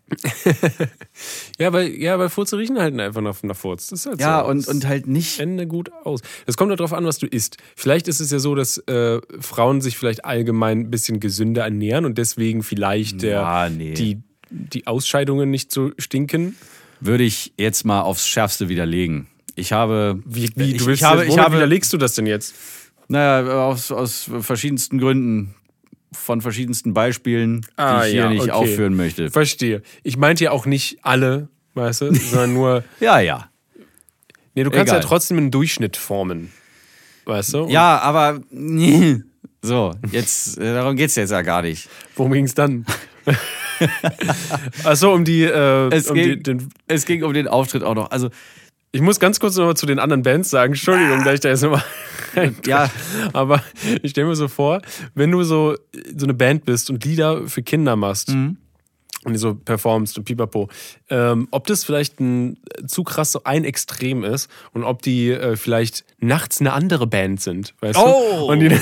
Ja, 1.58 1.72
weil, 1.72 1.88
ja, 1.94 2.18
weil 2.18 2.28
Furze 2.28 2.58
riechen 2.58 2.78
halt 2.78 2.98
einfach 2.98 3.20
nach, 3.20 3.42
nach 3.42 3.56
Furz. 3.56 3.88
Das 3.88 4.00
ist 4.00 4.06
halt 4.06 4.20
Ja, 4.20 4.42
so. 4.44 4.50
und, 4.50 4.66
und 4.68 4.86
halt 4.86 5.06
nicht. 5.06 5.38
Ende 5.40 5.66
gut 5.66 5.90
aus. 6.04 6.20
Es 6.46 6.56
kommt 6.56 6.72
darauf 6.72 6.92
an, 6.92 7.04
was 7.04 7.18
du 7.18 7.26
isst. 7.26 7.58
Vielleicht 7.76 8.08
ist 8.08 8.20
es 8.20 8.30
ja 8.30 8.38
so, 8.38 8.54
dass 8.54 8.78
äh, 8.78 9.20
Frauen 9.40 9.80
sich 9.80 9.96
vielleicht 9.96 10.24
allgemein 10.24 10.80
ein 10.80 10.90
bisschen 10.90 11.20
gesünder 11.20 11.62
ernähren 11.64 12.04
und 12.04 12.18
deswegen 12.18 12.62
vielleicht 12.62 13.22
der, 13.22 13.40
Ja, 13.40 13.68
nee. 13.68 13.94
die, 13.94 14.20
die 14.50 14.86
Ausscheidungen 14.86 15.50
nicht 15.50 15.70
so 15.72 15.92
stinken. 15.98 16.56
Würde 17.00 17.24
ich 17.24 17.52
jetzt 17.58 17.84
mal 17.84 18.00
aufs 18.02 18.26
Schärfste 18.26 18.68
widerlegen. 18.68 19.26
Ich 19.56 19.72
habe. 19.72 20.20
Wie, 20.24 20.50
wie 20.56 20.72
ich, 20.72 20.78
du 20.78 20.86
willst 20.86 21.02
ich 21.02 21.06
habe, 21.06 21.24
ich 21.26 21.38
habe, 21.38 21.56
widerlegst 21.56 21.92
du 21.92 21.96
das 21.98 22.14
denn 22.14 22.26
jetzt? 22.26 22.54
Naja, 23.08 23.66
aus, 23.66 23.92
aus 23.92 24.30
verschiedensten 24.40 24.98
Gründen, 24.98 25.54
von 26.14 26.40
verschiedensten 26.40 26.94
Beispielen, 26.94 27.66
Ah, 27.76 28.00
die 28.02 28.06
ich 28.08 28.12
hier 28.14 28.22
ja, 28.22 28.28
nicht 28.30 28.42
okay. 28.42 28.50
aufführen 28.52 28.94
möchte. 28.96 29.30
Verstehe. 29.30 29.82
Ich 30.02 30.16
meinte 30.16 30.44
ja 30.44 30.50
auch 30.52 30.66
nicht 30.66 30.98
alle, 31.02 31.48
weißt 31.74 32.02
du, 32.02 32.14
sondern 32.14 32.54
nur. 32.54 32.84
Ja, 33.00 33.20
ja. 33.20 33.50
Nee, 34.54 34.62
du 34.64 34.70
kannst 34.70 34.92
Egal. 34.92 35.02
ja 35.02 35.06
trotzdem 35.08 35.36
einen 35.38 35.50
Durchschnitt 35.50 35.96
formen. 35.96 36.52
Weißt 37.24 37.54
du? 37.54 37.62
Und 37.64 37.70
Ja, 37.70 37.98
aber. 37.98 38.40
nee. 38.50 39.20
So, 39.62 39.94
jetzt, 40.12 40.58
äh, 40.58 40.74
darum 40.74 40.94
geht's 40.94 41.14
jetzt 41.16 41.30
ja 41.30 41.40
gar 41.42 41.62
nicht. 41.62 41.88
Worum 42.16 42.32
ging's 42.32 42.54
dann? 42.54 42.84
Achso, 44.84 45.12
um 45.12 45.24
die. 45.24 45.42
Äh, 45.42 45.88
Es 45.94 46.08
um 46.10 46.14
die 46.16 46.22
ging- 46.22 46.42
den, 46.42 46.68
Es 46.86 47.04
ging 47.06 47.22
um 47.24 47.32
den 47.32 47.48
Auftritt 47.48 47.82
auch 47.82 47.94
noch. 47.94 48.10
Also, 48.10 48.30
ich 48.94 49.00
muss 49.00 49.18
ganz 49.18 49.40
kurz 49.40 49.56
noch 49.56 49.66
mal 49.66 49.74
zu 49.74 49.86
den 49.86 49.98
anderen 49.98 50.22
Bands 50.22 50.50
sagen. 50.50 50.74
Entschuldigung, 50.74 51.24
dass 51.24 51.34
ich 51.34 51.40
da 51.40 51.48
jetzt 51.48 51.62
nochmal. 51.62 51.82
ja, 52.66 52.88
Aber 53.32 53.60
ich 54.02 54.12
stelle 54.12 54.28
mir 54.28 54.36
so 54.36 54.46
vor, 54.46 54.82
wenn 55.14 55.32
du 55.32 55.42
so, 55.42 55.74
so 56.16 56.26
eine 56.26 56.34
Band 56.34 56.64
bist 56.64 56.90
und 56.90 57.04
Lieder 57.04 57.48
für 57.48 57.62
Kinder 57.62 57.96
machst 57.96 58.30
Mhm. 58.30 58.56
Und 59.24 59.32
die 59.32 59.38
so 59.38 59.54
performst 59.54 60.16
und 60.18 60.24
pipapo, 60.24 60.68
ähm, 61.10 61.48
ob 61.50 61.66
das 61.66 61.84
vielleicht 61.84 62.20
ein 62.20 62.58
zu 62.86 63.02
krass 63.04 63.32
so 63.32 63.42
ein 63.44 63.64
Extrem 63.64 64.24
ist 64.24 64.48
und 64.72 64.84
ob 64.84 65.02
die 65.02 65.30
äh, 65.30 65.56
vielleicht 65.56 66.04
nachts 66.18 66.60
eine 66.60 66.72
andere 66.72 67.06
Band 67.06 67.40
sind, 67.40 67.74
weißt 67.80 67.98
Oh. 67.98 68.22
du? 68.38 68.44
Und 68.52 68.60
die 68.60 68.68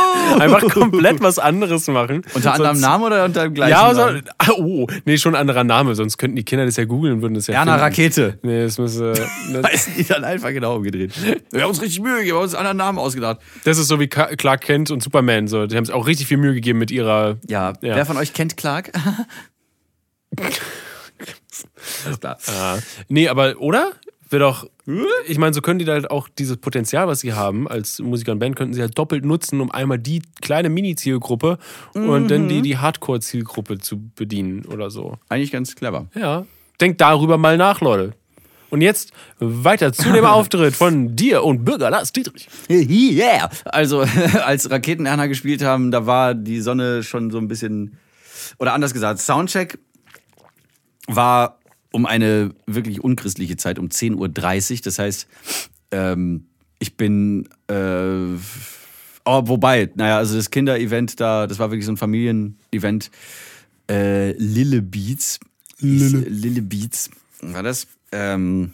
einfach 0.38 0.60
komplett 0.70 1.20
was 1.22 1.38
anderes 1.38 1.86
machen. 1.88 2.22
unter 2.34 2.52
anderem 2.54 2.76
Sonst- 2.76 2.80
Namen 2.82 3.04
oder 3.04 3.24
unter 3.24 3.42
dem 3.44 3.54
gleichen 3.54 3.70
Ja, 3.72 3.94
so, 3.94 4.00
Namen? 4.00 4.22
ah, 4.38 4.50
oh, 4.56 4.86
nee, 5.04 5.18
schon 5.18 5.34
ein 5.34 5.40
anderer 5.40 5.64
Name, 5.64 5.94
sonst 5.94 6.18
könnten 6.18 6.36
die 6.36 6.44
Kinder 6.44 6.64
das 6.66 6.76
ja 6.76 6.84
googeln 6.84 7.14
und 7.14 7.22
würden 7.22 7.34
das 7.34 7.46
ja 7.46 7.54
Erna 7.54 7.72
finden. 7.72 7.84
Rakete. 7.84 8.38
Nee, 8.42 8.62
das 8.64 8.78
müsste. 8.78 9.12
Das, 9.52 9.64
Heißen 9.64 9.94
die 9.96 10.04
dann 10.04 10.24
einfach 10.24 10.50
genau 10.50 10.76
umgedreht. 10.76 11.12
Wir 11.50 11.62
haben 11.62 11.70
uns 11.70 11.80
richtig 11.82 12.00
Mühe 12.00 12.16
gegeben, 12.18 12.28
wir 12.28 12.34
haben 12.36 12.42
uns 12.44 12.54
einen 12.54 12.66
anderen 12.68 12.76
Namen 12.76 12.98
ausgedacht. 12.98 13.38
das 13.64 13.78
ist 13.78 13.88
so 13.88 13.98
wie 13.98 14.06
Clark 14.06 14.60
Kent 14.60 14.90
und 14.90 15.02
Superman. 15.02 15.48
So. 15.48 15.66
Die 15.66 15.76
haben 15.76 15.84
sich 15.84 15.94
auch 15.94 16.06
richtig 16.06 16.26
viel 16.28 16.36
Mühe 16.36 16.54
gegeben 16.54 16.78
mit 16.78 16.90
ihrer. 16.90 17.36
Ja, 17.48 17.72
Ja. 17.80 17.96
wer 17.96 18.06
von 18.06 18.16
euch 18.16 18.32
kennt 18.32 18.56
Clark? 18.56 18.92
Alles 22.06 22.20
klar. 22.20 22.38
Ah. 22.46 22.78
Nee, 23.08 23.28
aber, 23.28 23.60
oder? 23.60 23.92
Wäre 24.30 24.44
doch. 24.44 24.70
Ich 25.26 25.38
meine, 25.38 25.52
so 25.52 25.60
können 25.60 25.80
die 25.80 25.86
halt 25.86 26.10
auch 26.10 26.28
dieses 26.28 26.56
Potenzial, 26.56 27.08
was 27.08 27.20
sie 27.20 27.32
haben 27.32 27.68
als 27.68 27.98
Musiker 27.98 28.32
und 28.32 28.38
Band, 28.38 28.54
könnten 28.54 28.74
sie 28.74 28.80
halt 28.80 28.96
doppelt 28.96 29.24
nutzen, 29.24 29.60
um 29.60 29.70
einmal 29.72 29.98
die 29.98 30.22
kleine 30.40 30.68
Mini-Zielgruppe 30.68 31.58
und 31.94 32.28
dann 32.28 32.48
die, 32.48 32.62
die 32.62 32.78
Hardcore-Zielgruppe 32.78 33.78
zu 33.78 34.00
bedienen 34.14 34.64
oder 34.66 34.90
so. 34.90 35.18
Eigentlich 35.28 35.50
ganz 35.50 35.74
clever. 35.74 36.06
Ja. 36.14 36.46
Denkt 36.80 37.00
darüber 37.00 37.38
mal 37.38 37.56
nach, 37.56 37.80
Leute. 37.80 38.14
Und 38.70 38.82
jetzt 38.82 39.12
weiter 39.40 39.92
zu 39.92 40.12
dem 40.12 40.24
Auftritt 40.24 40.74
von 40.74 41.16
dir 41.16 41.42
und 41.42 41.64
Bürger 41.64 41.90
Lars 41.90 42.12
Dietrich. 42.12 42.48
Yeah! 42.70 43.50
Also, 43.64 44.00
als 44.44 44.70
Raketenerner 44.70 45.28
gespielt 45.28 45.62
haben, 45.62 45.90
da 45.90 46.06
war 46.06 46.34
die 46.34 46.60
Sonne 46.60 47.02
schon 47.02 47.30
so 47.30 47.38
ein 47.38 47.48
bisschen. 47.48 47.98
Oder 48.58 48.72
anders 48.72 48.94
gesagt, 48.94 49.20
Soundcheck 49.20 49.78
war 51.16 51.58
um 51.92 52.06
eine 52.06 52.54
wirklich 52.66 53.02
unchristliche 53.02 53.56
Zeit, 53.56 53.78
um 53.78 53.88
10.30 53.88 54.72
Uhr. 54.72 54.78
Das 54.84 54.98
heißt, 54.98 55.26
ähm, 55.90 56.46
ich 56.78 56.96
bin. 56.96 57.48
Äh, 57.68 58.36
oh, 59.24 59.42
wobei, 59.44 59.90
naja, 59.94 60.18
also 60.18 60.36
das 60.36 60.50
Kinderevent 60.50 61.20
da, 61.20 61.46
das 61.46 61.58
war 61.58 61.70
wirklich 61.70 61.86
so 61.86 61.92
ein 61.92 61.96
Familienevent. 61.96 63.10
Äh, 63.90 64.32
Lille 64.32 64.82
Beats. 64.82 65.40
Lille. 65.80 66.28
Lille 66.28 66.62
Beats 66.62 67.10
war 67.40 67.62
das. 67.62 67.86
Ähm, 68.12 68.72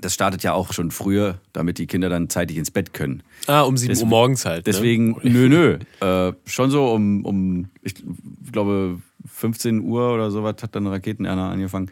das 0.00 0.12
startet 0.12 0.42
ja 0.42 0.52
auch 0.52 0.72
schon 0.72 0.90
früher, 0.90 1.40
damit 1.52 1.78
die 1.78 1.86
Kinder 1.86 2.08
dann 2.10 2.28
zeitig 2.28 2.58
ins 2.58 2.70
Bett 2.70 2.92
können. 2.92 3.22
Ah, 3.46 3.62
um 3.62 3.76
7 3.76 3.96
Uhr 3.98 4.06
morgens 4.06 4.44
halt. 4.44 4.66
Deswegen, 4.66 5.12
Ne? 5.22 5.30
nö, 5.30 5.48
nö. 5.48 5.78
Äh, 6.28 6.32
schon 6.44 6.70
so 6.70 6.92
um, 6.92 7.24
um, 7.24 7.68
ich 7.82 7.94
glaube, 8.52 9.00
15 9.26 9.80
Uhr 9.80 10.12
oder 10.12 10.30
sowas 10.30 10.56
hat 10.62 10.74
dann 10.74 10.86
Raketenerner 10.86 11.50
angefangen. 11.50 11.90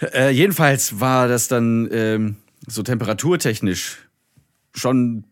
Äh, 0.00 0.30
jedenfalls 0.30 1.00
war 1.00 1.28
das 1.28 1.48
dann 1.48 1.88
ähm, 1.90 2.36
so 2.66 2.82
temperaturtechnisch 2.82 3.98
schon 4.74 5.24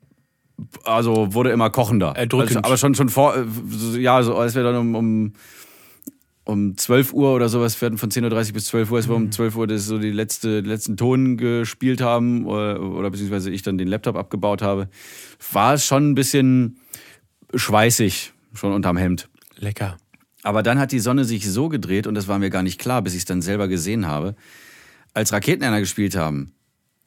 also 0.85 1.35
wurde 1.35 1.51
immer 1.51 1.70
kochender. 1.70 2.14
Erdrückend. 2.16 2.57
Also, 2.59 2.66
aber 2.66 2.77
schon, 2.77 2.95
schon 2.95 3.09
vor, 3.09 3.37
äh, 3.37 4.01
ja, 4.01 4.22
so 4.22 4.37
als 4.37 4.55
wir 4.55 4.62
dann 4.62 4.77
um, 4.77 4.95
um, 4.95 5.33
um 6.45 6.77
12 6.77 7.12
Uhr 7.12 7.35
oder 7.35 7.49
sowas, 7.49 7.81
wir 7.81 7.87
hatten 7.87 7.99
von 7.99 8.11
10.30 8.11 8.49
Uhr 8.49 8.53
bis 8.55 8.64
12 8.66 8.91
Uhr, 8.91 8.97
als 8.97 9.09
wir 9.09 9.16
um 9.16 9.31
12 9.31 9.57
Uhr 9.57 9.66
das 9.66 9.85
so 9.85 9.99
die, 9.99 10.11
letzte, 10.11 10.62
die 10.62 10.68
letzten 10.68 10.97
Ton 10.97 11.37
gespielt 11.37 12.01
haben 12.01 12.47
oder, 12.47 12.81
oder 12.81 13.11
beziehungsweise 13.11 13.51
ich 13.51 13.62
dann 13.62 13.79
den 13.79 13.89
Laptop 13.89 14.16
abgebaut 14.16 14.62
habe, 14.62 14.89
war 15.53 15.74
es 15.74 15.85
schon 15.85 16.11
ein 16.11 16.14
bisschen 16.14 16.79
schweißig, 17.55 18.33
schon 18.55 18.72
unterm 18.72 18.97
Hemd. 18.97 19.29
Lecker. 19.59 19.97
Aber 20.47 20.62
dann 20.62 20.78
hat 20.78 20.92
die 20.92 21.01
Sonne 21.01 21.24
sich 21.24 21.51
so 21.51 21.68
gedreht, 21.68 22.07
und 22.07 22.14
das 22.14 22.28
war 22.28 22.38
mir 22.38 22.51
gar 22.51 22.62
nicht 22.62 22.78
klar, 22.78 23.03
bis 23.03 23.14
ich 23.14 23.18
es 23.18 23.24
dann 23.24 23.42
selber 23.42 23.66
gesehen 23.66 24.07
habe, 24.07 24.36
als 25.12 25.32
Raketenlerner 25.32 25.80
gespielt 25.80 26.14
haben, 26.14 26.53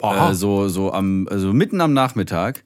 äh, 0.02 0.34
so, 0.34 0.68
so 0.68 0.92
am, 0.92 1.26
also 1.30 1.54
mitten 1.54 1.80
am 1.80 1.94
Nachmittag, 1.94 2.64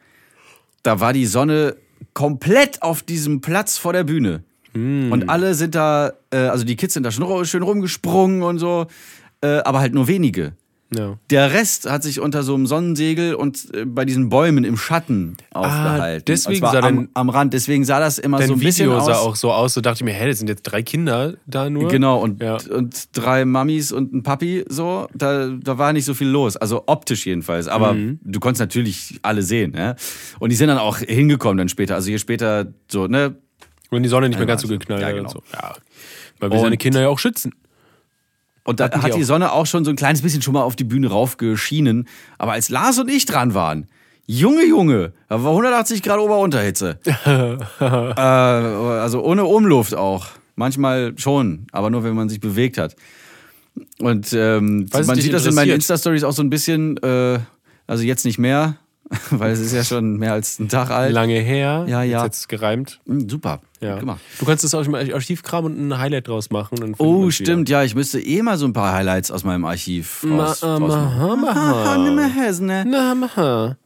da 0.82 0.98
war 0.98 1.12
die 1.12 1.26
Sonne 1.26 1.76
komplett 2.12 2.82
auf 2.82 3.04
diesem 3.04 3.40
Platz 3.40 3.78
vor 3.78 3.92
der 3.92 4.02
Bühne. 4.02 4.42
Und 5.12 5.28
alle 5.28 5.54
sind 5.54 5.76
da, 5.76 6.14
äh, 6.32 6.38
also 6.38 6.64
die 6.64 6.74
Kids 6.74 6.94
sind 6.94 7.04
da 7.04 7.12
schon 7.12 7.44
schön 7.44 7.62
rumgesprungen 7.62 8.42
und 8.42 8.58
so, 8.58 8.88
äh, 9.42 9.58
aber 9.58 9.78
halt 9.78 9.94
nur 9.94 10.08
wenige. 10.08 10.54
Ja. 10.96 11.18
Der 11.30 11.52
Rest 11.52 11.90
hat 11.90 12.02
sich 12.02 12.20
unter 12.20 12.42
so 12.42 12.54
einem 12.54 12.66
Sonnensegel 12.66 13.34
und 13.34 13.74
äh, 13.74 13.84
bei 13.84 14.04
diesen 14.04 14.28
Bäumen 14.28 14.64
im 14.64 14.76
Schatten 14.76 15.36
aufgehalten. 15.52 16.20
Ah, 16.22 16.24
deswegen 16.26 16.60
sah 16.60 16.78
am, 16.80 17.08
am 17.14 17.30
Rand. 17.30 17.52
Deswegen 17.52 17.84
sah 17.84 17.98
das 18.00 18.18
immer 18.18 18.40
so 18.42 18.52
ein 18.52 18.58
bisschen 18.60 18.86
Video 18.86 18.98
aus. 18.98 19.06
sah 19.06 19.16
auch 19.16 19.34
so 19.34 19.50
aus, 19.52 19.74
so 19.74 19.80
dachte 19.80 19.98
ich 19.98 20.04
mir, 20.04 20.12
hä, 20.12 20.28
das 20.28 20.38
sind 20.38 20.48
jetzt 20.48 20.62
drei 20.62 20.82
Kinder 20.82 21.34
da 21.46 21.68
nur. 21.68 21.88
Genau, 21.88 22.20
und, 22.20 22.40
Ja. 22.42 22.58
und 22.70 23.08
drei 23.16 23.44
Mamis 23.44 23.90
und 23.92 24.12
ein 24.12 24.22
Papi, 24.22 24.64
so, 24.68 25.08
da, 25.14 25.48
da 25.48 25.78
war 25.78 25.92
nicht 25.92 26.04
so 26.04 26.14
viel 26.14 26.28
los. 26.28 26.56
Also 26.56 26.84
optisch 26.86 27.26
jedenfalls. 27.26 27.66
Aber 27.66 27.94
Mhm. 27.94 28.20
du 28.22 28.38
konntest 28.38 28.60
natürlich 28.60 29.18
alle 29.22 29.42
sehen, 29.42 29.74
ja. 29.76 29.96
Und 30.38 30.50
die 30.50 30.56
sind 30.56 30.68
dann 30.68 30.78
auch 30.78 30.98
hingekommen 30.98 31.56
dann 31.58 31.68
später. 31.68 31.94
Also 31.96 32.08
hier 32.08 32.18
später 32.18 32.66
so, 32.88 33.06
ne? 33.08 33.36
Wenn 33.90 34.02
die 34.02 34.08
Sonne 34.08 34.28
nicht 34.28 34.38
mehr 34.38 34.46
ganz 34.46 34.62
so 34.62 34.68
geknallt 34.68 35.02
ja, 35.02 35.10
genau. 35.12 35.24
und 35.24 35.30
so. 35.30 35.42
Ja. 35.52 35.74
Weil 36.40 36.50
wir 36.50 36.56
Und- 36.56 36.62
seine 36.64 36.76
Kinder 36.76 37.00
ja 37.00 37.08
auch 37.08 37.18
schützen. 37.18 37.52
Und 38.64 38.80
da 38.80 38.88
die 38.88 38.98
hat 38.98 39.14
die 39.14 39.22
auch. 39.22 39.26
Sonne 39.26 39.52
auch 39.52 39.66
schon 39.66 39.84
so 39.84 39.90
ein 39.90 39.96
kleines 39.96 40.22
bisschen 40.22 40.42
schon 40.42 40.54
mal 40.54 40.62
auf 40.62 40.74
die 40.76 40.84
Bühne 40.84 41.08
raufgeschienen. 41.08 42.08
Aber 42.38 42.52
als 42.52 42.70
Lars 42.70 42.98
und 42.98 43.10
ich 43.10 43.26
dran 43.26 43.54
waren, 43.54 43.88
Junge, 44.26 44.64
Junge, 44.64 45.12
da 45.28 45.42
war 45.42 45.50
180 45.50 46.02
Grad 46.02 46.18
Ober-Unterhitze. 46.18 46.98
äh, 47.26 47.84
also 47.84 49.22
ohne 49.22 49.44
Umluft 49.44 49.94
auch. 49.94 50.28
Manchmal 50.56 51.14
schon, 51.18 51.66
aber 51.72 51.90
nur 51.90 52.04
wenn 52.04 52.14
man 52.14 52.28
sich 52.28 52.40
bewegt 52.40 52.78
hat. 52.78 52.96
Und 53.98 54.32
ähm, 54.32 54.88
man 54.92 55.20
sieht 55.20 55.32
das 55.32 55.46
in 55.46 55.54
meinen? 55.54 55.72
Insta-Stories 55.72 56.24
auch 56.24 56.32
so 56.32 56.42
ein 56.42 56.50
bisschen, 56.50 56.96
äh, 56.98 57.40
also 57.86 58.04
jetzt 58.04 58.24
nicht 58.24 58.38
mehr, 58.38 58.76
weil 59.30 59.52
es 59.52 59.60
ist 59.60 59.72
ja 59.72 59.84
schon 59.84 60.16
mehr 60.16 60.32
als 60.32 60.58
ein 60.58 60.68
Tag 60.68 60.90
alt. 60.90 61.12
Lange 61.12 61.38
her. 61.38 61.84
Ja, 61.88 62.02
ja. 62.02 62.18
Jetzt 62.18 62.22
hat's 62.22 62.48
gereimt. 62.48 63.00
Hm, 63.06 63.28
super. 63.28 63.60
Ja. 63.80 63.96
Guck 63.96 64.04
mal. 64.06 64.16
Du 64.38 64.46
kannst 64.46 64.64
das 64.64 64.74
auch 64.74 64.84
im 64.84 64.94
Archiv 64.94 65.42
kramen 65.42 65.76
und 65.76 65.88
ein 65.88 65.98
Highlight 65.98 66.28
draus 66.28 66.50
machen. 66.50 66.94
Oh, 66.98 67.28
stimmt, 67.30 67.68
ja, 67.68 67.82
ich 67.82 67.94
müsste 67.94 68.18
eh 68.20 68.40
mal 68.42 68.56
so 68.56 68.66
ein 68.66 68.72
paar 68.72 68.94
Highlights 68.94 69.30
aus 69.30 69.44
meinem 69.44 69.64
Archiv 69.66 70.22
Ma- 70.24 70.46
raus, 70.46 70.62
machen. 70.62 72.14
Na, 72.86 73.14
maha. 73.14 73.76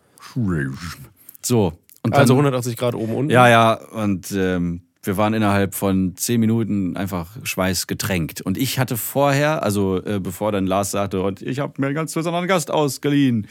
So. 1.43 1.73
Und 2.03 2.15
dann, 2.15 2.21
Also 2.21 2.35
180 2.35 2.77
Grad 2.77 2.95
oben 2.95 3.15
unten. 3.15 3.31
Ja, 3.31 3.49
ja, 3.49 3.73
und 3.75 4.31
ähm, 4.33 4.83
wir 5.03 5.17
waren 5.17 5.35
innerhalb 5.35 5.75
von 5.75 6.17
zehn 6.17 6.39
Minuten 6.41 6.97
einfach 6.97 7.31
schweißgetränkt. 7.43 8.41
Und 8.41 8.57
ich 8.57 8.79
hatte 8.79 8.97
vorher, 8.97 9.63
also 9.63 10.03
äh, 10.05 10.21
bevor 10.21 10.53
dann 10.53 10.67
Lars 10.67 10.93
sagte, 10.93 11.23
und 11.23 11.43
ich 11.43 11.59
habe 11.59 11.75
mir 11.79 11.87
einen 11.87 11.95
ganz 11.97 12.15
besonderen 12.15 12.47
Gast 12.47 12.71
ausgeliehen. 12.71 13.49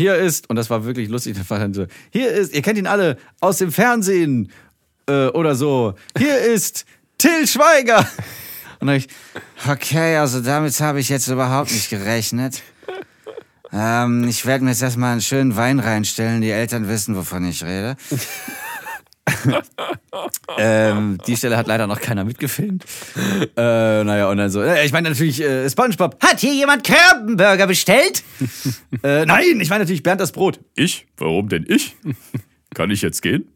Hier 0.00 0.16
ist, 0.16 0.48
und 0.48 0.56
das 0.56 0.70
war 0.70 0.86
wirklich 0.86 1.10
lustig, 1.10 1.36
das 1.38 1.50
war 1.50 1.58
dann 1.58 1.74
so, 1.74 1.86
hier 2.08 2.30
ist, 2.30 2.54
ihr 2.54 2.62
kennt 2.62 2.78
ihn 2.78 2.86
alle 2.86 3.18
aus 3.40 3.58
dem 3.58 3.70
Fernsehen 3.70 4.50
äh, 5.06 5.26
oder 5.26 5.54
so, 5.54 5.92
hier 6.16 6.38
ist 6.54 6.86
Till 7.18 7.46
Schweiger. 7.46 8.08
Und 8.78 8.86
dann 8.86 8.96
ich, 8.96 9.08
Okay, 9.68 10.16
also 10.16 10.40
damit 10.40 10.80
habe 10.80 11.00
ich 11.00 11.10
jetzt 11.10 11.28
überhaupt 11.28 11.70
nicht 11.70 11.90
gerechnet. 11.90 12.62
Ähm, 13.74 14.26
ich 14.26 14.46
werde 14.46 14.64
mir 14.64 14.70
jetzt 14.70 14.80
erstmal 14.80 15.12
einen 15.12 15.20
schönen 15.20 15.54
Wein 15.54 15.78
reinstellen. 15.78 16.40
Die 16.40 16.50
Eltern 16.50 16.88
wissen, 16.88 17.14
wovon 17.14 17.44
ich 17.44 17.62
rede. 17.62 17.98
Ähm, 20.58 21.18
die 21.26 21.36
Stelle 21.36 21.56
hat 21.56 21.66
leider 21.66 21.86
noch 21.86 22.00
keiner 22.00 22.24
mitgefilmt. 22.24 22.84
Äh, 23.56 24.04
naja, 24.04 24.28
und 24.28 24.36
dann 24.36 24.50
so, 24.50 24.62
äh, 24.62 24.84
ich 24.84 24.92
meine 24.92 25.08
natürlich 25.08 25.40
äh, 25.40 25.68
Spongebob. 25.68 26.16
Hat 26.22 26.40
hier 26.40 26.54
jemand 26.54 26.84
Krabbenburger 26.84 27.66
bestellt? 27.66 28.22
Äh, 29.02 29.24
nein, 29.24 29.60
ich 29.60 29.70
meine 29.70 29.84
natürlich 29.84 30.02
Bernd 30.02 30.20
das 30.20 30.32
Brot. 30.32 30.60
Ich? 30.74 31.06
Warum 31.16 31.48
denn 31.48 31.64
ich? 31.66 31.96
Kann 32.74 32.90
ich 32.90 33.00
jetzt 33.00 33.22
gehen? 33.22 33.48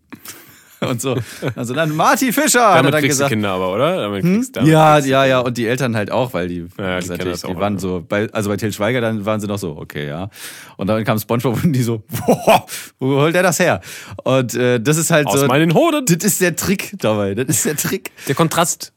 Und 0.90 1.00
so. 1.00 1.16
Also 1.56 1.74
dann 1.74 1.94
Marty 1.94 2.32
Fischer, 2.32 2.60
hat 2.60 2.76
er 2.76 2.82
Damit 2.82 2.94
dann 2.94 3.02
gesagt. 3.02 3.30
Kinder 3.30 3.50
aber, 3.50 3.72
oder? 3.72 3.96
Damit 4.02 4.22
kriegst, 4.22 4.56
damit 4.56 4.70
Ja, 4.70 4.98
ja, 4.98 5.24
ja, 5.24 5.40
und 5.40 5.56
die 5.56 5.66
Eltern 5.66 5.96
halt 5.96 6.10
auch, 6.10 6.32
weil 6.34 6.48
die, 6.48 6.66
Ja, 6.78 7.00
die 7.00 7.08
natürlich, 7.08 7.32
das 7.32 7.44
auch 7.44 7.50
die 7.50 7.56
waren 7.56 7.74
alle. 7.74 7.80
so, 7.80 8.04
bei, 8.08 8.28
also 8.32 8.50
bei 8.50 8.56
Till 8.56 8.72
Schweiger, 8.72 9.00
dann 9.00 9.24
waren 9.24 9.40
sie 9.40 9.46
noch 9.46 9.58
so, 9.58 9.76
okay, 9.76 10.08
ja. 10.08 10.28
Und 10.76 10.86
dann 10.86 11.04
kam 11.04 11.18
Spongebob 11.18 11.62
und 11.64 11.72
die 11.72 11.82
so, 11.82 12.02
boah, 12.26 12.66
wo 12.98 13.20
holt 13.20 13.34
der 13.34 13.42
das 13.42 13.58
her? 13.58 13.80
Und 14.24 14.54
äh, 14.54 14.80
das 14.80 14.96
ist 14.96 15.10
halt 15.10 15.26
Aus 15.26 15.40
so, 15.40 15.46
meinen 15.46 15.74
Hoden. 15.74 16.04
das 16.06 16.22
ist 16.24 16.40
der 16.40 16.56
Trick 16.56 16.92
dabei, 16.98 17.34
das 17.34 17.48
ist 17.48 17.64
der 17.66 17.76
Trick. 17.76 18.10
Der 18.28 18.34
Kontrast. 18.34 18.92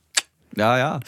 Ja, 0.55 0.77
ja. 0.77 0.99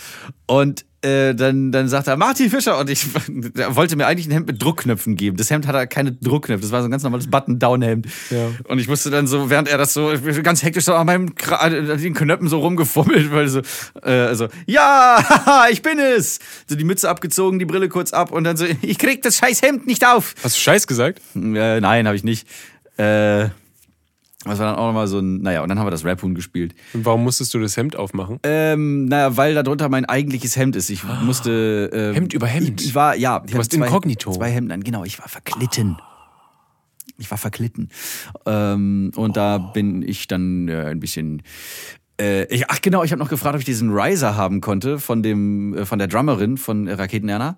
Und 0.45 0.85
äh, 1.01 1.33
dann, 1.33 1.71
dann 1.71 1.87
sagt 1.87 2.07
er, 2.07 2.17
Martin 2.17 2.49
Fischer, 2.49 2.77
und 2.77 2.89
ich 2.89 3.07
wollte 3.69 3.95
mir 3.95 4.05
eigentlich 4.05 4.27
ein 4.27 4.31
Hemd 4.31 4.47
mit 4.47 4.61
Druckknöpfen 4.61 5.15
geben. 5.15 5.37
Das 5.37 5.49
Hemd 5.49 5.65
hatte 5.65 5.87
keine 5.87 6.11
Druckknöpfe, 6.11 6.61
das 6.61 6.71
war 6.71 6.81
so 6.81 6.87
ein 6.87 6.91
ganz 6.91 7.03
normales 7.03 7.29
Button-Down-Hemd. 7.29 8.07
Ja. 8.29 8.51
Und 8.67 8.79
ich 8.79 8.87
musste 8.87 9.09
dann 9.09 9.27
so, 9.27 9.49
während 9.49 9.69
er 9.69 9.77
das 9.77 9.93
so 9.93 10.11
ganz 10.43 10.63
hektisch 10.63 10.85
so 10.85 10.93
an 10.93 11.05
meinem 11.05 11.33
an 11.51 11.71
den 11.99 12.13
Knöpfen 12.13 12.49
so 12.49 12.59
rumgefummelt, 12.59 13.31
weil 13.31 13.47
so, 13.47 13.61
äh, 14.03 14.11
also, 14.11 14.47
ja, 14.65 15.23
haha, 15.23 15.67
ich 15.71 15.81
bin 15.81 15.99
es. 15.99 16.39
So 16.67 16.75
die 16.75 16.83
Mütze 16.83 17.09
abgezogen, 17.09 17.59
die 17.59 17.65
Brille 17.65 17.89
kurz 17.89 18.11
ab 18.11 18.31
und 18.31 18.43
dann 18.43 18.57
so, 18.57 18.65
ich 18.81 18.97
krieg 18.97 19.21
das 19.21 19.37
scheiß 19.37 19.61
Hemd 19.61 19.87
nicht 19.87 20.05
auf. 20.05 20.35
Hast 20.43 20.57
du 20.57 20.59
Scheiß 20.59 20.87
gesagt? 20.87 21.21
Äh, 21.35 21.79
nein, 21.79 22.07
habe 22.07 22.15
ich 22.15 22.23
nicht. 22.23 22.47
Äh, 22.97 23.49
das 24.45 24.57
war 24.57 24.67
dann 24.67 24.75
auch 24.75 24.87
nochmal 24.87 25.07
so 25.07 25.19
ein, 25.19 25.41
naja, 25.41 25.61
und 25.63 25.69
dann 25.69 25.79
haben 25.79 25.87
wir 25.87 25.91
das 25.91 26.05
Rap-Huhn 26.05 26.33
gespielt. 26.33 26.73
Und 26.93 27.03
warum 27.03 27.23
musstest 27.23 27.53
du 27.53 27.59
das 27.59 27.75
Hemd 27.75 27.97
aufmachen? 27.97 28.39
Ähm, 28.43 29.05
naja, 29.05 29.35
weil 29.35 29.53
darunter 29.53 29.89
mein 29.89 30.05
eigentliches 30.05 30.55
Hemd 30.55 30.77
ist. 30.77 30.89
Ich 30.89 31.03
musste. 31.03 31.89
Ähm, 31.91 32.13
Hemd 32.13 32.33
über 32.33 32.47
Hemd? 32.47 32.79
Ich, 32.79 32.87
ich 32.87 32.95
war, 32.95 33.15
ja. 33.15 33.39
Du 33.39 33.55
warst 33.55 33.73
inkognito. 33.73 34.31
Zwei 34.31 34.49
Hemden 34.49 34.71
an, 34.71 34.83
genau. 34.83 35.03
Ich 35.03 35.19
war 35.19 35.27
verklitten. 35.27 35.97
Ich 37.17 37.29
war 37.29 37.37
verklitten. 37.37 37.89
Ähm, 38.45 39.11
und 39.15 39.35
da 39.35 39.57
bin 39.57 40.01
ich 40.03 40.27
dann 40.27 40.69
äh, 40.69 40.85
ein 40.85 41.01
bisschen. 41.01 41.41
Äh, 42.19 42.45
ich, 42.45 42.69
ach 42.69 42.81
genau, 42.81 43.03
ich 43.03 43.11
habe 43.11 43.19
noch 43.19 43.29
gefragt, 43.29 43.55
ob 43.55 43.59
ich 43.59 43.65
diesen 43.65 43.91
Riser 43.91 44.37
haben 44.37 44.61
konnte 44.61 44.99
von 44.99 45.21
dem 45.21 45.73
äh, 45.73 45.85
von 45.85 45.99
der 45.99 46.07
Drummerin 46.07 46.55
von 46.55 46.87
Raketenerner. 46.87 47.57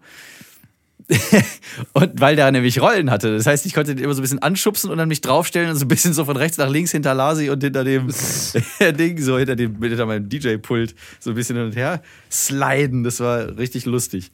und 1.93 2.19
weil 2.21 2.35
der 2.35 2.51
nämlich 2.51 2.81
Rollen 2.81 3.11
hatte. 3.11 3.35
Das 3.35 3.45
heißt, 3.45 3.65
ich 3.65 3.73
konnte 3.73 3.95
den 3.95 4.03
immer 4.03 4.13
so 4.13 4.19
ein 4.19 4.23
bisschen 4.23 4.39
anschubsen 4.41 4.89
und 4.89 4.97
dann 4.97 5.07
mich 5.07 5.21
draufstellen 5.21 5.69
und 5.69 5.75
so 5.75 5.85
ein 5.85 5.87
bisschen 5.87 6.13
so 6.13 6.25
von 6.25 6.37
rechts 6.37 6.57
nach 6.57 6.69
links 6.69 6.91
hinter 6.91 7.13
Lasi 7.13 7.49
und 7.49 7.61
hinter 7.63 7.83
dem 7.83 8.07
Ding, 8.97 9.17
so 9.19 9.37
hinter, 9.37 9.55
dem, 9.55 9.81
hinter 9.81 10.05
meinem 10.05 10.29
DJ-Pult 10.29 10.95
so 11.19 11.31
ein 11.31 11.35
bisschen 11.35 11.57
hin 11.57 11.65
und 11.65 11.75
her 11.75 12.01
sliden. 12.31 13.03
Das 13.03 13.19
war 13.19 13.57
richtig 13.57 13.85
lustig. 13.85 14.31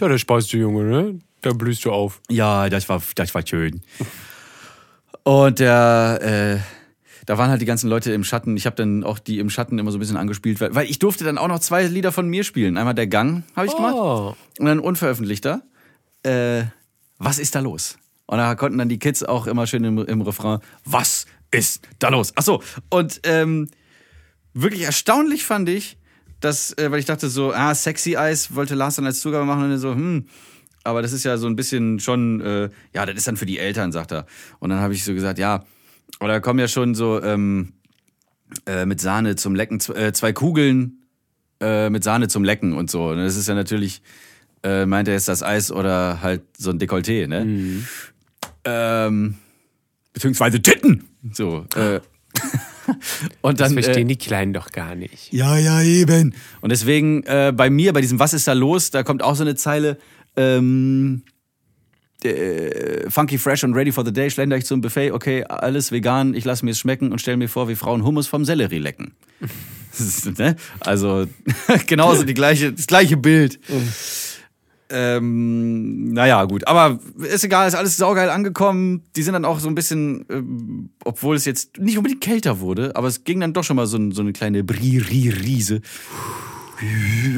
Ja, 0.00 0.08
der 0.08 0.18
speist 0.18 0.52
du, 0.52 0.58
Junge, 0.58 0.84
ne? 0.84 1.18
Da 1.42 1.52
blühst 1.52 1.84
du 1.84 1.92
auf. 1.92 2.20
Ja, 2.28 2.68
das 2.68 2.88
war, 2.88 3.00
das 3.14 3.34
war 3.34 3.46
schön. 3.46 3.80
Und 5.22 5.58
der, 5.60 6.18
äh, 6.22 6.58
da 7.26 7.38
waren 7.38 7.50
halt 7.50 7.60
die 7.60 7.66
ganzen 7.66 7.88
Leute 7.90 8.12
im 8.12 8.24
Schatten. 8.24 8.56
Ich 8.56 8.66
habe 8.66 8.76
dann 8.76 9.04
auch 9.04 9.18
die 9.18 9.38
im 9.38 9.50
Schatten 9.50 9.78
immer 9.78 9.90
so 9.90 9.98
ein 9.98 10.00
bisschen 10.00 10.16
angespielt, 10.16 10.60
weil, 10.60 10.74
weil 10.74 10.86
ich 10.90 10.98
durfte 10.98 11.24
dann 11.24 11.38
auch 11.38 11.48
noch 11.48 11.58
zwei 11.60 11.84
Lieder 11.84 12.10
von 12.12 12.28
mir 12.28 12.42
spielen. 12.44 12.76
Einmal 12.76 12.94
der 12.94 13.06
Gang 13.06 13.44
habe 13.54 13.66
ich 13.66 13.74
gemacht 13.76 13.94
Oh. 13.96 14.34
und 14.58 14.66
dann 14.66 14.80
unveröffentlichter. 14.80 15.62
Äh, 16.22 16.64
was 17.18 17.38
ist 17.38 17.54
da 17.54 17.60
los? 17.60 17.98
Und 18.26 18.38
da 18.38 18.54
konnten 18.54 18.78
dann 18.78 18.88
die 18.88 18.98
Kids 18.98 19.22
auch 19.22 19.46
immer 19.46 19.66
schön 19.66 19.84
im, 19.84 19.98
im 19.98 20.20
Refrain, 20.20 20.60
was 20.84 21.26
ist 21.50 21.88
da 21.98 22.10
los? 22.10 22.32
Ach 22.36 22.42
so, 22.42 22.62
und 22.90 23.20
ähm, 23.24 23.68
wirklich 24.52 24.82
erstaunlich 24.82 25.44
fand 25.44 25.68
ich, 25.68 25.96
dass, 26.40 26.76
äh, 26.76 26.90
weil 26.90 27.00
ich 27.00 27.06
dachte 27.06 27.28
so, 27.28 27.52
ah, 27.52 27.74
Sexy 27.74 28.14
Eyes 28.14 28.54
wollte 28.54 28.74
Lars 28.74 28.96
dann 28.96 29.06
als 29.06 29.20
Zugabe 29.20 29.44
machen 29.44 29.64
und 29.64 29.70
dann 29.70 29.78
so, 29.78 29.92
hm, 29.94 30.26
aber 30.84 31.02
das 31.02 31.12
ist 31.12 31.24
ja 31.24 31.36
so 31.36 31.46
ein 31.46 31.56
bisschen 31.56 32.00
schon, 32.00 32.40
äh, 32.40 32.70
ja, 32.94 33.06
das 33.06 33.16
ist 33.16 33.26
dann 33.26 33.36
für 33.36 33.46
die 33.46 33.58
Eltern, 33.58 33.92
sagt 33.92 34.12
er. 34.12 34.26
Und 34.58 34.70
dann 34.70 34.80
habe 34.80 34.94
ich 34.94 35.04
so 35.04 35.12
gesagt, 35.12 35.38
ja, 35.38 35.64
oder 36.20 36.40
kommen 36.40 36.58
ja 36.58 36.68
schon 36.68 36.94
so 36.94 37.22
ähm, 37.22 37.74
äh, 38.66 38.86
mit 38.86 39.00
Sahne 39.00 39.36
zum 39.36 39.54
Lecken, 39.54 39.80
äh, 39.94 40.12
zwei 40.12 40.32
Kugeln 40.32 41.02
äh, 41.60 41.90
mit 41.90 42.04
Sahne 42.04 42.28
zum 42.28 42.44
Lecken 42.44 42.72
und 42.72 42.90
so. 42.90 43.08
Und 43.08 43.18
das 43.18 43.36
ist 43.36 43.48
ja 43.48 43.54
natürlich, 43.54 44.02
äh, 44.62 44.86
meint 44.86 45.08
er 45.08 45.14
jetzt 45.14 45.28
das 45.28 45.42
Eis 45.42 45.70
oder 45.70 46.20
halt 46.22 46.42
so 46.56 46.70
ein 46.70 46.78
Dekolleté, 46.78 47.26
ne? 47.26 47.82
Ähm, 48.64 49.34
beziehungsweise 50.12 50.60
Titten. 50.60 51.04
So. 51.32 51.64
Äh, 51.74 52.00
und 53.40 53.60
Das 53.60 53.72
dann. 53.72 53.82
verstehen 53.82 54.08
äh, 54.08 54.14
die 54.14 54.18
Kleinen 54.18 54.52
doch 54.52 54.70
gar 54.70 54.94
nicht. 54.94 55.32
ja, 55.32 55.56
ja, 55.56 55.82
eben. 55.82 56.34
Und 56.60 56.70
deswegen 56.70 57.22
äh, 57.24 57.52
bei 57.54 57.70
mir, 57.70 57.92
bei 57.92 58.00
diesem 58.00 58.18
Was 58.18 58.34
ist 58.34 58.48
da 58.48 58.52
los, 58.52 58.90
da 58.90 59.02
kommt 59.02 59.22
auch 59.22 59.34
so 59.34 59.42
eine 59.42 59.54
Zeile. 59.54 59.98
Ähm, 60.36 61.22
äh, 62.24 63.08
funky, 63.10 63.38
fresh 63.38 63.64
und 63.64 63.74
ready 63.74 63.92
for 63.92 64.04
the 64.04 64.12
day, 64.12 64.30
schlender 64.30 64.56
ich 64.56 64.66
zum 64.66 64.80
Buffet, 64.80 65.12
okay, 65.12 65.44
alles 65.44 65.92
vegan, 65.92 66.34
ich 66.34 66.44
lasse 66.44 66.64
mir 66.64 66.72
es 66.72 66.78
schmecken 66.78 67.12
und 67.12 67.20
stelle 67.20 67.36
mir 67.36 67.48
vor, 67.48 67.68
wie 67.68 67.76
Frauen 67.76 68.04
Hummus 68.04 68.26
vom 68.26 68.44
Sellerie 68.44 68.78
lecken. 68.78 69.12
Das 69.96 70.24
ne? 70.38 70.56
Also 70.80 71.26
genauso 71.86 72.24
die 72.24 72.34
gleiche, 72.34 72.72
das 72.72 72.86
gleiche 72.86 73.16
Bild. 73.16 73.60
Ähm, 74.90 76.12
naja, 76.12 76.44
gut. 76.44 76.66
Aber 76.66 76.98
ist 77.18 77.44
egal, 77.44 77.68
ist 77.68 77.74
alles 77.74 77.96
saugeil 77.96 78.30
angekommen. 78.30 79.02
Die 79.16 79.22
sind 79.22 79.34
dann 79.34 79.44
auch 79.44 79.60
so 79.60 79.68
ein 79.68 79.74
bisschen, 79.74 80.24
ähm, 80.30 80.90
obwohl 81.04 81.36
es 81.36 81.44
jetzt 81.44 81.78
nicht 81.78 81.98
unbedingt 81.98 82.22
kälter 82.22 82.60
wurde, 82.60 82.96
aber 82.96 83.08
es 83.08 83.24
ging 83.24 83.40
dann 83.40 83.52
doch 83.52 83.64
schon 83.64 83.76
mal 83.76 83.86
so, 83.86 84.10
so 84.10 84.22
eine 84.22 84.32
kleine 84.32 84.64
Bri-Ri-Riese. 84.64 85.82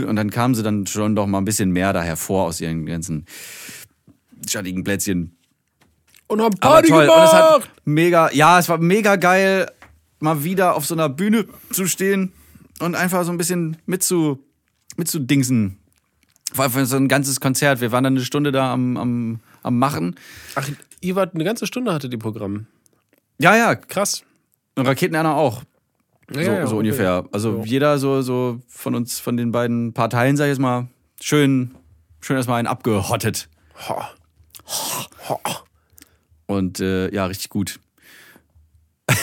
Und 0.07 0.16
dann 0.16 0.30
kamen 0.30 0.55
sie 0.55 0.62
dann 0.62 0.86
schon 0.86 1.16
doch 1.16 1.26
mal 1.26 1.38
ein 1.38 1.44
bisschen 1.44 1.70
mehr 1.70 1.92
da 1.92 2.03
hervor 2.03 2.44
aus 2.44 2.61
ihren 2.61 2.86
ganzen 2.86 3.24
schattigen 4.48 4.84
Plätzchen. 4.84 5.36
Und 6.28 6.40
haben 6.40 6.55
Party 6.61 6.88
toll. 6.88 7.09
Und 7.09 7.24
es 7.24 7.30
gemacht! 7.30 7.34
hat 7.34 7.70
mega, 7.84 8.30
ja, 8.32 8.59
es 8.61 8.68
war 8.68 8.78
mega 8.78 9.16
geil, 9.16 9.70
mal 10.20 10.44
wieder 10.44 10.76
auf 10.76 10.86
so 10.86 10.94
einer 10.94 11.09
Bühne 11.09 11.46
zu 11.72 11.86
stehen 11.86 12.32
und 12.78 12.94
einfach 12.94 13.24
so 13.24 13.32
ein 13.32 13.38
bisschen 13.38 13.78
mitzu, 13.86 14.38
mitzudingsen. 14.96 15.79
Vor 16.53 16.64
allem 16.64 16.84
so 16.84 16.96
ein 16.96 17.09
ganzes 17.09 17.40
Konzert. 17.40 17.80
Wir 17.80 17.92
waren 17.92 18.05
dann 18.05 18.14
eine 18.14 18.24
Stunde 18.24 18.53
da 18.53 18.72
am, 18.72 18.96
am, 18.96 19.40
am 19.62 19.78
Machen. 19.78 20.16
Ach, 20.55 20.68
ihr 21.01 21.14
wart 21.14 21.34
eine 21.34 21.44
ganze 21.44 21.66
Stunde 21.66 21.92
hattet 21.92 22.12
ihr 22.12 22.18
Programm. 22.18 22.66
Ja, 23.38 23.57
ja, 23.57 23.74
Krass. 23.74 24.22
und 24.76 24.86
Raketenerner 24.86 25.34
auch. 25.34 25.62
Ja, 26.32 26.44
so, 26.44 26.51
ja, 26.51 26.66
so 26.66 26.76
okay. 26.76 26.86
ungefähr. 26.86 27.24
Also 27.32 27.62
jeder 27.64 27.98
so, 27.98 28.22
so 28.22 28.61
von 28.68 28.94
uns, 28.94 29.18
von 29.18 29.36
den 29.36 29.53
beiden 29.53 29.92
Parteien, 29.92 30.36
sag 30.36 30.44
ich 30.44 30.51
jetzt 30.51 30.59
mal, 30.59 30.88
schön, 31.20 31.74
schön 32.20 32.36
erstmal 32.36 32.59
einen 32.59 32.68
abgehottet. 32.68 33.48
Ha. 33.88 34.11
Und 36.46 36.80
äh, 36.80 37.12
ja, 37.14 37.26
richtig 37.26 37.48
gut. 37.48 37.80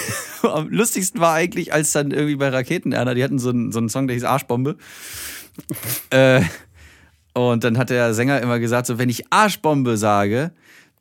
Am 0.42 0.70
lustigsten 0.70 1.20
war 1.20 1.34
eigentlich, 1.34 1.74
als 1.74 1.92
dann 1.92 2.12
irgendwie 2.12 2.36
bei 2.36 2.50
Raketenerner, 2.50 3.16
die 3.16 3.24
hatten 3.24 3.40
so 3.40 3.50
einen, 3.50 3.72
so 3.72 3.80
einen 3.80 3.90
Song, 3.90 4.08
der 4.08 4.16
hieß 4.16 4.24
Arschbombe. 4.24 4.78
äh, 6.10 6.42
und 7.38 7.64
dann 7.64 7.78
hat 7.78 7.92
der 7.92 8.16
Sänger 8.16 8.42
immer 8.42 8.58
gesagt, 8.58 8.88
so 8.88 8.98
wenn 8.98 9.10
ich 9.10 9.32
Arschbombe 9.32 9.96
sage, 9.98 10.52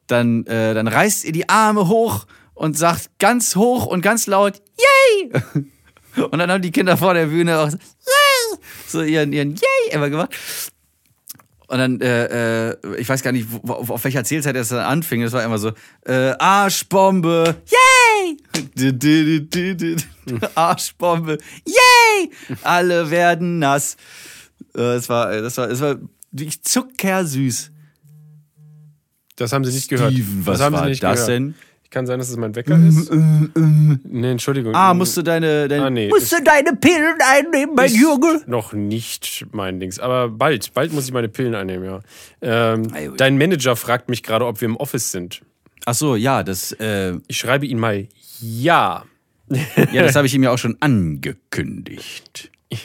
dann, 0.07 0.45
äh, 0.47 0.74
dann 0.74 0.87
reißt 0.87 1.24
ihr 1.24 1.32
die 1.32 1.49
Arme 1.49 1.89
hoch 1.89 2.26
und 2.53 2.76
sagt 2.76 3.11
ganz 3.18 3.57
hoch 3.57 3.87
und 3.87 4.03
ganz 4.03 4.26
laut, 4.26 4.61
yay! 4.78 5.32
Und 6.16 6.39
dann 6.39 6.51
haben 6.51 6.62
die 6.62 6.70
Kinder 6.70 6.97
vor 6.97 7.12
der 7.12 7.26
Bühne 7.26 7.59
auch 7.59 7.68
so, 7.68 7.76
yay! 7.76 8.59
so 8.87 9.03
ihren, 9.03 9.34
ihren 9.34 9.51
Yay 9.55 9.93
immer 9.93 10.09
gemacht. 10.09 10.34
Und 11.66 11.76
dann, 11.76 12.01
äh, 12.01 12.70
äh, 12.70 12.97
ich 12.97 13.07
weiß 13.07 13.22
gar 13.22 13.32
nicht, 13.32 13.47
wo, 13.51 13.74
auf, 13.74 14.03
welcher 14.03 14.24
Zählzeit 14.24 14.57
es 14.57 14.70
dann 14.70 14.78
anfing. 14.78 15.20
Das 15.20 15.32
war 15.32 15.45
immer 15.45 15.59
so, 15.59 15.72
äh, 16.07 16.32
Arschbombe, 16.39 17.57
yay! 17.66 18.37
Du. 20.26 20.39
Arschbombe, 20.55 21.37
yay! 21.66 22.30
Alle 22.62 23.11
werden 23.11 23.59
nass. 23.59 23.97
Äh, 24.74 24.95
Das 24.95 25.11
war, 25.11 25.30
das 25.43 25.59
war, 25.59 25.66
das 25.68 25.80
war 25.82 25.97
wirklich 26.39 26.62
zuckersüß. 26.62 27.70
Das 29.37 29.53
haben 29.53 29.64
sie 29.64 29.72
nicht 29.72 29.89
gehört. 29.89 30.12
Steven, 30.12 30.47
was 30.47 30.59
das 30.59 30.64
haben 30.66 30.72
war 30.74 30.84
sie 30.84 30.91
nicht 30.91 31.03
das 31.03 31.26
gehört. 31.26 31.28
denn? 31.30 31.55
Kann 31.91 32.05
sein, 32.07 32.18
dass 32.18 32.28
es 32.28 32.37
mein 32.37 32.55
Wecker 32.55 32.76
ist. 32.78 33.11
Nee, 33.12 34.30
Entschuldigung. 34.32 34.74
Ah, 34.74 34.93
musst 34.93 35.16
du 35.16 35.22
deine, 35.22 35.68
deine 35.68 35.84
Ah, 35.84 35.91
nee. 35.91 36.09
musst 36.09 36.32
du 36.32 36.43
deine 36.43 36.72
Pillen 36.76 37.14
einnehmen, 37.24 37.74
mein 37.76 37.95
Junge? 37.95 38.43
Noch 38.47 38.72
nicht 38.72 39.47
mein 39.53 39.78
Dings. 39.78 39.99
Aber 40.01 40.28
bald, 40.28 40.74
bald 40.74 40.93
muss 40.93 41.05
ich 41.07 41.12
meine 41.12 41.28
Pillen 41.28 41.55
einnehmen, 41.55 41.84
ja. 41.84 42.01
Ähm, 42.43 42.93
dein 43.16 43.39
Manager 43.39 43.76
fragt 43.76 44.09
mich 44.09 44.22
gerade, 44.24 44.47
ob 44.47 44.61
wir 44.61 44.66
im 44.66 44.76
Office 44.76 45.12
sind. 45.12 45.43
Ach 45.84 45.95
so, 45.95 46.16
ja, 46.16 46.43
das, 46.43 46.72
äh, 46.72 47.14
Ich 47.28 47.39
schreibe 47.39 47.66
ihn 47.66 47.78
mal 47.78 48.09
ja. 48.41 49.05
ja, 49.93 50.03
das 50.03 50.16
habe 50.16 50.26
ich 50.26 50.34
ihm 50.34 50.43
ja 50.43 50.51
auch 50.51 50.59
schon 50.59 50.76
angekündigt. 50.80 52.51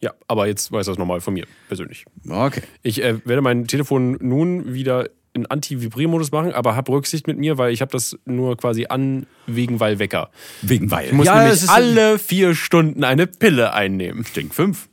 Ja, 0.00 0.12
aber 0.28 0.46
jetzt 0.46 0.70
weiß 0.70 0.86
er 0.86 0.92
es 0.92 0.98
nochmal 0.98 1.20
von 1.20 1.34
mir, 1.34 1.46
persönlich. 1.66 2.04
Okay. 2.28 2.62
Ich 2.82 3.02
äh, 3.02 3.24
werde 3.26 3.42
mein 3.42 3.66
Telefon 3.66 4.16
nun 4.20 4.72
wieder 4.72 5.08
in 5.34 5.46
Anti-Vibriermodus 5.46 6.32
machen, 6.32 6.52
aber 6.52 6.76
hab 6.76 6.88
Rücksicht 6.88 7.26
mit 7.26 7.38
mir, 7.38 7.58
weil 7.58 7.72
ich 7.72 7.80
habe 7.80 7.92
das 7.92 8.18
nur 8.24 8.56
quasi 8.56 8.86
an 8.88 9.26
wegen 9.46 9.80
weil 9.80 9.98
Wecker. 9.98 10.30
Wegen 10.62 10.90
weil. 10.90 11.06
Ich 11.06 11.12
muss 11.12 11.26
ja, 11.26 11.42
nämlich 11.42 11.68
alle 11.68 12.18
vier 12.18 12.54
Stunden 12.54 13.04
eine 13.04 13.26
Pille 13.26 13.72
einnehmen. 13.72 14.24
Stink 14.24 14.54
5. 14.54 14.88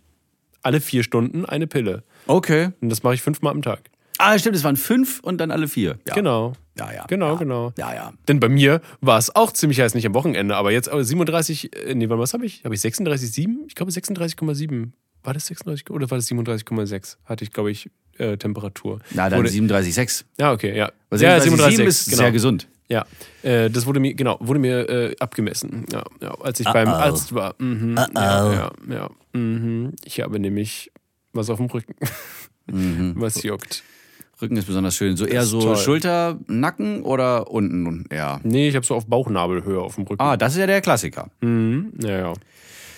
Alle 0.61 0.81
vier 0.81 1.03
Stunden 1.03 1.45
eine 1.45 1.67
Pille. 1.67 2.03
Okay. 2.27 2.69
Und 2.81 2.89
das 2.89 3.03
mache 3.03 3.13
ich 3.13 3.21
fünfmal 3.21 3.53
am 3.53 3.61
Tag. 3.61 3.81
Ah, 4.17 4.37
stimmt, 4.39 4.55
es 4.55 4.63
waren 4.63 4.77
fünf 4.77 5.19
und 5.21 5.37
dann 5.39 5.51
alle 5.51 5.67
vier. 5.67 5.97
Ja. 6.07 6.13
Genau. 6.15 6.53
Ja, 6.77 6.91
ja. 6.93 7.05
Genau, 7.07 7.33
ja. 7.33 7.35
genau. 7.35 7.73
Ja, 7.77 7.93
ja. 7.93 8.13
Denn 8.27 8.39
bei 8.39 8.49
mir 8.49 8.81
war 9.01 9.17
es 9.17 9.35
auch 9.35 9.51
ziemlich 9.51 9.79
heiß, 9.81 9.93
nicht 9.93 10.05
am 10.05 10.13
Wochenende, 10.13 10.55
aber 10.55 10.71
jetzt 10.71 10.89
aber 10.89 11.03
37, 11.03 11.75
äh, 11.75 11.95
nee, 11.95 12.07
mal, 12.07 12.19
was 12.19 12.33
habe 12.33 12.45
ich? 12.45 12.63
Habe 12.63 12.75
ich 12.75 12.81
36,7? 12.81 13.65
Ich 13.67 13.75
glaube 13.75 13.91
36,7. 13.91 14.91
War 15.23 15.33
das 15.33 15.47
36 15.47 15.89
oder 15.89 16.09
war 16.11 16.17
das 16.17 16.29
37,6? 16.29 17.17
Hatte 17.25 17.43
ich, 17.43 17.51
glaube 17.51 17.71
ich, 17.71 17.89
äh, 18.17 18.37
Temperatur. 18.37 18.99
Na, 19.11 19.29
dann 19.29 19.39
Wurde- 19.39 19.49
37,6. 19.49 20.25
Ja, 20.37 20.51
okay, 20.51 20.75
ja. 20.77 20.91
Weil 21.09 21.21
ja, 21.21 21.37
37,7 21.37 21.57
37,6, 21.77 21.87
ist 21.87 22.05
sehr 22.05 22.31
gesund. 22.31 22.67
Ja, 22.87 23.05
äh, 23.41 23.69
das 23.71 23.87
wurde 23.87 23.99
mir, 23.99 24.13
genau, 24.13 24.37
wurde 24.39 24.59
mir 24.59 24.87
äh, 24.87 25.15
abgemessen. 25.19 25.85
Ja, 25.91 26.03
ja, 26.21 26.35
als 26.39 26.59
ich 26.59 26.67
beim 26.67 26.87
Arzt 26.87 27.33
war. 27.33 27.55
Mhm, 27.57 27.95
ja, 27.97 28.53
ja, 28.53 28.71
ja. 28.87 29.09
Mhm. 29.33 29.93
Ich 30.03 30.21
habe 30.21 30.39
nämlich 30.39 30.91
was 31.33 31.49
auf 31.49 31.57
dem 31.57 31.65
Rücken. 31.65 31.95
Was 32.67 33.43
juckt. 33.43 33.83
Rücken 34.41 34.57
ist 34.57 34.65
besonders 34.65 34.95
schön. 34.95 35.15
So 35.17 35.25
eher 35.25 35.43
so 35.43 35.61
toll. 35.61 35.77
Schulter, 35.77 36.39
Nacken 36.47 37.03
oder 37.03 37.49
unten 37.49 38.05
eher? 38.09 38.41
Nee, 38.43 38.67
ich 38.69 38.75
habe 38.75 38.85
so 38.85 38.95
auf 38.95 39.05
Bauchnabelhöhe 39.07 39.79
auf 39.79 39.95
dem 39.95 40.03
Rücken. 40.05 40.21
Ah, 40.21 40.35
das 40.37 40.53
ist 40.53 40.59
ja 40.59 40.67
der 40.67 40.81
Klassiker. 40.81 41.29
Mhm, 41.41 41.93
ja, 42.01 42.09
ja. 42.19 42.33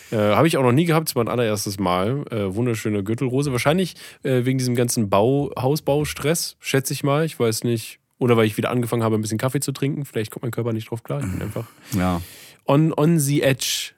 Äh, 0.10 0.36
habe 0.36 0.48
ich 0.48 0.58
auch 0.58 0.64
noch 0.64 0.72
nie 0.72 0.86
gehabt, 0.86 1.10
das 1.10 1.16
war 1.16 1.24
mein 1.26 1.32
allererstes 1.32 1.80
Mal. 1.80 2.24
Äh, 2.32 2.56
wunderschöne 2.56 3.04
Gürtelrose. 3.04 3.52
Wahrscheinlich 3.52 3.96
äh, 4.24 4.46
wegen 4.46 4.58
diesem 4.58 4.74
ganzen 4.76 5.10
Bau, 5.10 5.52
Hausbaustress, 5.60 6.56
schätze 6.60 6.94
ich 6.94 7.04
mal. 7.04 7.26
Ich 7.26 7.40
weiß 7.40 7.64
nicht. 7.66 8.00
Oder 8.20 8.36
weil 8.36 8.46
ich 8.48 8.58
wieder 8.58 8.72
angefangen 8.72 9.04
habe, 9.04 9.16
ein 9.16 9.22
bisschen 9.22 9.38
Kaffee 9.38 9.60
zu 9.60 9.72
trinken. 9.74 10.06
Vielleicht 10.06 10.32
kommt 10.32 10.44
mein 10.44 10.52
Körper 10.52 10.74
nicht 10.74 10.90
drauf 10.90 11.04
klar. 11.04 11.20
Ich 11.20 11.30
bin 11.32 11.42
einfach 11.42 11.66
Ja. 11.96 12.22
on, 12.66 12.94
on 12.94 13.20
the 13.20 13.44
edge. 13.44 13.92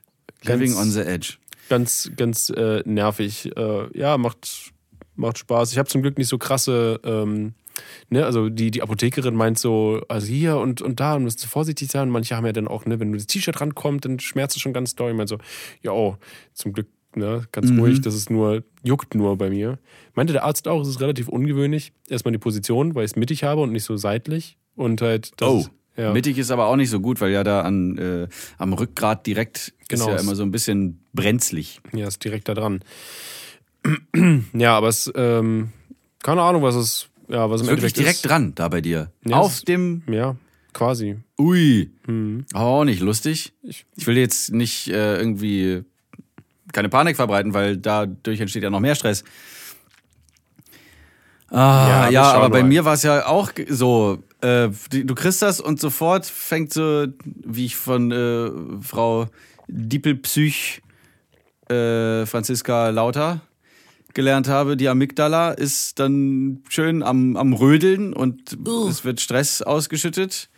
Living 0.44 0.76
on 0.76 0.90
the 0.90 1.02
edge. 1.02 1.36
ganz, 1.70 2.12
ganz 2.18 2.50
äh, 2.50 2.82
nervig. 2.86 3.56
Äh, 3.56 3.98
ja, 3.98 4.18
macht, 4.18 4.72
macht 5.20 5.38
Spaß. 5.38 5.72
Ich 5.72 5.78
habe 5.78 5.90
zum 5.90 6.02
Glück 6.02 6.18
nicht 6.18 6.28
so 6.28 6.38
krasse, 6.38 7.00
ähm, 7.04 7.54
ne, 8.10 8.26
also 8.26 8.50
die, 8.50 8.72
die 8.72 8.82
Apothekerin 8.82 9.36
meint 9.36 9.60
so, 9.60 10.02
also 10.08 10.28
hier 10.28 10.58
und, 10.58 10.82
und 10.82 11.00
da 11.00 11.16
und 11.16 11.24
musst 11.24 11.44
du 11.44 11.48
vorsichtig 11.48 11.92
sein. 11.92 12.10
Manche 12.10 12.36
haben 12.36 12.46
ja 12.46 12.54
dann 12.54 12.68
auch, 12.68 12.86
ne, 12.86 13.00
wenn 13.00 13.12
du 13.12 13.18
das 13.18 13.28
T-Shirt 13.28 13.60
rankommt, 13.62 14.06
dann 14.06 14.20
schmerzt 14.20 14.56
es 14.56 14.62
schon 14.62 14.74
ganz 14.74 14.96
doll. 14.96 15.12
Ich 15.12 15.18
meine 15.18 15.28
so, 15.28 15.38
ja, 15.82 15.92
oh, 15.92 16.18
zum 16.54 16.74
Glück, 16.74 16.88
ne, 17.16 17.46
ganz 17.52 17.72
ruhig, 17.72 18.02
das 18.02 18.16
ist 18.16 18.30
nur, 18.30 18.64
juckt 18.84 19.14
nur 19.16 19.38
bei 19.38 19.50
mir. 19.50 19.78
Meinte 20.16 20.34
der 20.34 20.44
Arzt 20.44 20.68
auch, 20.68 20.82
es 20.82 20.88
ist 20.88 21.02
relativ 21.02 21.28
ungewöhnlich. 21.28 21.92
Erstmal 22.08 22.32
die 22.32 22.38
Position, 22.40 22.96
weil 22.96 23.06
ich 23.06 23.12
es 23.12 23.16
mittig 23.16 23.44
habe 23.44 23.62
und 23.62 23.72
nicht 23.72 23.84
so 23.84 23.98
seitlich. 23.98 24.58
Und 24.76 25.02
halt, 25.02 25.32
das 25.38 25.50
Oh. 25.50 25.66
ja. 25.98 26.14
Mittig 26.14 26.38
ist 26.38 26.52
aber 26.52 26.68
auch 26.68 26.76
nicht 26.78 26.90
so 26.90 27.00
gut, 27.02 27.20
weil 27.20 27.32
ja 27.32 27.44
da 27.44 27.62
an, 27.62 27.98
äh, 27.98 28.28
am 28.58 28.74
Rückgrat 28.74 29.26
direkt 29.28 29.74
Genau, 29.90 30.08
ist 30.08 30.12
ja 30.12 30.20
immer 30.20 30.36
so 30.36 30.44
ein 30.44 30.52
bisschen 30.52 31.04
brenzlig. 31.14 31.82
Ja, 31.94 32.08
ist 32.08 32.24
direkt 32.24 32.48
da 32.48 32.54
dran. 32.54 32.82
ja, 34.54 34.76
aber 34.78 34.88
es, 34.90 35.12
ähm, 35.16 35.70
keine 36.24 36.42
Ahnung, 36.42 36.62
was 36.64 36.76
es, 36.76 37.08
ja, 37.28 37.50
was 37.50 37.62
im 37.62 37.68
Wirklich 37.68 37.84
Endeffekt 37.94 37.98
direkt 37.98 38.16
ist. 38.18 38.26
dran 38.30 38.54
da 38.56 38.68
bei 38.68 38.82
dir. 38.82 39.12
Ja, 39.26 39.38
Auf 39.38 39.54
es- 39.54 39.62
dem. 39.64 40.04
Ja, 40.12 40.36
quasi. 40.74 41.18
Ui. 41.40 41.90
Hm. 42.06 42.46
Auch 42.54 42.84
nicht 42.84 43.00
lustig. 43.02 43.54
Ich- 43.64 43.86
will 43.96 44.18
jetzt 44.18 44.52
nicht 44.52 44.88
äh, 44.90 45.18
irgendwie 45.18 45.84
keine 46.74 46.90
Panik 46.90 47.16
verbreiten, 47.16 47.54
weil 47.54 47.78
dadurch 47.78 48.40
entsteht 48.40 48.64
ja 48.64 48.70
noch 48.70 48.80
mehr 48.80 48.96
Stress. 48.96 49.24
Ah, 51.52 51.58
Ja, 51.58 52.10
ja, 52.10 52.12
wir 52.12 52.24
schauen 52.26 52.36
aber 52.36 52.50
bei 52.52 52.62
mal. 52.62 52.68
mir 52.68 52.86
war 52.86 52.94
es 52.94 53.04
ja 53.04 53.26
auch 53.26 53.56
ge- 53.56 53.66
so. 53.72 54.20
Äh, 54.42 54.70
die- 54.92 55.06
du 55.06 55.16
kriegst 55.16 55.42
das 55.42 55.60
und 55.60 55.80
sofort 55.80 56.26
fängt 56.26 56.72
so, 56.72 57.08
wie 57.26 57.66
ich 57.66 57.76
von 57.76 58.12
äh, 58.12 58.52
Frau 58.82 59.28
Diepelpsych 59.68 60.82
äh, 61.70 62.26
Franziska 62.26 62.90
Lauter 62.90 63.42
gelernt 64.14 64.48
habe, 64.48 64.78
die 64.78 64.90
Amygdala 64.90 65.52
ist 65.52 66.00
dann 66.00 66.64
schön 66.70 67.04
am, 67.04 67.36
am 67.38 67.54
Rödeln 67.54 68.14
und 68.14 68.58
es 68.90 69.04
wird 69.04 69.22
Stress 69.22 69.62
ausgeschüttet. 69.62 70.50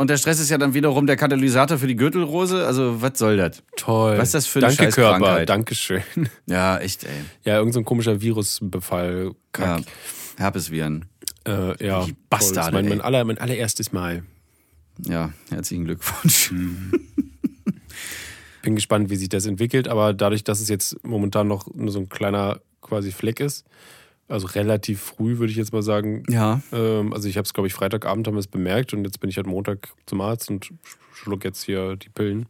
Und 0.00 0.10
der 0.10 0.16
Stress 0.16 0.38
ist 0.38 0.48
ja 0.48 0.58
dann 0.58 0.74
wiederum 0.74 1.08
der 1.08 1.16
Katalysator 1.16 1.76
für 1.76 1.88
die 1.88 1.96
Gürtelrose. 1.96 2.64
Also, 2.64 3.02
was 3.02 3.18
soll 3.18 3.36
das? 3.36 3.64
Toll. 3.76 4.16
Was 4.16 4.28
ist 4.28 4.34
das 4.34 4.46
für 4.46 4.64
eine 4.64 4.74
Danke, 4.74 4.92
Körper. 4.92 5.44
Dankeschön. 5.44 6.02
Ja, 6.46 6.78
echt, 6.78 7.02
ey. 7.02 7.10
Ja, 7.44 7.54
irgendein 7.54 7.72
so 7.72 7.78
ein 7.80 7.84
komischer 7.84 8.20
Virusbefall. 8.20 9.32
Ja. 9.58 9.80
Herpesviren. 10.36 11.06
Äh, 11.44 11.84
ja. 11.84 12.04
Die 12.04 12.12
Toll. 12.12 12.16
Bastarde, 12.30 12.54
Das 12.54 12.66
ist 12.66 12.72
mein, 12.74 12.88
mein, 12.88 13.00
aller, 13.00 13.24
mein 13.24 13.38
allererstes 13.38 13.92
Mal. 13.92 14.22
Ja, 15.04 15.32
herzlichen 15.50 15.84
Glückwunsch. 15.84 16.52
Bin 18.62 18.74
gespannt, 18.74 19.10
wie 19.10 19.16
sich 19.16 19.28
das 19.28 19.46
entwickelt, 19.46 19.88
aber 19.88 20.12
dadurch, 20.12 20.44
dass 20.44 20.60
es 20.60 20.68
jetzt 20.68 21.04
momentan 21.04 21.48
noch 21.48 21.72
nur 21.74 21.92
so 21.92 22.00
ein 22.00 22.08
kleiner 22.08 22.60
quasi 22.80 23.12
Fleck 23.12 23.40
ist 23.40 23.64
Also 24.28 24.46
relativ 24.48 25.00
früh, 25.00 25.38
würde 25.38 25.50
ich 25.50 25.56
jetzt 25.56 25.72
mal 25.72 25.82
sagen. 25.82 26.22
Ja. 26.28 26.60
Ähm, 26.72 27.12
also 27.12 27.28
ich 27.28 27.36
habe 27.36 27.44
es, 27.44 27.54
glaube 27.54 27.66
ich, 27.66 27.74
Freitagabend 27.74 28.26
haben 28.26 28.34
wir 28.34 28.40
es 28.40 28.46
bemerkt 28.46 28.92
und 28.92 29.04
jetzt 29.04 29.20
bin 29.20 29.30
ich 29.30 29.36
halt 29.36 29.46
Montag 29.46 29.88
zum 30.06 30.20
Arzt 30.20 30.50
und 30.50 30.70
schluck 31.12 31.44
jetzt 31.44 31.64
hier 31.64 31.96
die 31.96 32.08
Pillen. 32.08 32.46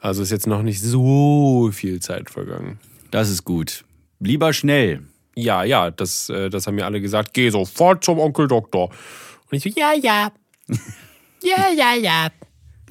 Also 0.00 0.22
ist 0.22 0.30
jetzt 0.30 0.46
noch 0.46 0.62
nicht 0.62 0.82
so 0.82 1.70
viel 1.72 2.00
Zeit 2.00 2.28
vergangen. 2.28 2.78
Das 3.10 3.30
ist 3.30 3.44
gut. 3.44 3.84
Lieber 4.20 4.52
schnell. 4.52 5.02
Ja, 5.36 5.64
ja, 5.64 5.90
das, 5.90 6.28
äh, 6.28 6.50
das 6.50 6.66
haben 6.66 6.74
mir 6.74 6.84
alle 6.84 7.00
gesagt. 7.00 7.32
Geh 7.34 7.50
sofort 7.50 8.04
zum 8.04 8.18
Onkel 8.18 8.48
Doktor. 8.48 8.90
Und 9.50 9.56
ich 9.56 9.62
so, 9.62 9.70
ja, 9.80 9.92
ja. 9.94 10.32
ja, 11.42 11.68
ja, 11.76 11.94
ja. 11.94 12.28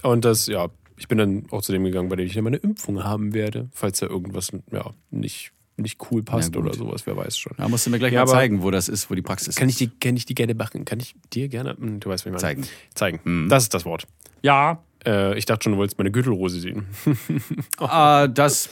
Und 0.01 0.25
das, 0.25 0.47
ja, 0.47 0.69
ich 0.97 1.07
bin 1.07 1.17
dann 1.17 1.45
auch 1.51 1.61
zu 1.61 1.71
dem 1.71 1.83
gegangen, 1.83 2.09
bei 2.09 2.15
dem 2.15 2.25
ich 2.27 2.33
dann 2.33 2.43
meine 2.43 2.57
Impfung 2.57 3.03
haben 3.03 3.33
werde, 3.33 3.69
falls 3.73 3.99
da 3.99 4.07
irgendwas 4.07 4.51
ja, 4.71 4.91
nicht, 5.11 5.51
nicht 5.77 5.99
cool 6.11 6.23
passt 6.23 6.55
oder 6.55 6.73
sowas, 6.73 7.05
wer 7.05 7.17
weiß 7.17 7.37
schon. 7.37 7.53
Da 7.57 7.67
musst 7.67 7.85
du 7.85 7.89
mir 7.89 7.99
gleich 7.99 8.13
Ja, 8.13 8.25
mal 8.25 8.31
zeigen, 8.31 8.61
wo 8.61 8.71
das 8.71 8.89
ist, 8.89 9.09
wo 9.09 9.15
die 9.15 9.21
Praxis 9.21 9.55
Kann 9.55 9.69
ist. 9.69 9.81
ich, 9.81 9.89
die, 9.89 9.99
kann 9.99 10.15
ich 10.15 10.25
die 10.25 10.35
gerne 10.35 10.53
machen? 10.53 10.85
Kann 10.85 10.99
ich 10.99 11.15
dir 11.33 11.47
gerne, 11.47 11.75
hm, 11.77 11.99
du 11.99 12.09
weißt, 12.09 12.25
wie 12.25 12.29
ich 12.29 12.33
meine. 12.33 12.41
Zeigen. 12.41 12.67
Zeigen. 12.93 13.49
Das 13.49 13.63
ist 13.63 13.73
das 13.73 13.85
Wort. 13.85 14.05
Ja. 14.41 14.83
Äh, 15.05 15.37
ich 15.37 15.45
dachte 15.45 15.63
schon, 15.63 15.73
du 15.73 15.79
wolltest 15.79 15.97
meine 15.97 16.11
Gürtelrose 16.11 16.59
sehen. 16.59 16.85
Ah, 17.77 18.27
das 18.27 18.69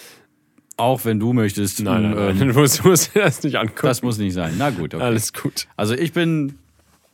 auch, 0.77 1.03
wenn 1.05 1.19
du 1.19 1.33
möchtest. 1.33 1.81
Nein, 1.81 2.11
nein, 2.11 2.17
Ähm, 2.17 2.37
nein. 2.37 2.47
Du 2.53 2.59
musst, 2.59 2.79
du 2.83 2.87
musst 2.89 3.13
dir 3.13 3.23
das 3.23 3.43
nicht 3.43 3.55
angucken. 3.57 3.81
Das 3.83 4.01
muss 4.01 4.17
nicht 4.17 4.33
sein. 4.33 4.55
Na 4.57 4.69
gut, 4.69 4.93
okay. 4.95 5.03
Alles 5.03 5.33
gut. 5.33 5.67
Also 5.75 5.93
ich 5.93 6.13
bin 6.13 6.57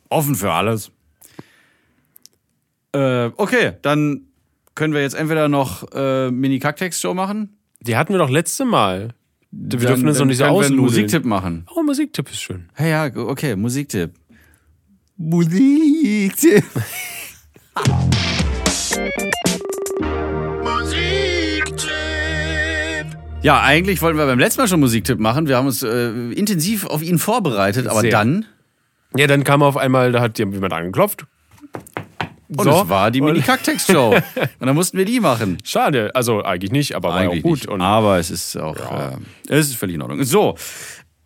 offen 0.08 0.34
für 0.36 0.52
alles. 0.52 0.90
Äh, 2.92 3.30
okay, 3.36 3.72
dann 3.82 4.27
können 4.78 4.94
wir 4.94 5.02
jetzt 5.02 5.14
entweder 5.16 5.48
noch 5.48 5.90
äh, 5.92 6.30
Mini-Kacktext-Show 6.30 7.12
machen. 7.12 7.58
Die 7.80 7.96
hatten 7.96 8.14
wir 8.14 8.18
doch 8.18 8.30
letzte 8.30 8.64
Mal. 8.64 9.08
Wir 9.50 9.68
Dann- 9.78 9.80
dürfen 9.88 10.08
uns 10.08 10.18
noch 10.20 10.26
nicht 10.26 10.36
so 10.38 10.44
können 10.44 10.54
wir 10.54 10.60
einen 10.60 10.64
ausnudeln. 10.66 10.80
Musiktipp 10.84 11.24
machen. 11.24 11.66
Oh, 11.74 11.82
Musiktipp 11.82 12.30
ist 12.30 12.40
schön. 12.40 12.68
Ja, 12.78 12.86
ja, 13.06 13.16
okay, 13.16 13.56
Musiktipp. 13.56 14.12
Musiktipp. 15.16 16.64
Ja, 23.42 23.62
eigentlich 23.62 24.02
wollten 24.02 24.18
wir 24.18 24.26
beim 24.26 24.38
letzten 24.38 24.60
Mal 24.60 24.68
schon 24.68 24.80
Musiktipp 24.80 25.18
machen. 25.20 25.46
Wir 25.46 25.56
haben 25.56 25.66
uns 25.66 25.82
äh, 25.82 26.10
intensiv 26.32 26.84
auf 26.86 27.02
ihn 27.02 27.18
vorbereitet, 27.18 27.86
aber 27.86 28.00
Sehr. 28.00 28.10
dann 28.10 28.46
Ja, 29.16 29.26
dann 29.26 29.44
kam 29.44 29.62
auf 29.62 29.76
einmal, 29.76 30.12
da 30.12 30.20
hat 30.20 30.38
jemand 30.38 30.72
angeklopft. 30.72 31.26
Und 32.56 32.64
So. 32.64 32.82
es 32.82 32.88
war 32.88 33.10
die 33.10 33.20
Mini-Kacktext-Show. 33.20 34.10
und 34.60 34.66
dann 34.66 34.74
mussten 34.74 34.96
wir 34.98 35.04
die 35.04 35.20
machen. 35.20 35.58
Schade, 35.64 36.10
also 36.14 36.42
eigentlich 36.42 36.72
nicht, 36.72 36.94
aber 36.94 37.10
war 37.10 37.22
ja 37.22 37.28
auch 37.28 37.32
Eigentlich 37.32 37.66
gut. 37.66 37.68
aber 37.68 38.18
es 38.18 38.30
ist 38.30 38.56
auch, 38.56 38.76
äh, 38.76 39.16
es 39.48 39.68
ist 39.68 39.76
völlig 39.76 39.96
in 39.96 40.02
Ordnung. 40.02 40.22
So, 40.24 40.56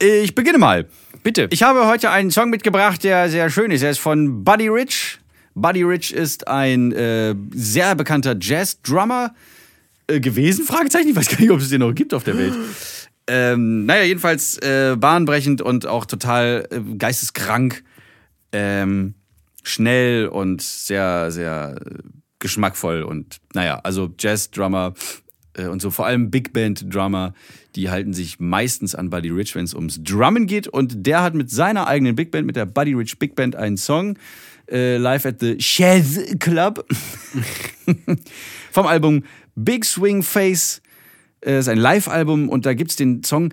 ich 0.00 0.34
beginne 0.34 0.58
mal. 0.58 0.86
bitte. 1.22 1.46
Ich 1.50 1.62
habe 1.62 1.86
heute 1.86 2.10
einen 2.10 2.30
Song 2.32 2.50
mitgebracht, 2.50 3.04
der 3.04 3.28
sehr 3.30 3.50
schön 3.50 3.70
ist. 3.70 3.82
Er 3.82 3.90
ist 3.90 4.00
von 4.00 4.42
Buddy 4.42 4.68
Rich. 4.68 5.18
Buddy 5.54 5.82
Rich 5.84 6.12
ist 6.12 6.48
ein 6.48 6.92
äh, 6.92 7.34
sehr 7.52 7.94
bekannter 7.94 8.34
Jazz-Drummer 8.40 9.34
äh, 10.08 10.18
gewesen. 10.18 10.64
Fragezeichen. 10.64 11.10
Ich 11.10 11.16
weiß 11.16 11.28
gar 11.28 11.40
nicht, 11.40 11.50
ob 11.50 11.60
es 11.60 11.68
den 11.68 11.80
noch 11.80 11.94
gibt 11.94 12.14
auf 12.14 12.24
der 12.24 12.36
Welt. 12.36 12.54
Ähm, 13.28 13.86
naja, 13.86 14.02
jedenfalls 14.02 14.58
äh, 14.58 14.96
bahnbrechend 14.98 15.62
und 15.62 15.86
auch 15.86 16.06
total 16.06 16.66
äh, 16.70 16.80
geisteskrank. 16.96 17.84
Ähm, 18.52 19.14
schnell 19.62 20.26
und 20.26 20.62
sehr, 20.62 21.30
sehr 21.30 21.80
geschmackvoll. 22.38 23.02
Und 23.02 23.40
naja, 23.54 23.80
also 23.82 24.12
Jazz-Drummer 24.18 24.94
äh, 25.54 25.66
und 25.66 25.80
so 25.80 25.90
vor 25.90 26.06
allem 26.06 26.30
Big 26.30 26.52
Band-Drummer, 26.52 27.34
die 27.76 27.90
halten 27.90 28.12
sich 28.12 28.40
meistens 28.40 28.94
an 28.94 29.10
Buddy 29.10 29.30
Rich, 29.30 29.54
wenn 29.54 29.64
es 29.64 29.74
ums 29.74 30.02
Drummen 30.02 30.46
geht. 30.46 30.68
Und 30.68 31.06
der 31.06 31.22
hat 31.22 31.34
mit 31.34 31.50
seiner 31.50 31.86
eigenen 31.86 32.14
Big 32.14 32.30
Band, 32.30 32.46
mit 32.46 32.56
der 32.56 32.66
Buddy 32.66 32.94
Rich 32.94 33.18
Big 33.18 33.34
Band, 33.34 33.56
einen 33.56 33.76
Song 33.76 34.18
äh, 34.70 34.96
live 34.96 35.26
at 35.26 35.40
the 35.40 35.56
Chaz 35.58 36.18
Club 36.38 36.86
vom 38.70 38.86
Album 38.86 39.24
Big 39.54 39.84
Swing 39.84 40.22
Face. 40.22 40.82
Äh, 41.44 41.58
ist 41.58 41.68
ein 41.68 41.78
Live-Album 41.78 42.48
und 42.48 42.66
da 42.66 42.74
gibt's 42.74 42.96
den 42.96 43.24
Song, 43.24 43.52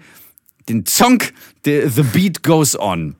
den 0.67 0.85
Song, 0.85 1.19
The 1.65 2.03
Beat 2.13 2.43
Goes 2.43 2.79
On. 2.79 3.15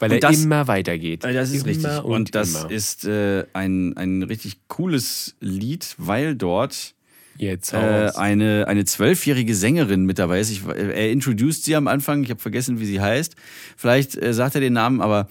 Weil 0.00 0.10
und 0.10 0.16
er 0.16 0.20
das- 0.30 0.42
immer 0.44 0.68
weitergeht. 0.68 1.24
Das 1.24 1.50
ist 1.50 1.56
immer 1.56 1.66
richtig. 1.66 2.04
Und, 2.04 2.12
Und, 2.12 2.34
das 2.34 2.54
immer. 2.54 2.70
ist 2.70 3.04
äh, 3.04 3.44
ein, 3.52 3.96
ein 3.96 4.22
richtig 4.22 4.58
cooles 4.68 5.34
Lied, 5.40 5.94
weil 5.98 6.34
dort 6.36 6.94
Jetzt 7.40 7.72
äh, 7.72 8.10
eine, 8.16 8.66
eine 8.66 8.84
zwölfjährige 8.84 9.54
Sängerin 9.54 10.04
mit 10.06 10.18
dabei 10.18 10.40
ist. 10.40 10.50
Ich, 10.50 10.62
er 10.66 11.12
introduced 11.12 11.62
sie 11.64 11.76
am 11.76 11.86
Anfang, 11.86 12.24
ich 12.24 12.30
habe 12.30 12.40
vergessen, 12.40 12.80
wie 12.80 12.84
sie 12.84 13.00
heißt. 13.00 13.36
Vielleicht 13.76 14.16
äh, 14.20 14.34
sagt 14.34 14.56
er 14.56 14.60
den 14.60 14.72
Namen, 14.72 15.00
aber 15.00 15.28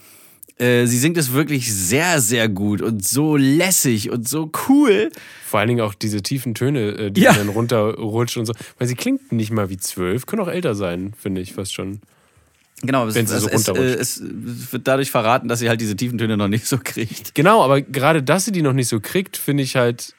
äh, 0.58 0.86
sie 0.86 0.96
singt 0.98 1.18
es 1.18 1.34
wirklich 1.34 1.70
sehr, 1.70 2.22
sehr 2.22 2.48
gut 2.48 2.80
und 2.80 3.06
so 3.06 3.36
lässig 3.36 4.10
und 4.10 4.26
so 4.26 4.50
cool. 4.70 5.10
Vor 5.44 5.60
allen 5.60 5.68
Dingen 5.68 5.80
auch 5.82 5.92
diese 5.92 6.22
tiefen 6.22 6.54
Töne, 6.54 6.80
äh, 6.92 7.10
die 7.10 7.20
Ja. 7.20 7.34
dann 7.34 7.50
runterrutschen 7.50 8.40
und 8.40 8.46
so. 8.46 8.54
Weil 8.78 8.88
sie 8.88 8.94
klingt 8.94 9.30
nicht 9.30 9.50
mal 9.50 9.68
wie 9.68 9.76
zwölf, 9.76 10.24
können 10.24 10.40
auch 10.40 10.48
älter 10.48 10.74
sein, 10.74 11.12
finde 11.20 11.42
ich 11.42 11.52
fast 11.52 11.74
schon. 11.74 12.00
Genau, 12.82 13.06
es, 13.08 13.16
es, 13.16 13.28
so 13.30 13.48
es, 13.48 13.68
äh, 13.68 13.72
es 13.94 14.22
wird 14.22 14.86
dadurch 14.86 15.10
verraten, 15.10 15.48
dass 15.48 15.58
sie 15.58 15.68
halt 15.68 15.80
diese 15.80 15.96
tiefen 15.96 16.16
Töne 16.18 16.36
noch 16.36 16.48
nicht 16.48 16.66
so 16.66 16.78
kriegt. 16.82 17.34
Genau, 17.34 17.62
aber 17.64 17.80
gerade, 17.82 18.22
dass 18.22 18.44
sie 18.44 18.52
die 18.52 18.62
noch 18.62 18.72
nicht 18.72 18.88
so 18.88 19.00
kriegt, 19.00 19.36
finde 19.36 19.64
ich 19.64 19.74
halt, 19.76 20.14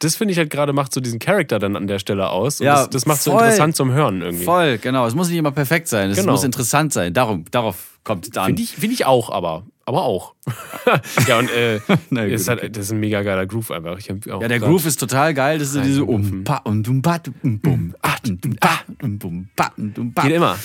das 0.00 0.16
finde 0.16 0.32
ich 0.32 0.38
halt 0.38 0.50
gerade 0.50 0.74
macht 0.74 0.92
so 0.92 1.00
diesen 1.00 1.18
Charakter 1.18 1.58
dann 1.58 1.74
an 1.74 1.86
der 1.86 1.98
Stelle 1.98 2.28
aus. 2.28 2.60
Und 2.60 2.66
Ja, 2.66 2.80
das, 2.82 2.90
das 2.90 3.06
macht 3.06 3.22
so 3.22 3.30
voll. 3.30 3.40
interessant 3.40 3.76
zum 3.76 3.92
Hören 3.92 4.20
irgendwie. 4.20 4.44
Voll, 4.44 4.76
genau. 4.76 5.06
Es 5.06 5.14
muss 5.14 5.28
nicht 5.28 5.38
immer 5.38 5.52
perfekt 5.52 5.88
sein. 5.88 6.10
Es 6.10 6.18
Genau. 6.18 6.32
muss 6.32 6.44
interessant 6.44 6.92
sein. 6.92 7.14
Darum, 7.14 7.46
darauf 7.50 7.98
kommt 8.04 8.28
es 8.28 8.36
an. 8.36 8.46
Finde 8.46 8.62
ich, 8.62 8.72
find 8.72 8.92
ich 8.92 9.06
auch, 9.06 9.30
aber. 9.30 9.64
Aber 9.86 10.02
auch. 10.04 10.34
ja, 11.26 11.38
und 11.38 11.50
äh, 11.50 11.80
Na 12.10 12.24
gut, 12.24 12.34
ist 12.34 12.46
halt, 12.48 12.76
das 12.76 12.84
ist 12.84 12.92
ein 12.92 13.00
mega 13.00 13.22
geiler 13.22 13.46
Groove 13.46 13.70
einfach. 13.70 13.98
Ja, 14.00 14.14
der 14.38 14.58
grad- 14.60 14.68
Groove 14.68 14.84
ist 14.86 15.00
total 15.00 15.32
geil. 15.34 15.58
Das 15.58 15.68
ist 15.68 15.74
so 15.74 15.80
diese 15.80 16.04
um 16.04 16.44
pa 16.44 16.58
und 16.58 16.86
um 16.88 17.00
pa 17.02 17.20
um 17.42 17.58
bum 17.58 17.94
ah, 18.02 18.14
um 18.24 18.38
pa 18.60 18.80
und 19.02 19.18
bum 19.18 19.48
pa 19.56 19.72
um 19.78 20.12
pa. 20.14 20.22
Geht 20.22 20.32
immer. 20.36 20.56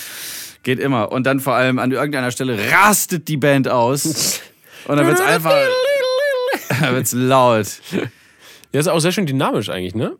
Geht 0.68 0.80
immer. 0.80 1.10
Und 1.12 1.24
dann 1.24 1.40
vor 1.40 1.54
allem 1.54 1.78
an 1.78 1.92
irgendeiner 1.92 2.30
Stelle 2.30 2.58
rastet 2.70 3.26
die 3.28 3.38
Band 3.38 3.68
aus. 3.68 4.42
Und 4.86 4.98
dann 4.98 5.06
wird's 5.06 5.22
einfach. 5.22 5.54
dann 6.68 6.94
wird's 6.94 7.12
laut. 7.12 7.80
Ja, 8.74 8.80
ist 8.80 8.86
auch 8.86 8.98
sehr 8.98 9.12
schön 9.12 9.24
dynamisch 9.24 9.70
eigentlich, 9.70 9.94
ne? 9.94 10.18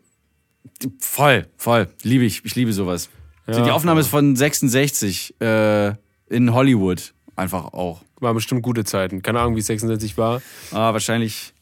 Voll, 1.01 1.49
voll. 1.59 1.89
Liebe 2.03 2.25
ich. 2.25 2.47
Ich 2.47 2.55
liebe 2.55 2.73
sowas. 2.73 3.11
die 3.47 3.71
Aufnahme 3.71 4.01
ist 4.01 4.07
von 4.07 4.37
66 4.37 5.39
äh, 5.39 5.89
in 6.31 6.55
Hollywood. 6.55 7.13
Einfach 7.37 7.75
auch. 7.75 8.01
War 8.19 8.33
bestimmt 8.33 8.63
gute 8.63 8.85
Zeiten. 8.85 9.21
Keine 9.21 9.41
Ahnung, 9.41 9.55
wie 9.55 9.61
es 9.61 9.67
66 9.67 10.17
war. 10.17 10.41
Ah, 10.71 10.95
wahrscheinlich 10.95 11.53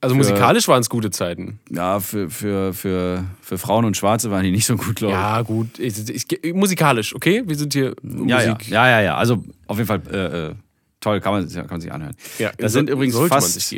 Also 0.00 0.14
musikalisch 0.14 0.68
waren 0.68 0.80
es 0.80 0.88
gute 0.88 1.10
Zeiten. 1.10 1.58
ja, 1.70 1.98
für, 1.98 2.30
für, 2.30 2.72
für, 2.72 3.24
für 3.40 3.58
Frauen 3.58 3.84
und 3.84 3.96
Schwarze 3.96 4.30
waren 4.30 4.44
die 4.44 4.52
nicht 4.52 4.66
so 4.66 4.76
gut, 4.76 4.94
glaube 4.96 5.14
ich. 5.14 5.18
Ja, 5.20 5.42
gut. 5.42 5.78
Ich, 5.78 6.08
ich, 6.08 6.54
musikalisch, 6.54 7.14
okay? 7.16 7.42
Wir 7.46 7.56
sind 7.56 7.72
hier 7.72 7.96
Ja, 8.02 8.40
ja, 8.42 8.52
Musik. 8.54 8.68
ja, 8.68 8.88
ja, 8.88 9.00
ja. 9.00 9.16
Also 9.16 9.42
auf 9.66 9.76
jeden 9.78 9.88
Fall 9.88 10.00
äh, 10.12 10.48
äh, 10.50 10.54
toll, 11.00 11.20
kann 11.20 11.32
man, 11.32 11.48
kann 11.52 11.66
man 11.68 11.80
sich 11.80 11.90
anhören. 11.92 12.14
Ja, 12.38 12.50
das 12.56 12.72
so- 12.72 12.78
sind 12.78 12.90
übrigens 12.90 13.16
fast, 13.18 13.74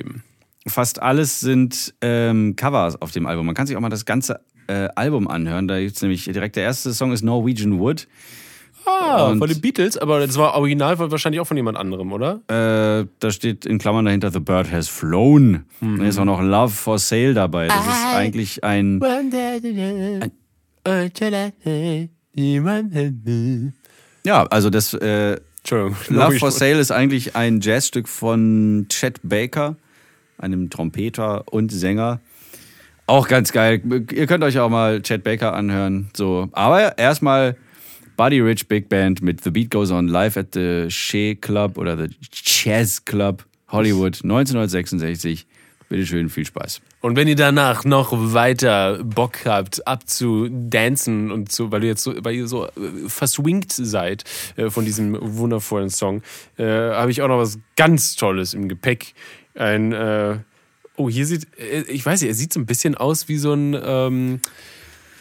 fast 0.69 1.01
alles 1.01 1.41
sind 1.41 1.95
ähm, 2.03 2.55
Covers 2.55 3.01
auf 3.01 3.13
dem 3.13 3.25
Album. 3.27 3.47
Man 3.47 3.55
kann 3.55 3.67
sich 3.67 3.77
auch 3.77 3.81
mal 3.81 3.89
das 3.89 4.05
ganze 4.05 4.41
äh, 4.67 4.89
Album 4.97 5.27
anhören. 5.27 5.69
Da 5.69 5.81
gibt's 5.81 6.03
nämlich 6.03 6.25
direkt 6.25 6.57
der 6.57 6.65
erste 6.65 6.93
Song 6.93 7.13
ist 7.13 7.23
Norwegian 7.23 7.79
Wood. 7.79 8.09
Ah, 8.87 9.27
Und- 9.29 9.39
von 9.39 9.49
den 9.49 9.61
Beatles, 9.61 9.97
aber 9.97 10.21
das 10.27 10.37
war 10.37 10.55
original 10.55 10.99
wahrscheinlich 10.99 11.41
auch 11.41 11.47
von 11.47 11.57
jemand 11.57 11.77
anderem, 11.79 12.13
oder? 12.13 12.41
Äh, 12.49 13.07
da 13.19 13.31
steht 13.31 13.67
in 13.67 13.79
Klammern 13.79 14.05
dahinter 14.05 14.31
The 14.31 14.41
Bird 14.41 14.71
Has 14.73 14.89
Flown. 14.89 15.65
Mhm. 15.81 15.99
Da 15.99 16.05
ist 16.07 16.19
auch 16.19 16.25
noch 16.25 16.41
Love 16.41 16.71
for 16.73 16.99
Sale 16.99 17.35
dabei. 17.35 17.69
Das 17.69 17.87
ist 17.87 18.07
eigentlich 18.15 18.65
ein 18.65 19.01
ja, 24.25 24.45
also 24.45 24.71
das 24.71 24.95
äh, 24.95 25.37
Entschuldigung. 25.59 25.97
Love 26.09 26.39
for 26.39 26.51
Sale 26.51 26.79
ist 26.79 26.91
eigentlich 26.91 27.37
ein 27.37 27.61
Jazzstück 27.61 28.09
von 28.09 28.87
Chet 28.89 29.21
Baker, 29.23 29.77
einem 30.39 30.71
Trompeter 30.71 31.45
und 31.53 31.71
Sänger. 31.71 32.21
Auch 33.07 33.29
ganz 33.29 33.53
geil. 33.53 33.83
Ihr 34.13 34.27
könnt 34.27 34.45
euch 34.45 34.59
auch 34.59 34.71
mal 34.71 35.03
Chet 35.03 35.25
Baker 35.25 35.55
anhören. 35.55 36.11
So, 36.17 36.49
aber 36.53 36.97
erstmal 36.97 37.57
Buddy 38.17 38.41
Rich 38.41 38.69
Big 38.69 38.89
Band 38.89 39.23
mit 39.23 39.43
The 39.43 39.51
Beat 39.51 39.71
Goes 39.71 39.91
On 39.91 40.09
live 40.09 40.37
at 40.37 40.49
the 40.55 40.87
Shea 40.91 41.35
Club 41.35 41.79
oder 41.79 41.97
the 41.97 42.15
Jazz 42.33 43.05
Club 43.05 43.45
Hollywood 43.69 44.23
1966. 44.23 45.47
Bitteschön, 45.91 46.29
viel 46.29 46.47
Spaß. 46.47 46.81
Und 47.01 47.17
wenn 47.17 47.27
ihr 47.27 47.35
danach 47.35 47.85
noch 47.85 48.13
weiter 48.13 49.03
Bock 49.03 49.45
habt, 49.45 49.87
abzudancen 49.89 51.33
und 51.33 51.51
so, 51.51 51.73
weil 51.73 51.83
ihr 51.83 51.91
jetzt 51.91 52.05
so, 52.05 52.15
weil 52.23 52.37
ihr 52.37 52.47
so 52.47 52.67
äh, 52.67 52.71
verswingt 53.09 53.73
seid 53.73 54.23
äh, 54.57 54.71
von 54.71 54.85
diesem 54.85 55.19
wundervollen 55.21 55.91
Song, 55.91 56.23
äh, 56.59 56.65
habe 56.65 57.11
ich 57.11 57.23
auch 57.23 57.29
noch 57.29 57.39
was 57.39 57.59
ganz 57.75 58.15
Tolles 58.15 58.55
im 58.55 58.69
Gepäck. 58.69 59.15
Ein, 59.57 59.93
äh, 59.93 60.39
oh, 60.95 61.11
hier 61.11 61.27
sieht, 61.27 61.49
äh, 61.59 61.83
ich 61.89 62.07
weiß 62.07 62.21
nicht, 62.21 62.29
er 62.29 62.35
sieht 62.35 62.53
so 62.53 62.61
ein 62.61 62.67
bisschen 62.67 62.95
aus 62.95 63.27
wie 63.27 63.39
so 63.39 63.53
ein, 63.53 63.77
ähm, 63.83 64.41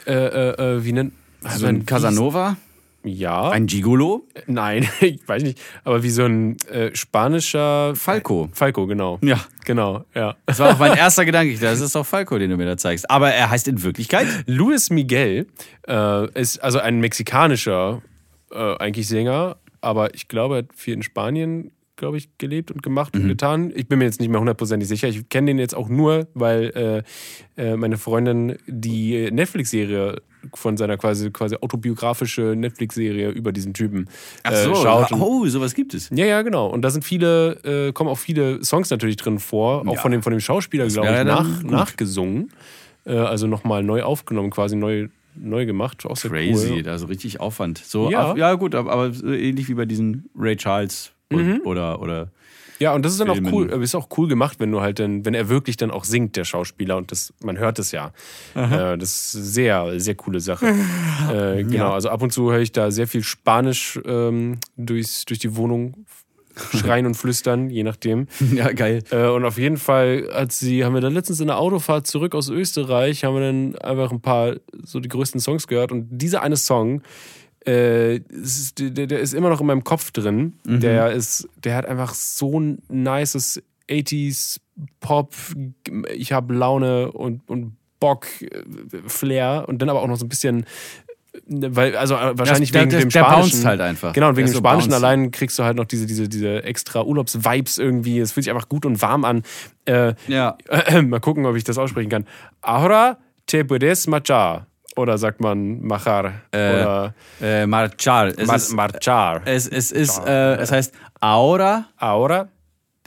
äh, 0.05 0.83
wie 0.83 0.93
nennt 0.93 1.13
So 1.57 1.65
ein 1.65 1.87
Casanova? 1.87 2.57
Ja. 3.03 3.49
Ein 3.49 3.65
Gigolo? 3.65 4.27
Nein, 4.47 4.87
ich 4.99 5.25
weiß 5.27 5.43
nicht. 5.43 5.59
Aber 5.83 6.03
wie 6.03 6.09
so 6.09 6.25
ein 6.25 6.57
äh, 6.67 6.93
spanischer. 6.95 7.95
Falco. 7.95 8.49
Falco, 8.53 8.87
genau. 8.87 9.19
Ja. 9.21 9.39
Genau, 9.65 10.03
ja. 10.15 10.35
Das 10.45 10.59
war 10.59 10.73
auch 10.73 10.79
mein 10.79 10.97
erster 10.97 11.25
Gedanke. 11.25 11.55
Das 11.57 11.79
ist 11.79 11.95
doch 11.95 12.05
Falco, 12.05 12.37
den 12.37 12.49
du 12.49 12.57
mir 12.57 12.65
da 12.65 12.77
zeigst. 12.77 13.09
Aber 13.09 13.31
er 13.31 13.49
heißt 13.49 13.67
in 13.67 13.83
Wirklichkeit 13.83 14.27
Luis 14.47 14.89
Miguel 14.89 15.47
äh, 15.87 16.39
ist 16.39 16.57
also 16.63 16.79
ein 16.79 16.99
mexikanischer 16.99 18.01
äh, 18.51 18.75
eigentlich 18.77 19.07
Sänger, 19.07 19.57
aber 19.81 20.13
ich 20.13 20.27
glaube, 20.27 20.55
er 20.55 20.57
hat 20.59 20.73
viel 20.75 20.95
in 20.95 21.03
Spanien, 21.03 21.71
glaube 21.99 22.17
ich, 22.17 22.29
gelebt 22.39 22.71
und 22.71 22.81
gemacht 22.81 23.15
und 23.15 23.27
getan. 23.27 23.71
Ich 23.75 23.87
bin 23.87 23.99
mir 23.99 24.05
jetzt 24.05 24.19
nicht 24.19 24.29
mehr 24.29 24.39
hundertprozentig 24.39 24.87
sicher. 24.89 25.07
Ich 25.07 25.29
kenne 25.29 25.47
den 25.51 25.59
jetzt 25.59 25.75
auch 25.75 25.87
nur, 25.89 26.27
weil 26.33 27.03
äh, 27.57 27.61
äh, 27.61 27.75
meine 27.77 27.97
Freundin 27.97 28.57
die 28.65 29.29
Netflix-Serie 29.31 30.21
von 30.53 30.77
seiner 30.77 30.97
quasi, 30.97 31.29
quasi 31.31 31.57
autobiografische 31.59 32.55
Netflix-Serie 32.55 33.29
über 33.29 33.51
diesen 33.51 33.73
Typen 33.73 34.07
äh, 34.43 34.63
schaut. 34.73 35.11
Und- 35.11 35.21
oh, 35.21 35.45
sowas 35.47 35.75
gibt 35.75 35.93
es. 35.93 36.09
ja, 36.13 36.25
ja, 36.25 36.41
genau. 36.41 36.67
Und 36.67 36.81
da 36.81 36.89
sind 36.89 37.03
viele, 37.03 37.87
äh, 37.89 37.91
kommen 37.91 38.09
auch 38.09 38.17
viele 38.17 38.63
Songs 38.63 38.89
natürlich 38.89 39.17
drin 39.17 39.37
vor, 39.39 39.85
auch 39.87 39.95
Ja. 39.95 39.99
von 40.01 40.11
dem, 40.11 40.23
von 40.23 40.31
dem 40.31 40.39
Schauspieler, 40.39 40.87
glaube 40.87 41.09
ich, 41.09 41.23
nach, 41.25 41.61
nachgesungen. 41.63 42.51
Äh, 43.05 43.13
also 43.17 43.47
nochmal 43.47 43.83
neu 43.83 44.03
aufgenommen, 44.03 44.49
quasi 44.49 44.75
neu, 44.77 45.09
neu 45.35 45.65
gemacht. 45.65 46.05
Auch 46.05 46.15
sehr 46.17 46.31
Crazy, 46.31 46.71
cool. 46.75 46.83
da 46.83 46.97
so 46.97 47.07
richtig 47.07 47.39
Aufwand. 47.41 47.77
So, 47.79 48.09
Ja. 48.09 48.29
ja, 48.29 48.37
ja 48.37 48.53
gut, 48.53 48.75
aber, 48.75 48.91
aber 48.93 49.11
so 49.13 49.31
ähnlich 49.33 49.67
wie 49.67 49.73
bei 49.73 49.85
diesen 49.85 50.29
Ray 50.37 50.55
Charles 50.55 51.11
und, 51.31 51.61
oder, 51.61 52.01
oder 52.01 52.31
Ja, 52.79 52.93
und 52.93 53.03
das 53.03 53.11
ist 53.11 53.19
dann 53.21 53.29
auch 53.29 53.35
Filmen. 53.35 53.53
cool, 53.53 53.71
äh, 53.71 53.83
ist 53.83 53.95
auch 53.95 54.09
cool 54.17 54.27
gemacht, 54.27 54.59
wenn 54.59 54.71
du 54.71 54.81
halt 54.81 54.99
dann, 54.99 55.25
wenn 55.25 55.33
er 55.33 55.49
wirklich 55.49 55.77
dann 55.77 55.91
auch 55.91 56.03
singt, 56.03 56.35
der 56.35 56.43
Schauspieler, 56.45 56.97
und 56.97 57.11
das, 57.11 57.33
man 57.43 57.57
hört 57.57 57.79
es 57.79 57.91
ja. 57.91 58.11
Äh, 58.55 58.97
das 58.97 59.33
ist 59.35 59.53
sehr, 59.53 59.99
sehr 59.99 60.15
coole 60.15 60.39
Sache. 60.39 60.67
äh, 61.31 61.63
genau, 61.63 61.91
also 61.91 62.09
ab 62.09 62.21
und 62.21 62.31
zu 62.31 62.51
höre 62.51 62.59
ich 62.59 62.71
da 62.71 62.91
sehr 62.91 63.07
viel 63.07 63.23
Spanisch 63.23 63.99
ähm, 64.05 64.59
durchs, 64.77 65.25
durch 65.25 65.39
die 65.39 65.55
Wohnung 65.55 66.05
schreien 66.73 67.05
und 67.05 67.15
flüstern, 67.15 67.69
je 67.69 67.83
nachdem. 67.83 68.27
ja, 68.53 68.71
geil. 68.71 69.03
Äh, 69.11 69.27
und 69.27 69.45
auf 69.45 69.57
jeden 69.57 69.77
Fall, 69.77 70.29
als 70.31 70.59
sie, 70.59 70.83
haben 70.83 70.93
wir 70.93 71.01
dann 71.01 71.13
letztens 71.13 71.39
in 71.39 71.47
der 71.47 71.57
Autofahrt 71.57 72.07
zurück 72.07 72.35
aus 72.35 72.49
Österreich, 72.49 73.23
haben 73.23 73.35
wir 73.35 73.41
dann 73.41 73.75
einfach 73.77 74.11
ein 74.11 74.21
paar 74.21 74.55
so 74.83 74.99
die 74.99 75.09
größten 75.09 75.39
Songs 75.39 75.67
gehört. 75.67 75.91
Und 75.91 76.07
dieser 76.09 76.41
eine 76.41 76.57
Song, 76.57 77.01
äh, 77.69 78.15
ist, 78.17 78.79
der, 78.79 79.07
der 79.07 79.19
ist 79.19 79.33
immer 79.33 79.49
noch 79.49 79.61
in 79.61 79.67
meinem 79.67 79.83
Kopf 79.83 80.11
drin. 80.11 80.53
Der 80.65 81.11
ist, 81.11 81.47
der 81.63 81.75
hat 81.75 81.85
einfach 81.85 82.13
so 82.13 82.59
ein 82.59 82.79
nices 82.89 83.61
80s 83.89 84.59
Pop, 85.01 85.35
ich 86.13 86.31
habe 86.31 86.53
Laune 86.53 87.11
und, 87.11 87.41
und 87.49 87.75
Bock, 87.99 88.27
äh, 88.41 88.63
Flair 89.07 89.65
und 89.67 89.81
dann 89.81 89.89
aber 89.89 90.01
auch 90.01 90.07
noch 90.07 90.15
so 90.17 90.25
ein 90.25 90.29
bisschen 90.29 90.65
weil, 91.47 91.95
also 91.95 92.15
äh, 92.15 92.37
wahrscheinlich 92.37 92.71
der- 92.71 92.81
wegen 92.81 92.89
der- 92.91 92.99
dem 93.01 93.09
der 93.09 93.19
Spanischen. 93.23 93.51
bounced 93.51 93.65
halt 93.65 93.81
einfach. 93.81 94.13
Genau, 94.13 94.29
und 94.29 94.35
wegen 94.37 94.47
dem 94.47 94.53
so 94.53 94.59
Spanischen 94.59 94.89
bouncy. 94.89 95.05
allein 95.05 95.31
kriegst 95.31 95.57
du 95.59 95.63
halt 95.63 95.77
noch 95.77 95.85
diese, 95.85 96.05
diese, 96.05 96.27
diese 96.27 96.63
extra 96.63 97.03
Urlaubsvibes 97.03 97.77
irgendwie. 97.77 98.19
Es 98.19 98.31
fühlt 98.31 98.45
sich 98.45 98.51
einfach 98.53 98.67
gut 98.69 98.85
und 98.85 99.01
warm 99.01 99.25
an. 99.25 99.43
Äh, 99.85 100.13
Ja. 100.27 100.57
äh, 100.69 101.01
mal 101.03 101.19
gucken, 101.19 101.45
ob 101.45 101.55
ich 101.55 101.63
das 101.63 101.77
aussprechen 101.77 102.09
kann. 102.09 102.25
Ahora 102.61 103.17
te 103.45 103.63
puedes 103.63 104.07
marchar. 104.07 104.67
Oder 104.95 105.17
sagt 105.17 105.39
man 105.41 105.81
machar. 105.81 106.33
oder 106.53 107.13
Äh, 107.41 107.65
marchar. 107.67 108.27
Es 108.37 108.47
mar 108.47 108.55
ist, 108.55 108.73
marchar. 108.73 109.41
es, 109.45 109.67
es 109.67 109.91
ist, 109.91 110.19
äh, 110.25 110.55
es 110.55 110.71
heißt 110.71 110.93
ahora. 111.19 111.85
Ahora 111.97 112.49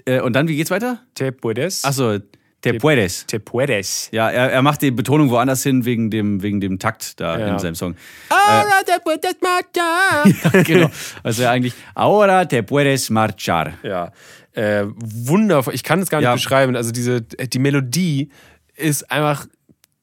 Äh, 0.04 0.20
und 0.20 0.32
dann, 0.34 0.48
wie 0.48 0.56
geht's 0.56 0.70
weiter? 0.70 0.98
te 1.14 1.30
puedes. 1.32 1.84
Achso, 1.84 2.18
te 2.60 2.74
puedes. 2.74 3.24
Te 3.26 3.38
puedes. 3.38 4.08
Ja, 4.10 4.30
er, 4.30 4.50
er 4.50 4.62
macht 4.62 4.82
die 4.82 4.90
Betonung 4.90 5.30
woanders 5.30 5.62
hin 5.62 5.84
wegen 5.84 6.10
dem, 6.10 6.42
wegen 6.42 6.60
dem 6.60 6.78
Takt 6.78 7.20
da 7.20 7.38
Ja. 7.38 7.46
in 7.52 7.58
seinem 7.60 7.74
Song. 7.76 7.94
Ahora 8.28 8.82
te 8.84 8.98
puedes 9.04 9.36
marchar. 9.40 10.62
genau. 10.64 10.90
Also 11.22 11.46
eigentlich, 11.46 11.74
ahora 11.94 12.44
te 12.46 12.62
puedes 12.64 13.10
marchar. 13.10 13.74
Ja, 13.84 14.10
äh, 14.54 14.84
wundervoll. 14.86 15.74
Ich 15.74 15.82
kann 15.84 16.00
es 16.00 16.08
gar 16.10 16.18
nicht 16.18 16.24
Ja. 16.26 16.34
beschreiben. 16.34 16.74
Also 16.74 16.90
diese, 16.90 17.22
die 17.22 17.58
Melodie 17.58 18.30
ist 18.74 19.08
einfach 19.10 19.46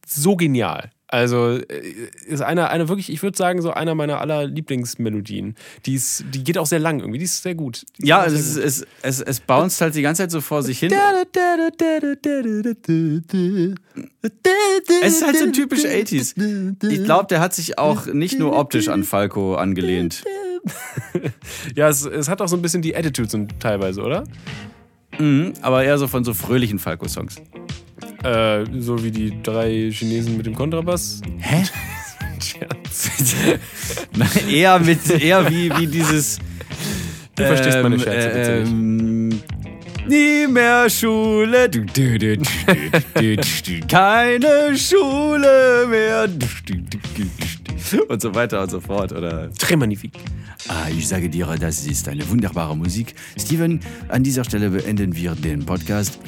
so 0.08 0.36
genial. 0.38 0.92
Also 1.12 1.58
äh, 1.58 1.94
ist 2.28 2.42
einer, 2.42 2.70
einer 2.70 2.88
wirklich, 2.88 3.12
ich 3.12 3.24
würde 3.24 3.36
sagen, 3.36 3.64
so 3.64 3.72
einer 3.72 3.96
meiner 3.96 4.22
aller 4.22 4.46
Lieblingsmelodien. 4.46 5.56
Die, 5.88 5.96
ist, 5.96 6.24
die 6.32 6.44
geht 6.44 6.60
auch 6.60 6.68
sehr 6.68 6.78
lang 6.78 7.00
irgendwie. 7.00 7.18
Die 7.18 7.26
ist 7.26 7.42
sehr 7.42 7.56
gut. 7.56 7.84
Die 7.98 8.08
Ja, 8.08 8.26
es, 8.26 8.34
sehr 8.54 8.64
ist, 8.64 8.82
gut. 8.82 8.90
es, 9.02 9.20
es, 9.20 9.22
es 9.22 9.40
bounced 9.40 9.82
halt 9.82 9.96
die 9.96 10.04
ganze 10.04 10.22
Zeit 10.24 10.32
so 10.32 10.40
vor 10.40 10.62
sich 10.62 10.78
hin. 10.78 10.94
Es 15.02 15.14
ist 15.16 15.26
halt 15.26 15.38
so 15.38 15.52
typisch 15.52 15.84
80s. 15.84 16.86
Ich 16.92 17.04
glaube, 17.04 17.26
der 17.28 17.40
hat 17.40 17.56
sich 17.56 17.80
auch 17.80 18.06
nicht 18.06 18.38
nur 18.38 18.56
optisch 18.56 18.88
an 18.88 19.04
Falco 19.04 19.56
angelehnt. 19.56 20.24
ja 21.76 21.90
es, 21.90 22.06
es 22.06 22.30
hat 22.30 22.40
auch 22.42 22.48
so 22.48 22.56
ein 22.56 22.62
bisschen 22.62 22.84
die 22.84 22.96
Attitude 22.96 23.48
teilweise, 23.60 24.04
oder? 24.04 24.26
Aber 25.62 25.84
eher 25.84 25.98
so 25.98 26.08
von 26.08 26.24
so 26.24 26.36
fröhlichen 26.36 26.78
Falco-Songs. 26.78 27.38
Äh, 28.24 28.66
so 28.80 29.02
wie 29.04 29.12
die 29.12 29.42
drei 29.42 29.90
Chinesen 29.92 30.38
mit 30.38 30.46
dem 30.46 30.56
Kontrabass. 30.56 31.22
Hä? 31.40 31.64
Nein, 34.16 34.50
eher 34.50 34.80
mit, 34.80 35.10
eher 35.10 35.50
wie, 35.50 35.70
wie 35.78 35.88
dieses. 35.88 36.40
Du 37.36 37.46
verstehst 37.46 37.78
meine 37.82 38.00
Scherze 38.00 38.30
bitte 38.30 38.60
nicht. 38.62 38.72
ähm, 38.72 39.42
Nie 40.08 40.48
mehr 40.48 40.90
Schule. 40.90 41.70
Du, 41.70 41.86
du, 41.86 42.18
du, 42.18 42.42
Keine 43.88 44.76
Schule 44.76 45.86
mehr. 45.88 46.28
Und 48.08 48.22
so 48.22 48.34
weiter 48.34 48.64
und 48.64 48.72
so 48.72 48.80
fort. 48.80 49.12
Oder 49.12 49.50
Très 49.60 49.78
magnifique. 49.78 50.18
Ah, 50.68 50.88
ich 50.90 51.08
sage 51.08 51.30
dir, 51.30 51.46
das 51.60 51.86
ist 51.86 52.08
eine 52.10 52.28
wunderbare 52.30 52.76
Musik. 52.76 53.14
Steven, 53.40 53.80
an 54.08 54.24
dieser 54.24 54.44
Stelle 54.44 54.70
beenden 54.72 55.16
wir 55.16 55.36
den 55.36 55.66
Podcast. 55.66 56.20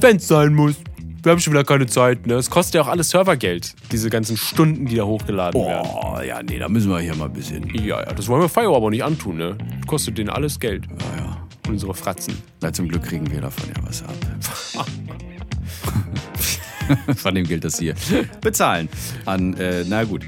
Wenn's 0.00 0.28
sein 0.28 0.54
muss. 0.54 0.76
Wir 1.22 1.32
haben 1.32 1.38
schon 1.38 1.52
wieder 1.52 1.64
keine 1.64 1.86
Zeit, 1.86 2.26
ne? 2.26 2.34
Es 2.34 2.48
kostet 2.48 2.76
ja 2.76 2.82
auch 2.82 2.88
alles 2.88 3.10
Servergeld, 3.10 3.74
diese 3.92 4.08
ganzen 4.08 4.38
Stunden, 4.38 4.86
die 4.86 4.96
da 4.96 5.04
hochgeladen 5.04 5.60
werden. 5.60 5.90
Oh, 5.92 6.18
ja, 6.26 6.42
nee, 6.42 6.58
da 6.58 6.68
müssen 6.68 6.90
wir 6.90 6.98
hier 7.00 7.14
mal 7.14 7.26
ein 7.26 7.32
bisschen. 7.32 7.68
Ja, 7.74 8.00
ja, 8.00 8.12
das 8.12 8.26
wollen 8.28 8.40
wir 8.40 8.48
Fire 8.48 8.74
aber 8.74 8.88
nicht 8.88 9.04
antun, 9.04 9.36
ne? 9.36 9.58
Kostet 9.86 10.16
denen 10.16 10.30
alles 10.30 10.58
Geld. 10.58 10.86
Ja, 10.86 11.24
ja. 11.24 11.36
Unsere 11.68 11.92
Fratzen. 11.92 12.38
Na, 12.62 12.72
zum 12.72 12.88
Glück 12.88 13.02
kriegen 13.02 13.30
wir 13.30 13.42
davon 13.42 13.68
ja 13.68 13.82
was 13.86 14.02
ab. 14.02 14.86
Von 17.16 17.34
dem 17.34 17.46
gilt 17.46 17.64
das 17.64 17.78
hier. 17.78 17.94
Bezahlen. 18.40 18.88
An, 19.26 19.54
äh, 19.58 19.84
na 19.86 20.04
gut. 20.04 20.24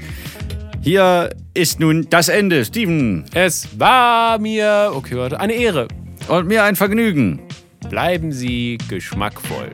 Hier 0.81 1.31
ist 1.53 1.79
nun 1.79 2.07
das 2.09 2.29
Ende, 2.29 2.63
Steven. 2.65 3.25
Es 3.33 3.67
war 3.79 4.37
mir, 4.37 4.91
okay, 4.93 5.17
warte, 5.17 5.39
eine 5.39 5.53
Ehre. 5.53 5.87
Und 6.27 6.47
mir 6.47 6.63
ein 6.63 6.75
Vergnügen. 6.75 7.41
Bleiben 7.89 8.31
Sie 8.31 8.77
geschmackvoll. 8.87 9.71